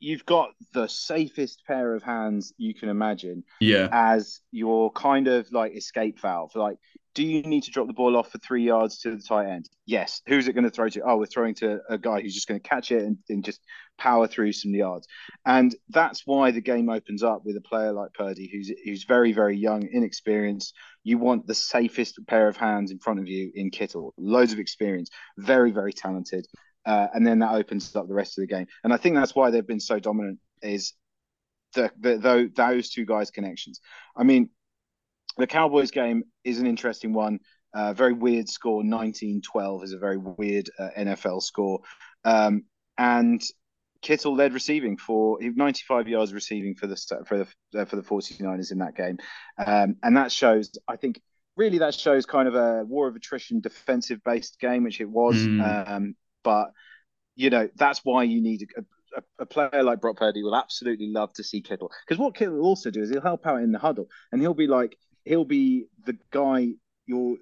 you've 0.00 0.24
got 0.24 0.50
the 0.74 0.86
safest 0.86 1.62
pair 1.66 1.94
of 1.94 2.02
hands 2.02 2.52
you 2.56 2.74
can 2.74 2.88
imagine. 2.88 3.44
Yeah. 3.60 3.88
As 3.90 4.40
your 4.52 4.92
kind 4.92 5.28
of 5.28 5.50
like 5.52 5.76
escape 5.76 6.20
valve. 6.20 6.54
Like, 6.54 6.76
do 7.18 7.24
you 7.24 7.42
need 7.42 7.64
to 7.64 7.72
drop 7.72 7.88
the 7.88 7.92
ball 7.92 8.16
off 8.16 8.30
for 8.30 8.38
three 8.38 8.62
yards 8.62 9.00
to 9.00 9.16
the 9.16 9.20
tight 9.20 9.48
end? 9.48 9.68
Yes. 9.86 10.22
Who's 10.28 10.46
it 10.46 10.52
going 10.52 10.62
to 10.62 10.70
throw 10.70 10.88
to? 10.88 11.02
Oh, 11.02 11.16
we're 11.16 11.26
throwing 11.26 11.56
to 11.56 11.80
a 11.90 11.98
guy 11.98 12.20
who's 12.20 12.32
just 12.32 12.46
going 12.46 12.60
to 12.60 12.68
catch 12.68 12.92
it 12.92 13.02
and, 13.02 13.18
and 13.28 13.44
just 13.44 13.60
power 13.98 14.28
through 14.28 14.52
some 14.52 14.72
yards. 14.72 15.08
And 15.44 15.74
that's 15.88 16.24
why 16.28 16.52
the 16.52 16.60
game 16.60 16.88
opens 16.88 17.24
up 17.24 17.44
with 17.44 17.56
a 17.56 17.60
player 17.60 17.90
like 17.90 18.14
Purdy, 18.14 18.48
who's 18.52 18.70
who's 18.84 19.02
very, 19.02 19.32
very 19.32 19.58
young, 19.58 19.88
inexperienced. 19.90 20.76
You 21.02 21.18
want 21.18 21.48
the 21.48 21.56
safest 21.56 22.24
pair 22.28 22.46
of 22.46 22.56
hands 22.56 22.92
in 22.92 23.00
front 23.00 23.18
of 23.18 23.26
you 23.26 23.50
in 23.52 23.72
Kittle. 23.72 24.14
Loads 24.16 24.52
of 24.52 24.60
experience, 24.60 25.10
very, 25.38 25.72
very 25.72 25.92
talented. 25.92 26.46
Uh, 26.86 27.08
and 27.12 27.26
then 27.26 27.40
that 27.40 27.52
opens 27.52 27.96
up 27.96 28.06
the 28.06 28.14
rest 28.14 28.38
of 28.38 28.42
the 28.42 28.54
game. 28.54 28.68
And 28.84 28.92
I 28.92 28.96
think 28.96 29.16
that's 29.16 29.34
why 29.34 29.50
they've 29.50 29.66
been 29.66 29.80
so 29.80 29.98
dominant 29.98 30.38
is 30.62 30.92
the, 31.74 31.90
the, 31.98 32.52
those 32.54 32.90
two 32.90 33.04
guys' 33.04 33.32
connections. 33.32 33.80
I 34.16 34.22
mean, 34.22 34.50
the 35.38 35.46
Cowboys 35.46 35.90
game 35.90 36.24
is 36.44 36.58
an 36.58 36.66
interesting 36.66 37.12
one. 37.12 37.40
Uh, 37.74 37.92
very 37.92 38.12
weird 38.12 38.48
score. 38.48 38.82
19-12 38.82 39.84
is 39.84 39.92
a 39.92 39.98
very 39.98 40.16
weird 40.16 40.70
uh, 40.78 40.88
NFL 40.98 41.42
score. 41.42 41.80
Um, 42.24 42.64
and 42.96 43.40
Kittle 44.02 44.34
led 44.34 44.52
receiving 44.52 44.96
for 44.96 45.38
95 45.40 46.08
yards 46.08 46.32
receiving 46.32 46.74
for 46.74 46.86
the 46.86 46.96
for 47.26 47.46
the 47.72 47.86
for 47.86 47.96
the 47.96 48.02
49ers 48.02 48.72
in 48.72 48.78
that 48.78 48.96
game. 48.96 49.18
Um, 49.64 49.96
and 50.02 50.16
that 50.16 50.32
shows, 50.32 50.70
I 50.86 50.96
think, 50.96 51.20
really 51.56 51.78
that 51.78 51.94
shows 51.94 52.24
kind 52.26 52.48
of 52.48 52.54
a 52.54 52.84
war 52.84 53.08
of 53.08 53.16
attrition 53.16 53.60
defensive 53.60 54.20
based 54.24 54.58
game, 54.60 54.84
which 54.84 55.00
it 55.00 55.08
was. 55.08 55.36
Mm. 55.36 55.88
Um, 55.88 56.16
but 56.44 56.70
you 57.34 57.50
know 57.50 57.68
that's 57.76 58.00
why 58.04 58.24
you 58.24 58.40
need 58.40 58.68
a, 58.76 58.82
a, 59.18 59.22
a, 59.40 59.46
player 59.46 59.82
like 59.82 60.00
Brock 60.00 60.16
Purdy 60.16 60.42
will 60.42 60.56
absolutely 60.56 61.08
love 61.08 61.32
to 61.34 61.44
see 61.44 61.60
Kittle 61.60 61.90
because 62.06 62.18
what 62.18 62.34
Kittle 62.34 62.56
will 62.56 62.64
also 62.64 62.90
do 62.90 63.02
is 63.02 63.10
he'll 63.10 63.20
help 63.20 63.46
out 63.46 63.62
in 63.62 63.72
the 63.72 63.78
huddle 63.78 64.08
and 64.32 64.40
he'll 64.40 64.54
be 64.54 64.66
like 64.66 64.96
he'll 65.28 65.44
be 65.44 65.86
the 66.04 66.16
guy 66.30 66.68
you're 67.06 67.36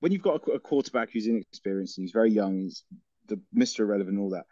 when 0.00 0.12
you've 0.12 0.22
got 0.22 0.46
a, 0.46 0.52
a 0.52 0.60
quarterback 0.60 1.10
who's 1.12 1.26
inexperienced 1.26 1.96
and 1.96 2.04
he's 2.04 2.12
very 2.12 2.30
young, 2.30 2.60
he's 2.60 2.84
the 3.28 3.40
Mister 3.52 3.84
Irrelevant 3.84 4.16
and 4.16 4.20
all 4.20 4.30
that. 4.30 4.44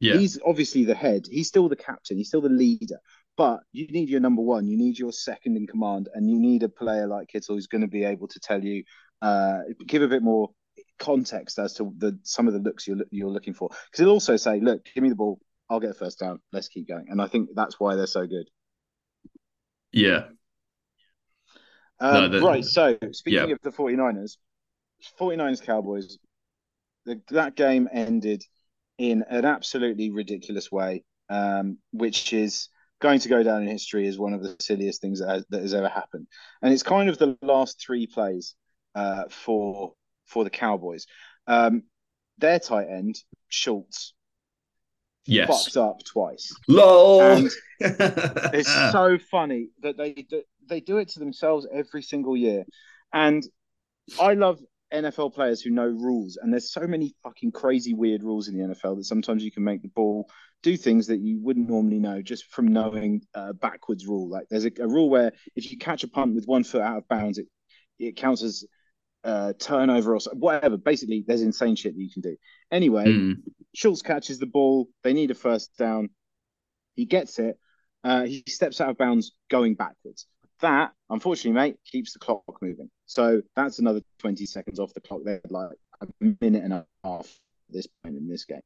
Yeah. 0.00 0.16
He's 0.16 0.38
obviously 0.46 0.84
the 0.84 0.94
head. 0.94 1.26
He's 1.30 1.48
still 1.48 1.68
the 1.68 1.76
captain. 1.76 2.16
He's 2.16 2.28
still 2.28 2.40
the 2.40 2.48
leader. 2.48 2.98
But 3.36 3.60
you 3.72 3.86
need 3.88 4.08
your 4.08 4.20
number 4.20 4.42
one. 4.42 4.66
You 4.66 4.76
need 4.76 4.98
your 4.98 5.12
second 5.12 5.56
in 5.56 5.66
command, 5.66 6.08
and 6.14 6.28
you 6.28 6.38
need 6.38 6.62
a 6.62 6.68
player 6.68 7.06
like 7.06 7.28
Kittle 7.28 7.54
who's 7.54 7.66
going 7.66 7.82
to 7.82 7.88
be 7.88 8.04
able 8.04 8.28
to 8.28 8.40
tell 8.40 8.62
you, 8.62 8.84
uh, 9.22 9.58
give 9.86 10.02
a 10.02 10.08
bit 10.08 10.22
more 10.22 10.50
context 10.98 11.58
as 11.58 11.74
to 11.74 11.92
the 11.98 12.18
some 12.22 12.48
of 12.48 12.54
the 12.54 12.60
looks 12.60 12.86
you're 12.86 12.98
you're 13.10 13.30
looking 13.30 13.54
for. 13.54 13.68
Because 13.68 13.98
he'll 13.98 14.10
also 14.10 14.36
say, 14.36 14.60
"Look, 14.60 14.84
give 14.84 15.02
me 15.02 15.08
the 15.08 15.14
ball. 15.14 15.40
I'll 15.70 15.80
get 15.80 15.90
a 15.90 15.94
first 15.94 16.18
down. 16.18 16.40
Let's 16.52 16.68
keep 16.68 16.88
going." 16.88 17.06
And 17.10 17.20
I 17.22 17.28
think 17.28 17.50
that's 17.54 17.78
why 17.78 17.94
they're 17.94 18.06
so 18.06 18.26
good. 18.26 18.48
Yeah. 19.92 20.24
Um, 22.00 22.30
no, 22.30 22.40
right. 22.40 22.64
So 22.64 22.96
speaking 23.12 23.48
yeah. 23.48 23.54
of 23.54 23.60
the 23.62 23.70
49ers, 23.70 24.36
49ers 25.18 25.62
Cowboys, 25.62 26.18
the, 27.04 27.20
that 27.30 27.56
game 27.56 27.88
ended 27.92 28.42
in 28.98 29.24
an 29.28 29.44
absolutely 29.44 30.10
ridiculous 30.10 30.70
way, 30.70 31.04
um, 31.28 31.78
which 31.92 32.32
is 32.32 32.68
going 33.00 33.20
to 33.20 33.28
go 33.28 33.42
down 33.42 33.62
in 33.62 33.68
history 33.68 34.06
as 34.08 34.18
one 34.18 34.32
of 34.32 34.42
the 34.42 34.56
silliest 34.60 35.00
things 35.00 35.20
that 35.20 35.28
has, 35.28 35.46
that 35.50 35.62
has 35.62 35.74
ever 35.74 35.88
happened. 35.88 36.26
And 36.62 36.72
it's 36.72 36.82
kind 36.82 37.08
of 37.08 37.18
the 37.18 37.36
last 37.42 37.80
three 37.80 38.06
plays 38.06 38.54
uh, 38.94 39.24
for 39.30 39.94
for 40.26 40.44
the 40.44 40.50
Cowboys. 40.50 41.06
Um, 41.46 41.84
their 42.36 42.58
tight 42.58 42.88
end, 42.88 43.16
Schultz, 43.48 44.14
yes. 45.28 45.64
fucked 45.64 45.76
up 45.76 46.04
twice. 46.04 46.52
Lol. 46.68 47.22
And 47.22 47.50
it's 47.80 48.92
so 48.92 49.18
funny 49.30 49.68
that 49.82 49.96
they 49.96 50.12
do, 50.12 50.42
they 50.66 50.80
do 50.80 50.98
it 50.98 51.08
to 51.10 51.18
themselves 51.18 51.66
every 51.72 52.02
single 52.02 52.36
year. 52.36 52.64
And 53.12 53.44
I 54.20 54.34
love 54.34 54.60
NFL 54.92 55.34
players 55.34 55.60
who 55.60 55.70
know 55.70 55.86
rules, 55.86 56.38
and 56.40 56.52
there's 56.52 56.72
so 56.72 56.86
many 56.86 57.14
fucking 57.22 57.52
crazy 57.52 57.94
weird 57.94 58.22
rules 58.22 58.48
in 58.48 58.56
the 58.56 58.74
NFL 58.74 58.96
that 58.96 59.04
sometimes 59.04 59.44
you 59.44 59.52
can 59.52 59.64
make 59.64 59.82
the 59.82 59.88
ball 59.88 60.28
do 60.62 60.76
things 60.76 61.06
that 61.08 61.20
you 61.20 61.38
wouldn't 61.40 61.68
normally 61.68 61.98
know 61.98 62.22
just 62.22 62.46
from 62.46 62.68
knowing 62.68 63.22
a 63.34 63.52
backwards 63.52 64.06
rule. 64.06 64.28
Like 64.28 64.46
there's 64.50 64.64
a, 64.64 64.72
a 64.80 64.88
rule 64.88 65.10
where 65.10 65.32
if 65.54 65.70
you 65.70 65.78
catch 65.78 66.04
a 66.04 66.08
punt 66.08 66.34
with 66.34 66.46
one 66.46 66.64
foot 66.64 66.80
out 66.80 66.98
of 66.98 67.08
bounds, 67.08 67.38
it 67.38 67.46
it 67.98 68.16
counts 68.16 68.42
as 68.42 68.64
uh, 69.24 69.52
turnover 69.58 70.14
or 70.14 70.20
whatever. 70.32 70.76
Basically, 70.76 71.24
there's 71.26 71.42
insane 71.42 71.76
shit 71.76 71.94
that 71.94 72.02
you 72.02 72.10
can 72.10 72.22
do. 72.22 72.36
Anyway, 72.70 73.06
mm. 73.06 73.34
Schultz 73.74 74.02
catches 74.02 74.38
the 74.38 74.46
ball. 74.46 74.88
They 75.02 75.12
need 75.12 75.30
a 75.30 75.34
first 75.34 75.76
down. 75.76 76.10
He 76.94 77.04
gets 77.04 77.38
it. 77.38 77.58
Uh, 78.04 78.24
he 78.24 78.44
steps 78.46 78.80
out 78.80 78.90
of 78.90 78.98
bounds 78.98 79.32
going 79.50 79.74
backwards. 79.74 80.26
That, 80.60 80.92
unfortunately, 81.10 81.52
mate, 81.52 81.76
keeps 81.84 82.12
the 82.12 82.18
clock 82.18 82.42
moving. 82.60 82.90
So 83.06 83.42
that's 83.54 83.78
another 83.78 84.00
20 84.18 84.44
seconds 84.46 84.80
off 84.80 84.94
the 84.94 85.00
clock. 85.00 85.20
They're 85.24 85.40
like 85.48 85.70
a 86.00 86.06
minute 86.40 86.64
and 86.64 86.72
a 86.72 86.86
half 87.04 87.26
at 87.68 87.74
this 87.74 87.86
point 88.02 88.16
in 88.16 88.28
this 88.28 88.44
game. 88.44 88.60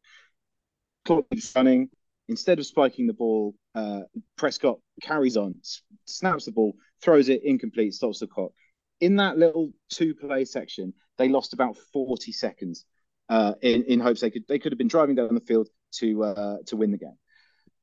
Clock 1.05 1.27
keeps 1.31 1.55
running. 1.55 1.91
Instead 2.29 2.59
of 2.59 2.67
spiking 2.67 3.07
the 3.07 3.13
ball, 3.13 3.55
uh, 3.75 4.03
Prescott 4.39 4.79
carries 5.03 5.37
on, 5.37 5.55
snaps 6.07 6.45
the 6.45 6.53
ball, 6.53 6.73
throws 7.03 7.29
it 7.29 7.43
incomplete, 7.45 7.93
stops 7.93 8.21
the 8.21 8.27
clock. 8.27 8.53
In 9.03 9.17
that 9.17 9.37
little 9.37 9.73
two 9.91 10.15
play 10.15 10.45
section, 10.45 10.95
they 11.19 11.29
lost 11.29 11.53
about 11.53 11.77
40 11.93 12.31
seconds 12.31 12.87
uh, 13.29 13.55
in, 13.61 13.83
in 13.85 13.99
hopes 13.99 14.21
they 14.21 14.31
could 14.31 14.47
they 14.49 14.59
could 14.59 14.71
have 14.73 14.79
been 14.79 14.89
driving 14.89 15.17
down 15.17 15.35
the 15.35 15.41
field 15.41 15.69
to 15.97 16.23
uh, 16.23 16.57
to 16.67 16.77
win 16.77 16.93
the 16.93 16.99
game. 16.99 17.19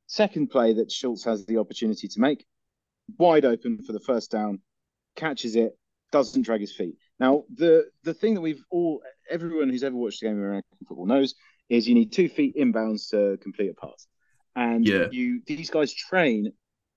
Second 0.07 0.49
play 0.49 0.74
that 0.74 0.91
Schultz 0.91 1.24
has 1.26 1.45
the 1.45 1.57
opportunity 1.57 2.07
to 2.07 2.20
make, 2.20 2.45
wide 3.17 3.45
open 3.45 3.84
for 3.84 3.91
the 3.91 3.99
first 3.99 4.32
down, 4.32 4.61
catches 5.15 5.55
it, 5.55 5.78
doesn't 6.11 6.43
drag 6.43 6.61
his 6.61 6.74
feet. 6.74 6.95
Now, 7.20 7.43
the 7.53 7.89
the 8.03 8.13
thing 8.13 8.36
that 8.36 8.41
we've 8.41 8.63
all, 8.72 9.01
everyone 9.30 9.70
who's 9.70 9.84
ever 9.84 9.95
watched 9.95 10.22
a 10.22 10.26
game 10.26 10.38
of 10.38 10.43
American 10.43 10.78
football 10.88 11.05
knows 11.05 11.36
is 11.67 11.88
you 11.88 11.95
need 11.95 12.11
two 12.11 12.30
feet 12.30 12.55
inbounds 12.55 13.09
to 13.09 13.38
complete 13.41 13.70
a 13.70 13.74
pass, 13.74 14.07
and 14.55 14.88
yeah. 14.88 15.07
you 15.11 15.41
these 15.45 15.70
guys 15.70 15.93
train 15.93 16.53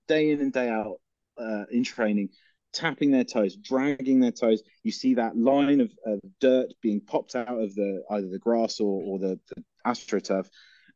day 0.09 0.31
in 0.31 0.41
and 0.41 0.53
day 0.53 0.69
out 0.69 1.01
uh, 1.39 1.65
in 1.71 1.85
training, 1.85 2.31
tapping 2.73 3.11
their 3.11 3.25
toes, 3.25 3.57
dragging 3.57 4.21
their 4.21 4.33
toes. 4.33 4.63
You 4.83 4.93
see 4.93 5.15
that 5.15 5.37
line 5.37 5.81
of, 5.81 5.93
of 6.07 6.21
dirt 6.41 6.73
being 6.81 7.01
popped 7.01 7.35
out 7.35 7.49
of 7.49 7.75
the 7.75 8.03
either 8.11 8.29
the 8.29 8.39
grass 8.39 8.81
or, 8.81 9.03
or 9.03 9.19
the, 9.19 9.39
the 9.55 9.63
astroturf, 9.87 10.49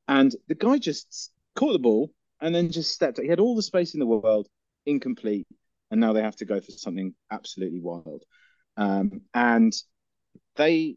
and 0.09 0.35
the 0.49 0.55
guy 0.55 0.79
just 0.79 1.33
caught 1.55 1.73
the 1.73 1.79
ball 1.79 2.11
and 2.41 2.55
then 2.55 2.71
just 2.71 2.93
stepped. 2.93 3.21
He 3.21 3.29
had 3.29 3.41
all 3.41 3.57
the 3.57 3.63
space 3.63 3.95
in 3.95 4.01
the 4.01 4.07
world, 4.07 4.49
incomplete, 4.85 5.47
and 5.91 6.01
now 6.01 6.13
they 6.13 6.23
have 6.23 6.37
to 6.37 6.45
go 6.45 6.61
for 6.61 6.73
something 6.73 7.15
absolutely 7.31 7.81
wild. 7.81 8.23
Um, 8.77 9.23
and 9.35 9.73
they, 10.57 10.97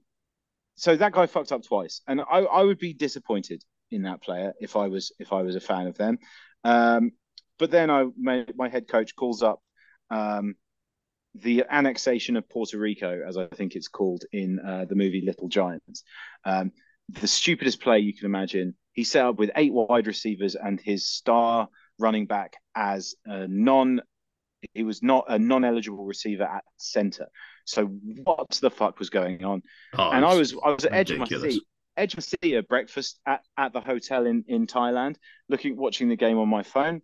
so 0.75 0.95
that 0.95 1.13
guy 1.13 1.25
fucked 1.25 1.51
up 1.51 1.63
twice, 1.63 2.01
and 2.07 2.21
I, 2.21 2.39
I 2.39 2.63
would 2.63 2.80
be 2.80 2.93
disappointed 2.93 3.63
in 3.91 4.03
that 4.03 4.21
player 4.21 4.53
if 4.59 4.75
I 4.75 4.88
was 4.88 5.11
if 5.19 5.34
I 5.34 5.41
was 5.41 5.55
a 5.55 5.59
fan 5.59 5.88
of 5.88 5.97
them. 5.97 6.17
Um, 6.63 7.11
but 7.57 7.71
then 7.71 7.89
I 7.89 8.05
my, 8.17 8.45
my 8.55 8.69
head 8.69 8.88
coach 8.88 9.15
calls 9.15 9.43
up 9.43 9.61
um, 10.09 10.55
the 11.36 11.65
annexation 11.69 12.36
of 12.38 12.49
Puerto 12.49 12.77
Rico, 12.77 13.21
as 13.27 13.38
I 13.38 13.47
think 13.47 13.75
it's 13.75 13.88
called 13.88 14.23
in 14.32 14.59
uh, 14.59 14.86
the 14.86 14.95
movie 14.95 15.21
Little 15.21 15.47
Giants. 15.47 16.03
Um, 16.43 16.71
the 17.09 17.27
stupidest 17.27 17.82
play 17.82 17.99
you 17.99 18.13
can 18.13 18.25
imagine. 18.25 18.75
He 18.93 19.03
set 19.03 19.25
up 19.25 19.38
with 19.38 19.51
eight 19.55 19.73
wide 19.73 20.07
receivers 20.07 20.55
and 20.55 20.80
his 20.80 21.07
star 21.07 21.67
running 21.97 22.25
back 22.25 22.55
as 22.75 23.15
a 23.25 23.47
non 23.47 24.01
he 24.73 24.84
was 24.84 25.01
not 25.01 25.25
a 25.30 25.39
non-eligible 25.39 26.03
receiver 26.03 26.43
at 26.43 26.63
center. 26.77 27.27
So 27.65 27.86
what 27.86 28.49
the 28.61 28.69
fuck 28.69 28.99
was 28.99 29.09
going 29.09 29.43
on? 29.43 29.61
Oh, 29.97 30.09
and 30.11 30.25
I 30.25 30.36
was 30.36 30.55
I 30.63 30.71
was 30.71 30.86
at 30.86 30.93
edge 30.93 31.11
of 31.11 31.19
my 31.19 31.27
seat, 31.27 31.63
edge 31.95 32.13
of 32.13 32.17
my 32.17 32.21
seat 32.21 32.55
at 32.55 32.67
breakfast 32.67 33.19
at, 33.25 33.41
at 33.57 33.73
the 33.73 33.82
hotel 33.82 34.25
in 34.25 34.43
in 34.47 34.67
Thailand, 34.67 35.15
looking 35.47 35.77
watching 35.77 36.09
the 36.09 36.15
game 36.15 36.38
on 36.38 36.49
my 36.49 36.63
phone. 36.63 37.01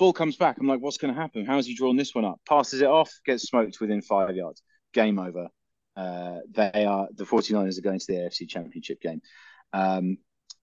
Ball 0.00 0.14
comes 0.14 0.36
back. 0.36 0.56
I'm 0.58 0.66
like, 0.66 0.80
what's 0.80 0.96
going 0.96 1.12
to 1.14 1.20
happen? 1.20 1.44
How's 1.44 1.66
he 1.66 1.74
drawn 1.74 1.94
this 1.94 2.14
one 2.14 2.24
up? 2.24 2.40
Passes 2.48 2.80
it 2.80 2.88
off, 2.88 3.12
gets 3.26 3.42
smoked 3.42 3.82
within 3.82 4.00
five 4.00 4.34
yards. 4.34 4.62
Game 4.94 5.18
over. 5.18 5.48
Uh, 5.94 6.38
they 6.50 6.86
are 6.86 7.06
the 7.14 7.24
49ers 7.24 7.76
are 7.76 7.82
going 7.82 7.98
to 7.98 8.06
the 8.08 8.14
AFC 8.14 8.48
Championship 8.48 9.02
game. 9.02 9.20
Um, 9.74 10.16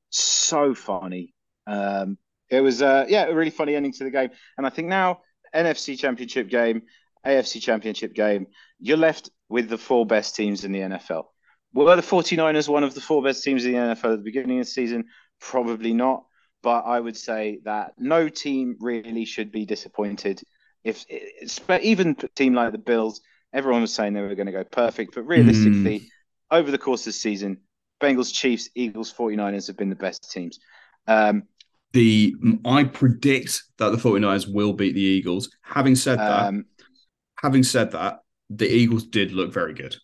so 0.09 0.73
funny. 0.73 1.35
Um, 1.67 2.17
it 2.49 2.61
was 2.61 2.81
uh, 2.81 3.05
yeah, 3.07 3.25
a 3.25 3.35
really 3.35 3.51
funny 3.51 3.75
ending 3.75 3.93
to 3.93 4.05
the 4.05 4.09
game. 4.09 4.31
And 4.57 4.65
I 4.65 4.71
think 4.71 4.87
now 4.87 5.19
NFC 5.53 5.99
Championship 5.99 6.49
game, 6.49 6.81
AFC 7.23 7.61
Championship 7.61 8.15
game, 8.15 8.47
you're 8.79 8.97
left 8.97 9.29
with 9.49 9.69
the 9.69 9.77
four 9.77 10.07
best 10.07 10.35
teams 10.35 10.63
in 10.63 10.71
the 10.71 10.79
NFL. 10.79 11.25
Were 11.75 11.95
the 11.95 12.01
49ers 12.01 12.67
one 12.67 12.83
of 12.83 12.95
the 12.95 13.01
four 13.01 13.21
best 13.21 13.43
teams 13.43 13.65
in 13.65 13.73
the 13.73 13.77
NFL 13.77 14.13
at 14.13 14.17
the 14.17 14.23
beginning 14.23 14.59
of 14.59 14.65
the 14.65 14.71
season? 14.71 15.05
Probably 15.39 15.93
not. 15.93 16.23
But 16.63 16.81
I 16.81 16.99
would 16.99 17.17
say 17.17 17.59
that 17.65 17.93
no 17.97 18.29
team 18.29 18.77
really 18.79 19.25
should 19.25 19.51
be 19.51 19.65
disappointed. 19.65 20.41
If 20.83 21.05
even 21.81 22.15
a 22.21 22.27
team 22.29 22.53
like 22.53 22.71
the 22.71 22.77
Bills, 22.77 23.21
everyone 23.53 23.81
was 23.81 23.93
saying 23.93 24.13
they 24.13 24.21
were 24.21 24.35
going 24.35 24.47
to 24.47 24.51
go 24.51 24.63
perfect, 24.63 25.15
but 25.15 25.23
realistically, 25.23 25.99
mm. 25.99 26.07
over 26.51 26.71
the 26.71 26.77
course 26.77 27.01
of 27.01 27.05
the 27.07 27.13
season, 27.13 27.59
Bengals, 28.01 28.33
Chiefs, 28.33 28.69
Eagles, 28.75 29.13
49ers 29.13 29.67
have 29.67 29.77
been 29.77 29.89
the 29.89 29.95
best 29.95 30.31
teams. 30.31 30.59
Um, 31.07 31.43
the 31.93 32.35
I 32.65 32.83
predict 32.83 33.63
that 33.77 33.89
the 33.89 33.97
49ers 33.97 34.51
will 34.51 34.73
beat 34.73 34.93
the 34.93 35.01
Eagles. 35.01 35.49
Having 35.61 35.95
said 35.95 36.19
that, 36.19 36.47
um, 36.47 36.65
having 37.41 37.63
said 37.63 37.91
that, 37.91 38.19
the 38.49 38.67
Eagles 38.67 39.05
did 39.05 39.31
look 39.31 39.53
very 39.53 39.73
good. 39.73 39.95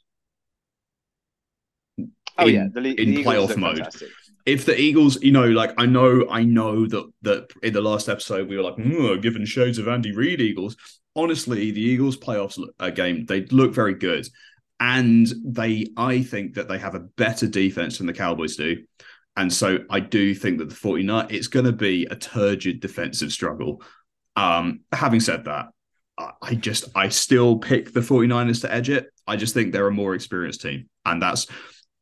Oh 2.37 2.47
in, 2.47 2.55
yeah, 2.55 2.67
the, 2.71 2.79
in 2.79 3.15
the 3.15 3.23
playoff 3.23 3.55
mode. 3.57 3.77
Fantastic. 3.77 4.09
If 4.45 4.65
the 4.65 4.79
Eagles, 4.79 5.21
you 5.21 5.31
know, 5.31 5.47
like 5.47 5.73
I 5.77 5.85
know, 5.85 6.27
I 6.29 6.43
know 6.43 6.85
that 6.87 7.11
that 7.21 7.49
in 7.61 7.73
the 7.73 7.81
last 7.81 8.09
episode 8.09 8.49
we 8.49 8.57
were 8.57 8.63
like, 8.63 8.75
mm, 8.75 9.21
given 9.21 9.45
shades 9.45 9.77
of 9.77 9.87
Andy 9.87 10.13
Reid 10.13 10.41
Eagles. 10.41 10.75
Honestly, 11.15 11.71
the 11.71 11.81
Eagles 11.81 12.17
playoffs 12.17 12.59
uh, 12.79 12.89
game 12.89 13.25
they 13.25 13.45
look 13.45 13.73
very 13.73 13.93
good, 13.93 14.27
and 14.79 15.27
they 15.45 15.87
I 15.95 16.23
think 16.23 16.55
that 16.55 16.67
they 16.67 16.79
have 16.79 16.95
a 16.95 16.99
better 16.99 17.47
defense 17.47 17.97
than 17.97 18.07
the 18.07 18.13
Cowboys 18.13 18.55
do. 18.55 18.83
And 19.35 19.51
so 19.51 19.79
I 19.89 19.99
do 19.99 20.35
think 20.35 20.59
that 20.59 20.69
the 20.69 20.75
49 20.75 21.27
it's 21.29 21.47
going 21.47 21.65
to 21.65 21.71
be 21.71 22.05
a 22.09 22.15
turgid 22.15 22.81
defensive 22.81 23.31
struggle. 23.31 23.81
Um, 24.35 24.81
having 24.91 25.19
said 25.19 25.45
that, 25.45 25.67
I 26.17 26.55
just 26.55 26.85
I 26.95 27.09
still 27.09 27.57
pick 27.57 27.93
the 27.93 28.01
49ers 28.01 28.61
to 28.61 28.73
edge 28.73 28.89
it. 28.89 29.07
I 29.25 29.35
just 29.35 29.53
think 29.53 29.71
they're 29.71 29.87
a 29.87 29.91
more 29.91 30.13
experienced 30.13 30.61
team. 30.61 30.89
And 31.05 31.21
that's 31.21 31.47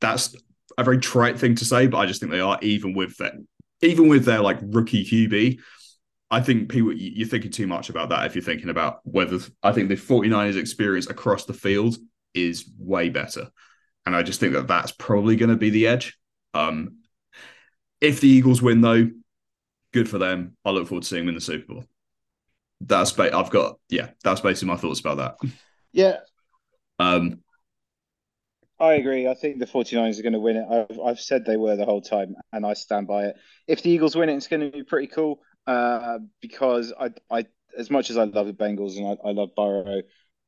that's 0.01 0.35
a 0.77 0.83
very 0.83 0.99
trite 0.99 1.39
thing 1.39 1.55
to 1.55 1.65
say, 1.65 1.87
but 1.87 1.97
I 1.97 2.05
just 2.05 2.19
think 2.19 2.31
they 2.31 2.39
are 2.39 2.59
even 2.61 2.93
with 2.93 3.17
that 3.17 3.33
even 3.81 4.07
with 4.07 4.25
their 4.25 4.41
like 4.41 4.59
rookie 4.61 5.05
QB. 5.05 5.59
I 6.29 6.39
think 6.39 6.69
people 6.69 6.93
you're 6.93 7.27
thinking 7.27 7.51
too 7.51 7.67
much 7.67 7.89
about 7.89 8.09
that 8.09 8.25
if 8.25 8.35
you're 8.35 8.43
thinking 8.43 8.69
about 8.69 8.99
whether 9.03 9.39
I 9.61 9.73
think 9.73 9.89
the 9.89 9.95
49ers 9.95 10.57
experience 10.57 11.09
across 11.09 11.45
the 11.45 11.53
field 11.53 11.97
is 12.33 12.69
way 12.77 13.09
better. 13.09 13.49
And 14.05 14.15
I 14.15 14.23
just 14.23 14.39
think 14.39 14.53
that 14.53 14.67
that's 14.67 14.91
probably 14.91 15.35
going 15.35 15.49
to 15.49 15.57
be 15.57 15.69
the 15.69 15.87
edge. 15.87 16.17
Um, 16.53 16.97
if 17.99 18.19
the 18.19 18.29
Eagles 18.29 18.61
win, 18.61 18.81
though, 18.81 19.09
good 19.93 20.09
for 20.09 20.17
them. 20.17 20.57
I 20.65 20.71
look 20.71 20.87
forward 20.87 21.03
to 21.03 21.07
seeing 21.07 21.23
them 21.23 21.29
in 21.29 21.35
the 21.35 21.41
Super 21.41 21.73
Bowl. 21.73 21.85
That's 22.79 23.11
ba- 23.11 23.35
I've 23.35 23.51
got 23.51 23.77
yeah. 23.89 24.09
That's 24.23 24.41
basically 24.41 24.69
my 24.69 24.77
thoughts 24.77 24.99
about 24.99 25.17
that. 25.17 25.51
Yeah. 25.91 26.17
Um. 26.97 27.41
I 28.81 28.93
agree. 28.93 29.27
I 29.27 29.35
think 29.35 29.59
the 29.59 29.67
49ers 29.67 30.19
are 30.19 30.23
going 30.23 30.33
to 30.33 30.39
win 30.39 30.57
it. 30.57 30.65
I've, 30.69 30.99
I've 30.99 31.19
said 31.19 31.45
they 31.45 31.55
were 31.55 31.75
the 31.75 31.85
whole 31.85 32.01
time, 32.01 32.35
and 32.51 32.65
I 32.65 32.73
stand 32.73 33.07
by 33.07 33.25
it. 33.25 33.35
If 33.67 33.83
the 33.83 33.91
Eagles 33.91 34.15
win 34.15 34.27
it, 34.27 34.35
it's 34.35 34.47
going 34.47 34.61
to 34.61 34.71
be 34.71 34.83
pretty 34.83 35.07
cool 35.07 35.39
uh, 35.67 36.17
because 36.41 36.91
I, 36.99 37.11
I, 37.29 37.45
as 37.77 37.91
much 37.91 38.09
as 38.09 38.17
I 38.17 38.23
love 38.23 38.47
the 38.47 38.53
Bengals 38.53 38.97
and 38.97 39.07
I, 39.07 39.29
I 39.29 39.31
love 39.33 39.49
Burrow, 39.55 40.01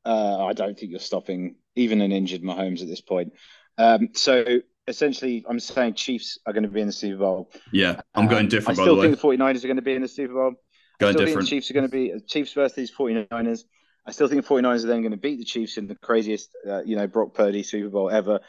uh, 0.03 0.45
I 0.45 0.53
don't 0.53 0.77
think 0.77 0.91
you're 0.91 0.99
stopping 0.99 1.55
even 1.75 2.01
an 2.01 2.11
injured 2.11 2.41
Mahomes 2.41 2.81
at 2.81 2.87
this 2.87 3.01
point. 3.01 3.33
Um, 3.77 4.09
so 4.13 4.43
essentially, 4.87 5.45
I'm 5.47 5.59
saying 5.59 5.93
Chiefs 5.93 6.39
are 6.47 6.53
going 6.53 6.63
to 6.63 6.69
be 6.69 6.81
in 6.81 6.87
the 6.87 6.93
Super 6.93 7.19
Bowl. 7.19 7.51
Yeah, 7.71 8.01
I'm 8.15 8.27
going 8.27 8.45
um, 8.45 8.49
different. 8.49 8.79
I 8.79 8.81
still 8.81 8.99
think 8.99 9.15
the, 9.15 9.21
the 9.21 9.37
49ers 9.37 9.63
are 9.63 9.67
going 9.67 9.75
to 9.75 9.83
be 9.83 9.93
in 9.93 10.01
the 10.01 10.07
Super 10.07 10.33
Bowl. 10.33 10.53
Going 10.99 11.15
different. 11.15 11.47
Chiefs 11.47 11.69
are 11.69 11.73
going 11.75 11.85
to 11.85 11.91
be 11.91 12.13
Chiefs 12.27 12.53
versus 12.53 12.75
these 12.75 12.91
49ers. 12.91 13.63
I 14.05 14.11
still 14.11 14.27
think 14.27 14.45
the 14.45 14.53
49ers 14.53 14.83
are 14.83 14.87
then 14.87 15.01
going 15.01 15.11
to 15.11 15.17
beat 15.17 15.39
the 15.39 15.45
Chiefs 15.45 15.77
in 15.77 15.87
the 15.87 15.95
craziest, 15.95 16.49
uh, 16.67 16.83
you 16.83 16.95
know, 16.95 17.07
Brock 17.07 17.33
Purdy 17.33 17.63
Super 17.63 17.89
Bowl 17.89 18.09
ever. 18.09 18.39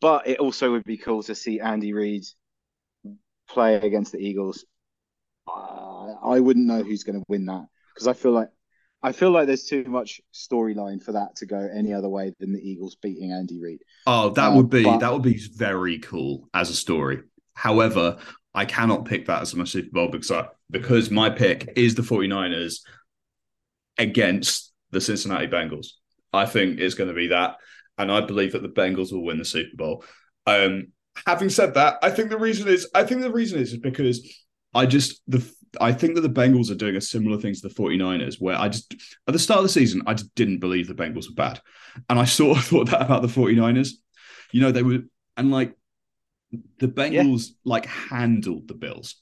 But 0.00 0.28
it 0.28 0.38
also 0.38 0.72
would 0.72 0.84
be 0.84 0.96
cool 0.96 1.22
to 1.24 1.34
see 1.34 1.60
Andy 1.60 1.92
Reid 1.92 2.24
play 3.48 3.74
against 3.74 4.12
the 4.12 4.18
Eagles. 4.18 4.64
Uh, 5.48 6.14
I 6.22 6.40
wouldn't 6.40 6.66
know 6.66 6.82
who's 6.82 7.02
going 7.02 7.18
to 7.18 7.24
win 7.28 7.46
that 7.46 7.66
because 7.92 8.06
I 8.06 8.12
feel 8.12 8.32
like 8.32 8.48
I 9.02 9.12
feel 9.12 9.30
like 9.30 9.46
there's 9.46 9.64
too 9.64 9.84
much 9.84 10.20
storyline 10.34 11.02
for 11.02 11.12
that 11.12 11.36
to 11.36 11.46
go 11.46 11.56
any 11.58 11.92
other 11.92 12.08
way 12.08 12.34
than 12.38 12.52
the 12.52 12.60
Eagles 12.60 12.96
beating 12.96 13.32
Andy 13.32 13.60
Reid. 13.60 13.80
Oh, 14.06 14.30
that 14.30 14.52
uh, 14.52 14.56
would 14.56 14.70
be 14.70 14.84
but... 14.84 14.98
that 14.98 15.12
would 15.12 15.22
be 15.22 15.40
very 15.54 15.98
cool 15.98 16.48
as 16.54 16.70
a 16.70 16.74
story. 16.74 17.22
However, 17.54 18.18
I 18.54 18.64
cannot 18.64 19.06
pick 19.06 19.26
that 19.26 19.42
as 19.42 19.54
my 19.54 19.64
Super 19.64 19.90
Bowl 19.90 20.08
because 20.08 20.30
I, 20.30 20.48
because 20.70 21.10
my 21.10 21.30
pick 21.30 21.72
is 21.76 21.94
the 21.94 22.02
49ers 22.02 22.80
against 23.96 24.69
the 24.90 25.00
Cincinnati 25.00 25.46
Bengals. 25.46 25.88
I 26.32 26.46
think 26.46 26.78
it's 26.78 26.94
going 26.94 27.08
to 27.08 27.14
be 27.14 27.28
that, 27.28 27.56
and 27.98 28.10
I 28.10 28.20
believe 28.20 28.52
that 28.52 28.62
the 28.62 28.68
Bengals 28.68 29.12
will 29.12 29.24
win 29.24 29.38
the 29.38 29.44
Super 29.44 29.76
Bowl. 29.76 30.04
Um, 30.46 30.88
having 31.26 31.50
said 31.50 31.74
that, 31.74 31.98
I 32.02 32.10
think 32.10 32.30
the 32.30 32.38
reason 32.38 32.68
is 32.68 32.88
I 32.94 33.04
think 33.04 33.20
the 33.20 33.32
reason 33.32 33.60
is, 33.60 33.72
is 33.72 33.78
because 33.78 34.26
I 34.74 34.86
just 34.86 35.22
the 35.26 35.44
I 35.80 35.92
think 35.92 36.14
that 36.14 36.22
the 36.22 36.28
Bengals 36.28 36.70
are 36.70 36.76
doing 36.76 36.96
a 36.96 37.00
similar 37.00 37.38
thing 37.38 37.54
to 37.54 37.60
the 37.60 37.74
49ers, 37.74 38.40
where 38.40 38.56
I 38.56 38.68
just 38.68 38.94
at 39.26 39.32
the 39.32 39.38
start 39.38 39.58
of 39.58 39.64
the 39.64 39.68
season, 39.68 40.02
I 40.06 40.14
just 40.14 40.34
didn't 40.34 40.58
believe 40.58 40.88
the 40.88 40.94
Bengals 40.94 41.28
were 41.28 41.34
bad. 41.34 41.60
And 42.08 42.18
I 42.18 42.24
sort 42.24 42.58
of 42.58 42.64
thought 42.66 42.90
that 42.90 43.02
about 43.02 43.22
the 43.22 43.28
49ers. 43.28 43.90
You 44.52 44.60
know, 44.60 44.72
they 44.72 44.82
were 44.82 45.00
and 45.36 45.50
like 45.50 45.74
the 46.78 46.88
Bengals 46.88 47.48
yeah. 47.48 47.54
like 47.64 47.86
handled 47.86 48.68
the 48.68 48.74
Bills. 48.74 49.16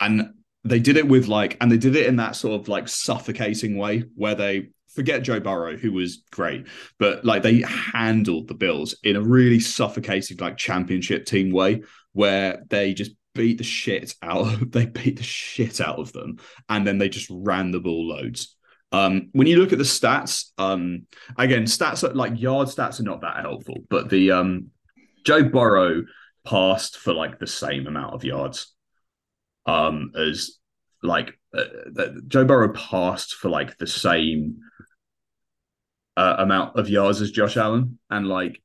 And 0.00 0.34
they 0.64 0.78
did 0.78 0.96
it 0.96 1.06
with 1.06 1.28
like, 1.28 1.56
and 1.60 1.70
they 1.70 1.76
did 1.76 1.94
it 1.94 2.06
in 2.06 2.16
that 2.16 2.36
sort 2.36 2.60
of 2.60 2.68
like 2.68 2.88
suffocating 2.88 3.76
way 3.76 4.04
where 4.14 4.34
they 4.34 4.70
forget 4.94 5.22
Joe 5.22 5.40
Burrow, 5.40 5.76
who 5.76 5.92
was 5.92 6.22
great, 6.30 6.66
but 6.98 7.24
like 7.24 7.42
they 7.42 7.62
handled 7.62 8.48
the 8.48 8.54
Bills 8.54 8.94
in 9.02 9.16
a 9.16 9.20
really 9.20 9.60
suffocating, 9.60 10.38
like 10.38 10.56
championship 10.56 11.26
team 11.26 11.50
way 11.50 11.82
where 12.12 12.62
they 12.70 12.94
just 12.94 13.12
beat 13.34 13.58
the 13.58 13.64
shit 13.64 14.14
out 14.22 14.40
of, 14.40 14.70
they 14.72 14.86
beat 14.86 15.16
the 15.16 15.22
shit 15.22 15.80
out 15.80 15.98
of 15.98 16.12
them 16.12 16.38
and 16.68 16.86
then 16.86 16.98
they 16.98 17.08
just 17.08 17.28
ran 17.30 17.70
the 17.70 17.80
ball 17.80 18.08
loads. 18.08 18.56
Um, 18.92 19.30
when 19.32 19.48
you 19.48 19.58
look 19.58 19.72
at 19.72 19.78
the 19.78 19.84
stats, 19.84 20.50
um, 20.56 21.06
again, 21.36 21.64
stats 21.64 22.08
are, 22.08 22.14
like 22.14 22.40
yard 22.40 22.68
stats 22.68 23.00
are 23.00 23.04
not 23.04 23.22
that 23.22 23.40
helpful, 23.42 23.78
but 23.90 24.08
the 24.08 24.30
um, 24.30 24.68
Joe 25.24 25.42
Burrow 25.42 26.04
passed 26.44 26.98
for 26.98 27.12
like 27.12 27.40
the 27.40 27.46
same 27.46 27.88
amount 27.88 28.14
of 28.14 28.22
yards 28.22 28.73
um, 29.66 30.12
as 30.16 30.58
like 31.02 31.38
uh, 31.56 31.64
Joe 32.28 32.44
Burrow 32.44 32.72
passed 32.72 33.34
for 33.34 33.48
like 33.48 33.76
the 33.78 33.86
same 33.86 34.58
uh, 36.16 36.36
amount 36.38 36.78
of 36.78 36.88
yards 36.88 37.20
as 37.20 37.30
Josh 37.30 37.56
Allen, 37.56 37.98
and 38.10 38.26
like 38.26 38.62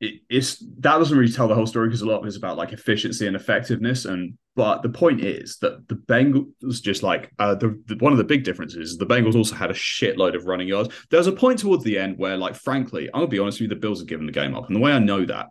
it, 0.00 0.20
it's 0.28 0.58
that 0.58 0.98
doesn't 0.98 1.16
really 1.16 1.32
tell 1.32 1.48
the 1.48 1.54
whole 1.54 1.66
story 1.66 1.88
because 1.88 2.02
a 2.02 2.06
lot 2.06 2.18
of 2.18 2.24
it 2.24 2.28
is 2.28 2.36
about 2.36 2.56
like 2.56 2.72
efficiency 2.72 3.26
and 3.26 3.36
effectiveness. 3.36 4.04
And 4.04 4.36
but 4.56 4.82
the 4.82 4.88
point 4.88 5.20
is 5.20 5.58
that 5.58 5.88
the 5.88 5.94
Bengals 5.94 6.82
just 6.82 7.02
like 7.02 7.30
uh, 7.38 7.54
the, 7.54 7.80
the, 7.86 7.96
one 7.96 8.12
of 8.12 8.18
the 8.18 8.24
big 8.24 8.44
differences 8.44 8.92
is 8.92 8.98
the 8.98 9.06
Bengals 9.06 9.36
also 9.36 9.54
had 9.54 9.70
a 9.70 9.74
shitload 9.74 10.34
of 10.34 10.46
running 10.46 10.68
yards. 10.68 10.90
There 11.10 11.18
was 11.18 11.28
a 11.28 11.32
point 11.32 11.58
towards 11.58 11.84
the 11.84 11.98
end 11.98 12.18
where, 12.18 12.36
like, 12.36 12.54
frankly, 12.54 13.08
I'll 13.14 13.26
be 13.26 13.38
honest 13.38 13.60
with 13.60 13.70
you, 13.70 13.74
the 13.74 13.80
Bills 13.80 14.00
had 14.00 14.08
given 14.08 14.26
the 14.26 14.32
game 14.32 14.54
up, 14.54 14.66
and 14.66 14.76
the 14.76 14.80
way 14.80 14.92
I 14.92 14.98
know 14.98 15.24
that 15.24 15.46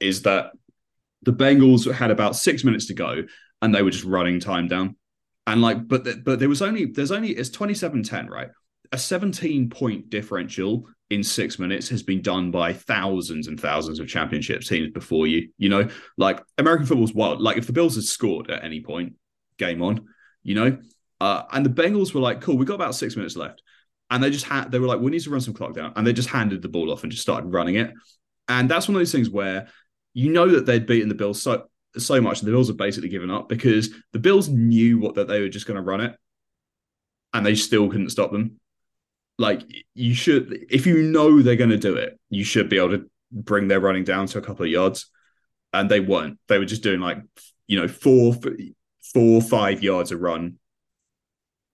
is 0.00 0.22
that 0.22 0.52
the 1.22 1.32
Bengals 1.32 1.90
had 1.90 2.10
about 2.10 2.36
six 2.36 2.64
minutes 2.64 2.86
to 2.86 2.94
go, 2.94 3.22
and 3.64 3.74
they 3.74 3.82
were 3.82 3.90
just 3.90 4.04
running 4.04 4.38
time 4.38 4.68
down. 4.68 4.94
And 5.46 5.62
like, 5.62 5.88
but 5.88 6.04
the, 6.04 6.16
but 6.16 6.38
there 6.38 6.50
was 6.50 6.60
only 6.60 6.84
there's 6.84 7.10
only 7.10 7.30
it's 7.30 7.48
27-10, 7.48 8.28
right? 8.28 8.48
A 8.92 8.98
17 8.98 9.70
point 9.70 10.10
differential 10.10 10.86
in 11.08 11.24
six 11.24 11.58
minutes 11.58 11.88
has 11.88 12.02
been 12.02 12.20
done 12.20 12.50
by 12.50 12.74
thousands 12.74 13.46
and 13.46 13.58
thousands 13.58 14.00
of 14.00 14.08
championship 14.08 14.62
teams 14.62 14.92
before 14.92 15.26
you. 15.26 15.48
You 15.56 15.70
know, 15.70 15.88
like 16.18 16.42
American 16.58 16.86
football's 16.86 17.14
wild. 17.14 17.40
Like 17.40 17.56
if 17.56 17.66
the 17.66 17.72
Bills 17.72 17.94
had 17.94 18.04
scored 18.04 18.50
at 18.50 18.64
any 18.64 18.82
point, 18.82 19.14
game 19.58 19.80
on. 19.80 20.08
You 20.42 20.54
know, 20.54 20.78
uh, 21.20 21.44
and 21.52 21.64
the 21.64 21.70
Bengals 21.70 22.12
were 22.12 22.20
like, 22.20 22.42
"Cool, 22.42 22.58
we 22.58 22.66
got 22.66 22.74
about 22.74 22.94
six 22.94 23.16
minutes 23.16 23.34
left," 23.34 23.62
and 24.10 24.22
they 24.22 24.28
just 24.28 24.44
had 24.44 24.70
they 24.70 24.78
were 24.78 24.86
like, 24.86 25.00
"We 25.00 25.10
need 25.10 25.22
to 25.22 25.30
run 25.30 25.40
some 25.40 25.54
clock 25.54 25.72
down," 25.72 25.94
and 25.96 26.06
they 26.06 26.12
just 26.12 26.28
handed 26.28 26.60
the 26.60 26.68
ball 26.68 26.92
off 26.92 27.02
and 27.02 27.10
just 27.10 27.22
started 27.22 27.48
running 27.48 27.76
it. 27.76 27.92
And 28.46 28.70
that's 28.70 28.88
one 28.88 28.96
of 28.96 29.00
those 29.00 29.12
things 29.12 29.30
where 29.30 29.68
you 30.12 30.30
know 30.30 30.50
that 30.50 30.66
they'd 30.66 30.84
beaten 30.84 31.08
the 31.08 31.14
Bills 31.14 31.40
so 31.40 31.66
so 31.98 32.20
much, 32.20 32.40
the 32.40 32.50
Bills 32.50 32.68
have 32.68 32.76
basically 32.76 33.08
given 33.08 33.30
up 33.30 33.48
because 33.48 33.90
the 34.12 34.18
Bills 34.18 34.48
knew 34.48 34.98
what 34.98 35.14
that 35.14 35.28
they 35.28 35.40
were 35.40 35.48
just 35.48 35.66
going 35.66 35.76
to 35.76 35.82
run 35.82 36.00
it, 36.00 36.16
and 37.32 37.44
they 37.44 37.54
still 37.54 37.88
couldn't 37.88 38.10
stop 38.10 38.32
them. 38.32 38.60
Like 39.38 39.62
you 39.94 40.14
should 40.14 40.66
if 40.70 40.86
you 40.86 41.02
know 41.02 41.42
they're 41.42 41.56
going 41.56 41.70
to 41.70 41.76
do 41.76 41.96
it 41.96 42.20
you 42.34 42.44
should 42.44 42.68
be 42.68 42.78
able 42.78 42.90
to 42.90 43.10
bring 43.30 43.68
their 43.68 43.80
running 43.80 44.04
down 44.04 44.26
to 44.28 44.38
a 44.38 44.42
couple 44.42 44.64
of 44.64 44.70
yards. 44.70 45.10
And 45.72 45.90
they 45.90 46.00
weren't. 46.00 46.38
They 46.48 46.58
were 46.58 46.64
just 46.64 46.82
doing 46.82 47.00
like 47.00 47.18
you 47.66 47.80
know 47.80 47.88
four 47.88 48.34
four 49.12 49.42
five 49.42 49.82
yards 49.82 50.12
a 50.12 50.16
run. 50.16 50.58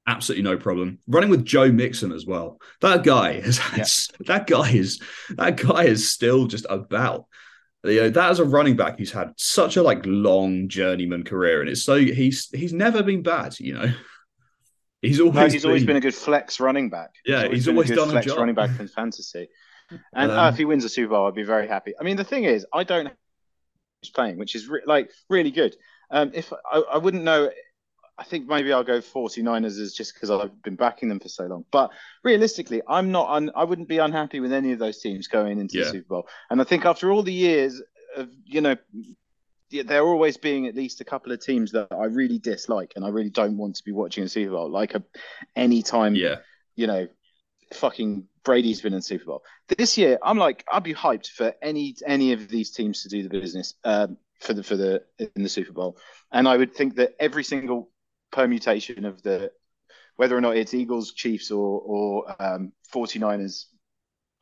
Absolutely 0.06 0.42
no 0.42 0.56
problem. 0.56 0.98
Running 1.06 1.28
with 1.28 1.44
joe 1.44 1.70
mixon 1.70 2.12
as 2.12 2.24
well. 2.24 2.58
That 2.80 3.04
guy 3.04 3.32
is 3.32 3.60
yeah. 3.76 3.84
that 4.26 4.46
guy 4.46 4.70
is 4.70 5.00
that 5.30 5.56
guy 5.56 5.84
is 5.84 6.10
still 6.10 6.46
just 6.46 6.66
about 6.70 7.26
you 7.84 8.00
know 8.00 8.10
that 8.10 8.30
as 8.30 8.38
a 8.38 8.44
running 8.44 8.76
back 8.76 8.98
he's 8.98 9.12
had 9.12 9.32
such 9.36 9.76
a 9.76 9.82
like 9.82 10.02
long 10.04 10.68
journeyman 10.68 11.24
career 11.24 11.60
and 11.60 11.70
it's 11.70 11.82
so 11.82 11.96
he's 11.96 12.48
he's 12.50 12.72
never 12.72 13.02
been 13.02 13.22
bad 13.22 13.58
you 13.58 13.74
know 13.74 13.92
He's 15.02 15.18
always 15.18 15.34
no, 15.34 15.44
he's 15.46 15.62
been, 15.62 15.70
always 15.70 15.86
been 15.86 15.96
a 15.96 16.00
good 16.00 16.14
flex 16.14 16.60
running 16.60 16.90
back. 16.90 17.14
Yeah, 17.24 17.48
he's 17.48 17.66
always, 17.68 17.88
he's 17.88 17.96
always 17.96 18.08
done 18.08 18.08
a 18.08 18.12
flex 18.12 18.26
job. 18.26 18.38
running 18.38 18.54
back 18.54 18.78
in 18.78 18.86
fantasy. 18.86 19.48
And 19.90 20.00
um, 20.30 20.38
uh, 20.38 20.48
if 20.50 20.58
he 20.58 20.66
wins 20.66 20.84
a 20.84 20.90
Super 20.90 21.10
Bowl, 21.14 21.26
I'd 21.26 21.34
be 21.34 21.42
very 21.42 21.66
happy. 21.66 21.94
I 21.98 22.04
mean, 22.04 22.16
the 22.16 22.24
thing 22.24 22.44
is, 22.44 22.66
I 22.72 22.84
don't 22.84 23.10
he's 24.02 24.10
playing, 24.10 24.38
which 24.38 24.54
is 24.54 24.68
re- 24.68 24.82
like 24.86 25.10
really 25.28 25.50
good. 25.50 25.74
Um, 26.10 26.32
if 26.34 26.52
I, 26.70 26.82
I 26.92 26.98
wouldn't 26.98 27.22
know, 27.22 27.50
I 28.20 28.24
think 28.24 28.46
maybe 28.46 28.70
I'll 28.70 28.84
go 28.84 29.00
49ers 29.00 29.78
is 29.78 29.94
just 29.94 30.12
because 30.12 30.30
I've 30.30 30.62
been 30.62 30.76
backing 30.76 31.08
them 31.08 31.20
for 31.20 31.30
so 31.30 31.46
long. 31.46 31.64
But 31.70 31.90
realistically, 32.22 32.82
I'm 32.86 33.10
not. 33.10 33.30
Un, 33.30 33.50
I 33.56 33.64
wouldn't 33.64 33.88
be 33.88 33.96
unhappy 33.96 34.40
with 34.40 34.52
any 34.52 34.72
of 34.72 34.78
those 34.78 34.98
teams 34.98 35.26
going 35.26 35.58
into 35.58 35.78
yeah. 35.78 35.84
the 35.84 35.90
Super 35.90 36.08
Bowl. 36.08 36.28
And 36.50 36.60
I 36.60 36.64
think 36.64 36.84
after 36.84 37.10
all 37.10 37.22
the 37.22 37.32
years 37.32 37.80
of 38.16 38.28
you 38.44 38.60
know 38.60 38.76
there 39.70 40.02
are 40.02 40.12
always 40.12 40.36
being 40.36 40.66
at 40.66 40.74
least 40.74 41.00
a 41.00 41.04
couple 41.04 41.32
of 41.32 41.40
teams 41.40 41.72
that 41.72 41.88
I 41.92 42.06
really 42.06 42.38
dislike 42.38 42.94
and 42.96 43.04
I 43.04 43.08
really 43.08 43.30
don't 43.30 43.56
want 43.56 43.76
to 43.76 43.84
be 43.84 43.92
watching 43.92 44.24
a 44.24 44.28
Super 44.28 44.52
Bowl. 44.52 44.68
Like 44.68 44.94
a 44.94 45.02
anytime, 45.56 46.14
yeah, 46.14 46.36
you 46.76 46.86
know, 46.86 47.08
fucking 47.72 48.26
Brady's 48.44 48.82
been 48.82 48.92
in 48.92 49.00
Super 49.00 49.24
Bowl 49.24 49.42
this 49.78 49.96
year. 49.96 50.18
I'm 50.22 50.38
like, 50.38 50.64
I'd 50.70 50.82
be 50.82 50.94
hyped 50.94 51.28
for 51.28 51.54
any 51.62 51.96
any 52.06 52.32
of 52.32 52.48
these 52.48 52.70
teams 52.70 53.02
to 53.04 53.08
do 53.08 53.22
the 53.22 53.30
business 53.30 53.74
um, 53.84 54.18
for 54.40 54.52
the 54.52 54.62
for 54.62 54.76
the 54.76 55.04
in 55.18 55.42
the 55.42 55.48
Super 55.48 55.72
Bowl, 55.72 55.96
and 56.32 56.46
I 56.46 56.58
would 56.58 56.74
think 56.74 56.96
that 56.96 57.14
every 57.18 57.44
single 57.44 57.89
permutation 58.30 59.04
of 59.04 59.22
the 59.22 59.52
whether 60.16 60.36
or 60.36 60.40
not 60.40 60.56
it's 60.56 60.74
Eagles, 60.74 61.12
Chiefs, 61.12 61.50
or 61.50 61.80
or 61.80 62.42
um, 62.42 62.72
49ers. 62.92 63.64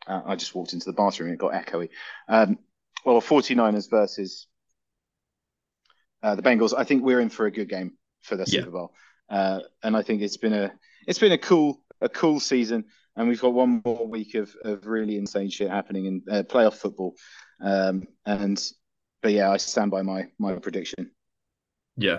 Uh, 0.07 0.22
I 0.26 0.36
just 0.36 0.55
walked 0.55 0.72
into 0.72 0.86
the 0.86 0.93
bathroom 0.93 1.30
and 1.30 1.34
it 1.34 1.41
got 1.41 1.53
echoey. 1.53 1.91
Um, 2.28 2.59
well, 3.05 3.20
49ers 3.20 3.91
versus 3.91 4.47
uh, 6.22 6.34
the 6.34 6.43
Bengals. 6.43 6.74
I 6.76 6.84
think 6.84 7.05
we're 7.05 7.20
in 7.20 7.28
for 7.28 7.47
a 7.47 7.51
good 7.51 7.68
game 7.68 7.93
for 8.22 8.36
the 8.36 8.45
yeah. 8.47 8.61
Super 8.61 8.70
Bowl, 8.70 8.95
uh, 9.30 9.61
and 9.82 9.97
I 9.97 10.03
think 10.03 10.22
it's 10.22 10.36
been 10.36 10.55
a 10.55 10.72
it's 11.07 11.18
been 11.18 11.32
a 11.32 11.39
cool 11.39 11.80
a 12.01 12.09
cool 12.09 12.41
season, 12.41 12.84
and 13.16 13.28
we've 13.28 13.41
got 13.41 13.55
one 13.55 13.82
more 13.84 14.07
week 14.07 14.34
of, 14.34 14.55
of 14.64 14.86
really 14.86 15.16
insane 15.16 15.51
shit 15.51 15.70
happening 15.70 16.07
in 16.07 16.22
uh, 16.30 16.43
playoff 16.43 16.74
football. 16.74 17.14
Um, 17.61 18.07
and 18.26 18.62
but 19.22 19.32
yeah, 19.32 19.51
I 19.51 19.57
stand 19.57 19.91
by 19.91 20.03
my 20.03 20.26
my 20.39 20.55
prediction. 20.57 21.11
Yeah. 21.97 22.18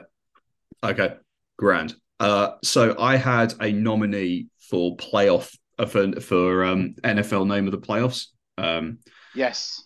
Okay. 0.83 1.17
Grand. 1.59 1.93
Uh, 2.19 2.51
so 2.63 2.95
I 2.99 3.17
had 3.17 3.53
a 3.61 3.71
nominee 3.71 4.47
for 4.69 4.97
playoff 4.97 5.55
uh, 5.77 5.85
for 5.85 6.19
for 6.19 6.65
um, 6.65 6.95
NFL 7.03 7.47
name 7.47 7.65
of 7.65 7.71
the 7.71 7.77
playoffs. 7.77 8.27
Um, 8.57 8.99
yes. 9.35 9.83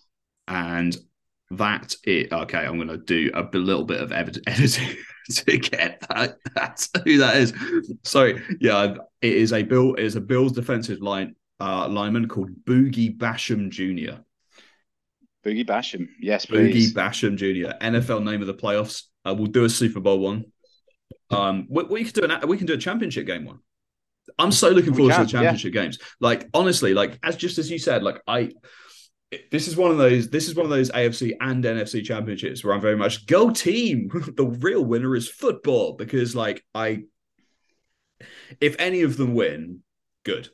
And 0.48 0.96
that 1.50 1.94
it 2.04 2.32
okay 2.32 2.58
i'm 2.58 2.76
going 2.76 2.88
to 2.88 2.98
do 2.98 3.30
a 3.34 3.42
little 3.56 3.84
bit 3.84 4.00
of 4.00 4.12
editing 4.12 4.96
to 5.30 5.58
get 5.58 6.04
that 6.08 6.36
that's 6.54 6.90
who 7.04 7.18
that 7.18 7.36
is 7.36 7.52
so 8.02 8.32
yeah 8.60 8.94
it 9.20 9.32
is 9.32 9.52
a 9.52 9.62
bill 9.62 9.94
it 9.94 10.04
is 10.04 10.16
a 10.16 10.20
bill's 10.20 10.52
defensive 10.52 11.00
line 11.00 11.34
uh 11.60 11.88
lineman 11.88 12.28
called 12.28 12.50
boogie 12.64 13.16
basham 13.16 13.70
jr 13.70 14.20
boogie 15.44 15.66
basham 15.66 16.08
yes 16.20 16.46
please. 16.46 16.92
boogie 16.92 16.94
basham 16.94 17.36
jr 17.36 17.74
nfl 17.84 18.22
name 18.22 18.40
of 18.40 18.46
the 18.46 18.54
playoffs 18.54 19.04
uh, 19.26 19.34
we'll 19.34 19.46
do 19.46 19.64
a 19.64 19.70
super 19.70 20.00
bowl 20.00 20.18
one 20.18 20.44
um 21.30 21.66
we, 21.68 21.82
we 21.84 22.04
can 22.04 22.12
do 22.12 22.24
an 22.24 22.48
we 22.48 22.56
can 22.56 22.66
do 22.66 22.74
a 22.74 22.78
championship 22.78 23.26
game 23.26 23.44
one 23.44 23.58
i'm 24.38 24.52
so 24.52 24.70
looking 24.70 24.94
forward 24.94 25.10
can, 25.10 25.20
to 25.20 25.26
the 25.26 25.32
championship 25.32 25.74
yeah. 25.74 25.82
games 25.82 25.98
like 26.20 26.48
honestly 26.54 26.94
like 26.94 27.18
as 27.22 27.36
just 27.36 27.58
as 27.58 27.70
you 27.70 27.78
said 27.78 28.02
like 28.02 28.20
i 28.26 28.50
this 29.50 29.68
is 29.68 29.76
one 29.76 29.90
of 29.90 29.98
those 29.98 30.28
this 30.28 30.48
is 30.48 30.54
one 30.54 30.64
of 30.64 30.70
those 30.70 30.90
AFC 30.90 31.32
and 31.40 31.64
NFC 31.64 32.04
championships 32.04 32.64
where 32.64 32.74
I'm 32.74 32.80
very 32.80 32.96
much 32.96 33.26
go 33.26 33.50
team. 33.50 34.08
the 34.36 34.44
real 34.46 34.84
winner 34.84 35.14
is 35.16 35.28
football 35.28 35.94
because 35.94 36.34
like 36.34 36.64
I 36.74 37.04
if 38.60 38.76
any 38.78 39.02
of 39.02 39.16
them 39.16 39.34
win, 39.34 39.80
good. 40.24 40.48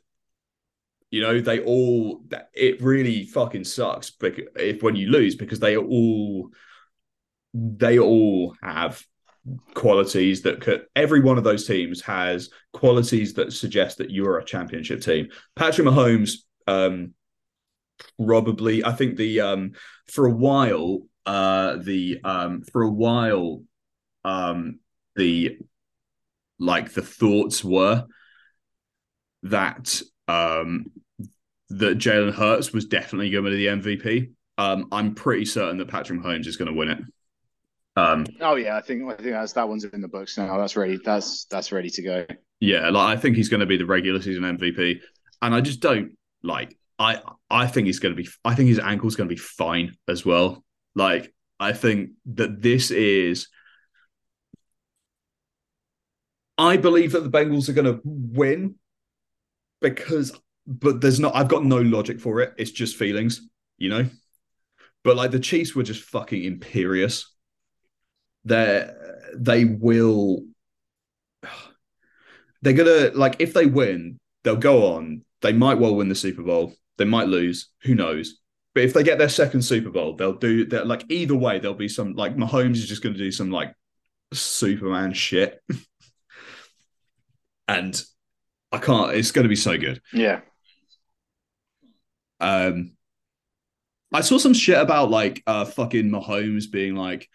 You 1.09 1.21
know, 1.21 1.41
they 1.41 1.59
all 1.59 2.23
it 2.53 2.81
really 2.81 3.25
fucking 3.25 3.65
sucks 3.65 4.11
if 4.21 4.81
when 4.81 4.95
you 4.95 5.09
lose 5.09 5.35
because 5.35 5.59
they 5.59 5.75
all 5.75 6.49
they 7.53 7.99
all 7.99 8.55
have 8.63 9.03
qualities 9.73 10.43
that 10.43 10.61
could 10.61 10.85
every 10.95 11.19
one 11.19 11.37
of 11.37 11.43
those 11.43 11.65
teams 11.65 12.01
has 12.01 12.49
qualities 12.73 13.33
that 13.33 13.51
suggest 13.51 13.97
that 13.97 14.11
you're 14.11 14.37
a 14.37 14.45
championship 14.45 15.01
team. 15.01 15.29
Patrick 15.55 15.87
Mahomes 15.87 16.33
um 16.67 17.13
probably 18.23 18.83
I 18.83 18.91
think 18.91 19.17
the 19.17 19.41
um 19.41 19.71
for 20.07 20.27
a 20.27 20.31
while 20.31 21.01
uh 21.25 21.77
the 21.77 22.19
um 22.23 22.61
for 22.61 22.83
a 22.83 22.89
while 22.89 23.63
um 24.23 24.79
the 25.15 25.57
like 26.59 26.93
the 26.93 27.01
thoughts 27.01 27.63
were 27.63 28.05
that 29.43 30.01
um 30.27 30.91
that 31.71 31.97
Jalen 31.97 32.33
Hurts 32.33 32.73
was 32.73 32.85
definitely 32.85 33.31
going 33.31 33.45
to 33.45 33.51
be 33.51 33.65
the 33.65 33.97
MVP. 33.97 34.31
Um, 34.57 34.89
I'm 34.91 35.15
pretty 35.15 35.45
certain 35.45 35.77
that 35.77 35.87
Patrick 35.87 36.19
Mahomes 36.19 36.45
is 36.45 36.57
going 36.57 36.69
to 36.69 36.77
win 36.77 36.89
it. 36.89 36.99
Um, 37.95 38.25
oh 38.39 38.55
yeah, 38.55 38.77
I 38.77 38.81
think 38.81 39.03
I 39.03 39.15
think 39.15 39.31
that's 39.31 39.53
that 39.53 39.67
one's 39.67 39.83
in 39.83 40.01
the 40.01 40.07
books 40.07 40.37
now. 40.37 40.57
That's 40.57 40.75
ready. 40.77 40.99
That's 41.03 41.45
that's 41.45 41.71
ready 41.71 41.89
to 41.89 42.01
go. 42.01 42.25
Yeah, 42.59 42.89
like 42.89 43.17
I 43.17 43.19
think 43.19 43.35
he's 43.35 43.49
going 43.49 43.59
to 43.59 43.65
be 43.65 43.77
the 43.77 43.85
regular 43.85 44.21
season 44.21 44.43
MVP, 44.43 44.99
and 45.41 45.53
I 45.53 45.61
just 45.61 45.81
don't 45.81 46.13
like. 46.41 46.77
I 46.97 47.21
I 47.49 47.67
think 47.67 47.87
he's 47.87 47.99
going 47.99 48.15
to 48.15 48.21
be. 48.21 48.29
I 48.45 48.55
think 48.55 48.69
his 48.69 48.79
ankle's 48.79 49.15
going 49.15 49.27
to 49.27 49.35
be 49.35 49.39
fine 49.39 49.97
as 50.07 50.25
well. 50.25 50.63
Like 50.95 51.33
I 51.59 51.73
think 51.73 52.11
that 52.33 52.61
this 52.61 52.91
is. 52.91 53.47
I 56.57 56.77
believe 56.77 57.13
that 57.13 57.21
the 57.21 57.29
Bengals 57.29 57.69
are 57.69 57.73
going 57.73 57.91
to 57.91 58.01
win 58.03 58.75
because, 59.81 60.31
but 60.65 61.01
there's 61.01 61.19
not. 61.19 61.35
I've 61.35 61.47
got 61.49 61.65
no 61.65 61.81
logic 61.81 62.21
for 62.21 62.39
it. 62.39 62.53
It's 62.57 62.71
just 62.71 62.95
feelings, 62.95 63.41
you 63.77 63.89
know. 63.89 64.05
But 65.03 65.17
like 65.17 65.31
the 65.31 65.39
Chiefs 65.39 65.75
were 65.75 65.83
just 65.83 66.03
fucking 66.03 66.43
imperious 66.43 67.30
they 68.43 68.89
they 69.35 69.65
will 69.65 70.43
they're 72.61 72.73
gonna 72.73 73.11
like 73.13 73.37
if 73.39 73.53
they 73.53 73.65
win, 73.65 74.19
they'll 74.43 74.55
go 74.55 74.93
on. 74.95 75.23
They 75.41 75.53
might 75.53 75.79
well 75.79 75.95
win 75.95 76.09
the 76.09 76.15
Super 76.15 76.43
Bowl. 76.43 76.73
They 76.97 77.05
might 77.05 77.27
lose. 77.27 77.69
Who 77.83 77.95
knows? 77.95 78.39
But 78.73 78.83
if 78.83 78.93
they 78.93 79.03
get 79.03 79.17
their 79.17 79.29
second 79.29 79.63
Super 79.63 79.89
Bowl, 79.89 80.15
they'll 80.15 80.33
do 80.33 80.65
that. 80.67 80.87
Like 80.87 81.05
either 81.09 81.35
way, 81.35 81.59
there'll 81.59 81.75
be 81.75 81.89
some 81.89 82.13
like 82.13 82.35
Mahomes 82.35 82.75
is 82.75 82.87
just 82.87 83.01
going 83.01 83.13
to 83.13 83.19
do 83.19 83.31
some 83.31 83.51
like 83.51 83.73
Superman 84.33 85.13
shit, 85.13 85.59
and 87.67 88.01
I 88.71 88.77
can't. 88.77 89.15
It's 89.15 89.31
going 89.31 89.43
to 89.43 89.49
be 89.49 89.55
so 89.55 89.77
good. 89.77 90.01
Yeah. 90.13 90.41
Um, 92.39 92.93
I 94.13 94.21
saw 94.21 94.37
some 94.37 94.53
shit 94.53 94.77
about 94.77 95.09
like 95.09 95.43
uh 95.47 95.65
fucking 95.65 96.09
Mahomes 96.09 96.71
being 96.71 96.95
like, 96.95 97.27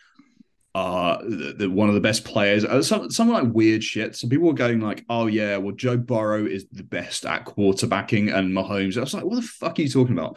uh 0.77 1.23
the, 1.23 1.55
the, 1.57 1.71
one 1.71 1.89
of 1.89 1.95
the 1.95 2.03
best 2.03 2.23
players. 2.23 2.63
Uh, 2.63 2.83
some 2.83 3.11
some 3.11 3.31
like 3.31 3.47
weird 3.51 3.83
shit. 3.83 4.15
So 4.15 4.29
people 4.29 4.47
were 4.47 4.53
going 4.53 4.81
like, 4.81 5.07
"Oh 5.09 5.27
yeah, 5.27 5.57
well 5.57 5.75
Joe 5.75 5.97
Burrow 5.97 6.45
is 6.45 6.67
the 6.71 6.83
best 6.83 7.25
at 7.25 7.47
quarterbacking," 7.47 8.35
and 8.35 8.53
Mahomes. 8.53 8.99
I 8.99 9.01
was 9.01 9.15
like, 9.15 9.25
"What 9.25 9.37
the 9.37 9.43
fuck 9.43 9.79
are 9.79 9.83
you 9.83 9.89
talking 9.89 10.19
about?" 10.19 10.37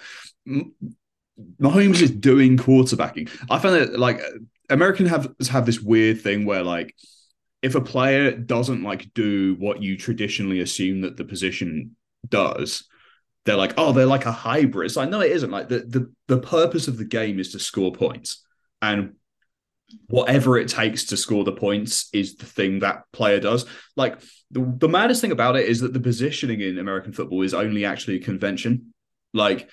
Mahomes 1.61 2.01
is 2.01 2.11
doing 2.11 2.55
quarterbacking. 2.55 3.29
I 3.49 3.59
find 3.59 3.75
that 3.75 3.99
like 3.99 4.21
American 4.69 5.07
have 5.07 5.29
have 5.49 5.65
this 5.65 5.81
weird 5.81 6.21
thing 6.21 6.45
where 6.45 6.63
like 6.63 6.95
if 7.61 7.75
a 7.75 7.81
player 7.81 8.31
doesn't 8.31 8.81
like 8.81 9.13
do 9.13 9.57
what 9.59 9.83
you 9.83 9.97
traditionally 9.97 10.61
assume 10.61 11.01
that 11.01 11.17
the 11.17 11.25
position 11.25 11.97
does, 12.29 12.85
they're 13.43 13.57
like, 13.57 13.73
oh, 13.75 13.91
they're 13.91 14.05
like 14.05 14.25
a 14.25 14.31
hybrid. 14.31 14.97
I 14.97 15.03
know 15.03 15.19
it 15.19 15.33
isn't. 15.33 15.51
Like 15.51 15.67
the 15.67 15.79
the 15.79 16.13
the 16.29 16.39
purpose 16.39 16.87
of 16.87 16.97
the 16.97 17.03
game 17.03 17.41
is 17.41 17.51
to 17.51 17.59
score 17.59 17.91
points, 17.91 18.45
and 18.81 19.15
whatever 20.07 20.57
it 20.57 20.67
takes 20.67 21.05
to 21.05 21.17
score 21.17 21.43
the 21.43 21.51
points 21.51 22.09
is 22.13 22.35
the 22.35 22.45
thing 22.45 22.79
that 22.79 23.03
player 23.11 23.39
does. 23.39 23.65
Like 23.95 24.19
the, 24.51 24.73
the 24.77 24.89
maddest 24.89 25.21
thing 25.21 25.31
about 25.31 25.55
it 25.55 25.67
is 25.67 25.81
that 25.81 25.93
the 25.93 25.99
positioning 25.99 26.61
in 26.61 26.77
American 26.77 27.13
football 27.13 27.41
is 27.41 27.53
only 27.53 27.85
actually 27.85 28.17
a 28.17 28.23
convention. 28.23 28.93
Like 29.33 29.69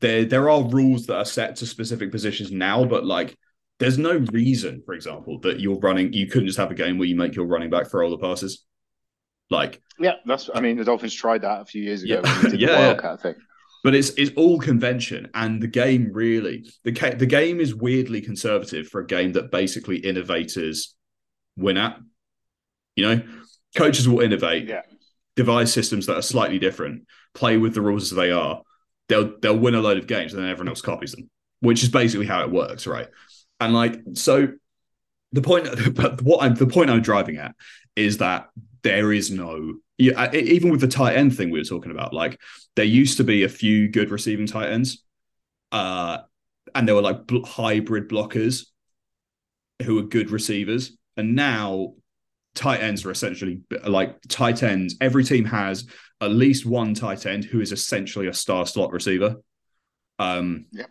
there 0.00 0.24
there 0.24 0.50
are 0.50 0.62
rules 0.62 1.06
that 1.06 1.16
are 1.16 1.24
set 1.24 1.56
to 1.56 1.66
specific 1.66 2.10
positions 2.10 2.50
now, 2.50 2.84
but 2.84 3.04
like 3.04 3.36
there's 3.78 3.98
no 3.98 4.18
reason, 4.32 4.82
for 4.84 4.94
example, 4.94 5.40
that 5.40 5.60
you're 5.60 5.78
running 5.78 6.12
you 6.12 6.26
couldn't 6.26 6.46
just 6.46 6.58
have 6.58 6.70
a 6.70 6.74
game 6.74 6.98
where 6.98 7.08
you 7.08 7.16
make 7.16 7.34
your 7.34 7.46
running 7.46 7.70
back 7.70 7.90
throw 7.90 8.04
all 8.04 8.10
the 8.10 8.18
passes. 8.18 8.64
Like 9.50 9.82
yeah, 9.98 10.14
that's 10.24 10.48
I 10.54 10.60
mean 10.60 10.76
the 10.76 10.84
Dolphins 10.84 11.14
tried 11.14 11.42
that 11.42 11.62
a 11.62 11.64
few 11.64 11.82
years 11.82 12.02
ago. 12.02 12.20
Yeah, 12.24 12.48
yeah, 12.54 12.96
yeah. 13.02 13.16
Thing 13.16 13.34
but 13.82 13.94
it's 13.94 14.10
it's 14.10 14.32
all 14.36 14.58
convention 14.58 15.28
and 15.34 15.62
the 15.62 15.66
game 15.66 16.10
really 16.12 16.64
the 16.84 16.92
the 17.18 17.26
game 17.26 17.60
is 17.60 17.74
weirdly 17.74 18.20
conservative 18.20 18.88
for 18.88 19.00
a 19.00 19.06
game 19.06 19.32
that 19.32 19.50
basically 19.50 19.96
innovators 19.98 20.94
win 21.56 21.76
at 21.76 21.98
you 22.96 23.06
know? 23.06 23.22
Coaches 23.76 24.08
will 24.08 24.20
innovate. 24.20 24.68
Yeah. 24.68 24.82
devise 25.36 25.72
systems 25.72 26.06
that 26.06 26.16
are 26.16 26.22
slightly 26.22 26.58
different 26.58 27.06
play 27.34 27.56
with 27.56 27.72
the 27.74 27.80
rules 27.80 28.10
as 28.10 28.16
they 28.16 28.30
are 28.30 28.62
they'll 29.08 29.38
they'll 29.40 29.56
win 29.56 29.74
a 29.74 29.80
load 29.80 29.96
of 29.96 30.06
games 30.06 30.34
and 30.34 30.42
then 30.42 30.50
everyone 30.50 30.68
else 30.68 30.82
copies 30.82 31.12
them 31.12 31.30
which 31.60 31.82
is 31.82 31.88
basically 31.88 32.26
how 32.26 32.42
it 32.42 32.50
works 32.50 32.86
right? 32.86 33.08
And 33.60 33.72
like 33.72 34.00
so 34.14 34.48
the 35.32 35.42
point 35.42 35.68
but 35.94 36.20
what 36.22 36.42
i'm 36.42 36.54
the 36.54 36.66
point 36.66 36.90
i'm 36.90 37.02
driving 37.02 37.36
at 37.36 37.54
is 37.94 38.18
that 38.18 38.48
there 38.82 39.12
is 39.12 39.30
no 39.30 39.74
yeah, 40.00 40.32
even 40.32 40.70
with 40.70 40.80
the 40.80 40.88
tight 40.88 41.16
end 41.16 41.36
thing 41.36 41.50
we 41.50 41.58
were 41.58 41.64
talking 41.64 41.92
about, 41.92 42.14
like 42.14 42.40
there 42.74 42.84
used 42.84 43.18
to 43.18 43.24
be 43.24 43.44
a 43.44 43.48
few 43.48 43.88
good 43.88 44.10
receiving 44.10 44.46
tight 44.46 44.70
ends, 44.70 45.04
uh, 45.72 46.18
and 46.74 46.88
they 46.88 46.92
were 46.92 47.02
like 47.02 47.26
bl- 47.26 47.44
hybrid 47.44 48.08
blockers 48.08 48.66
who 49.82 49.96
were 49.96 50.02
good 50.02 50.30
receivers, 50.30 50.96
and 51.16 51.34
now 51.34 51.94
tight 52.54 52.80
ends 52.80 53.04
are 53.04 53.10
essentially 53.10 53.60
like 53.86 54.16
tight 54.28 54.62
ends. 54.62 54.96
Every 55.00 55.22
team 55.22 55.44
has 55.44 55.86
at 56.20 56.30
least 56.30 56.64
one 56.64 56.94
tight 56.94 57.26
end 57.26 57.44
who 57.44 57.60
is 57.60 57.70
essentially 57.70 58.26
a 58.26 58.34
star 58.34 58.66
slot 58.66 58.92
receiver. 58.92 59.36
Um, 60.18 60.66
yeah. 60.72 60.86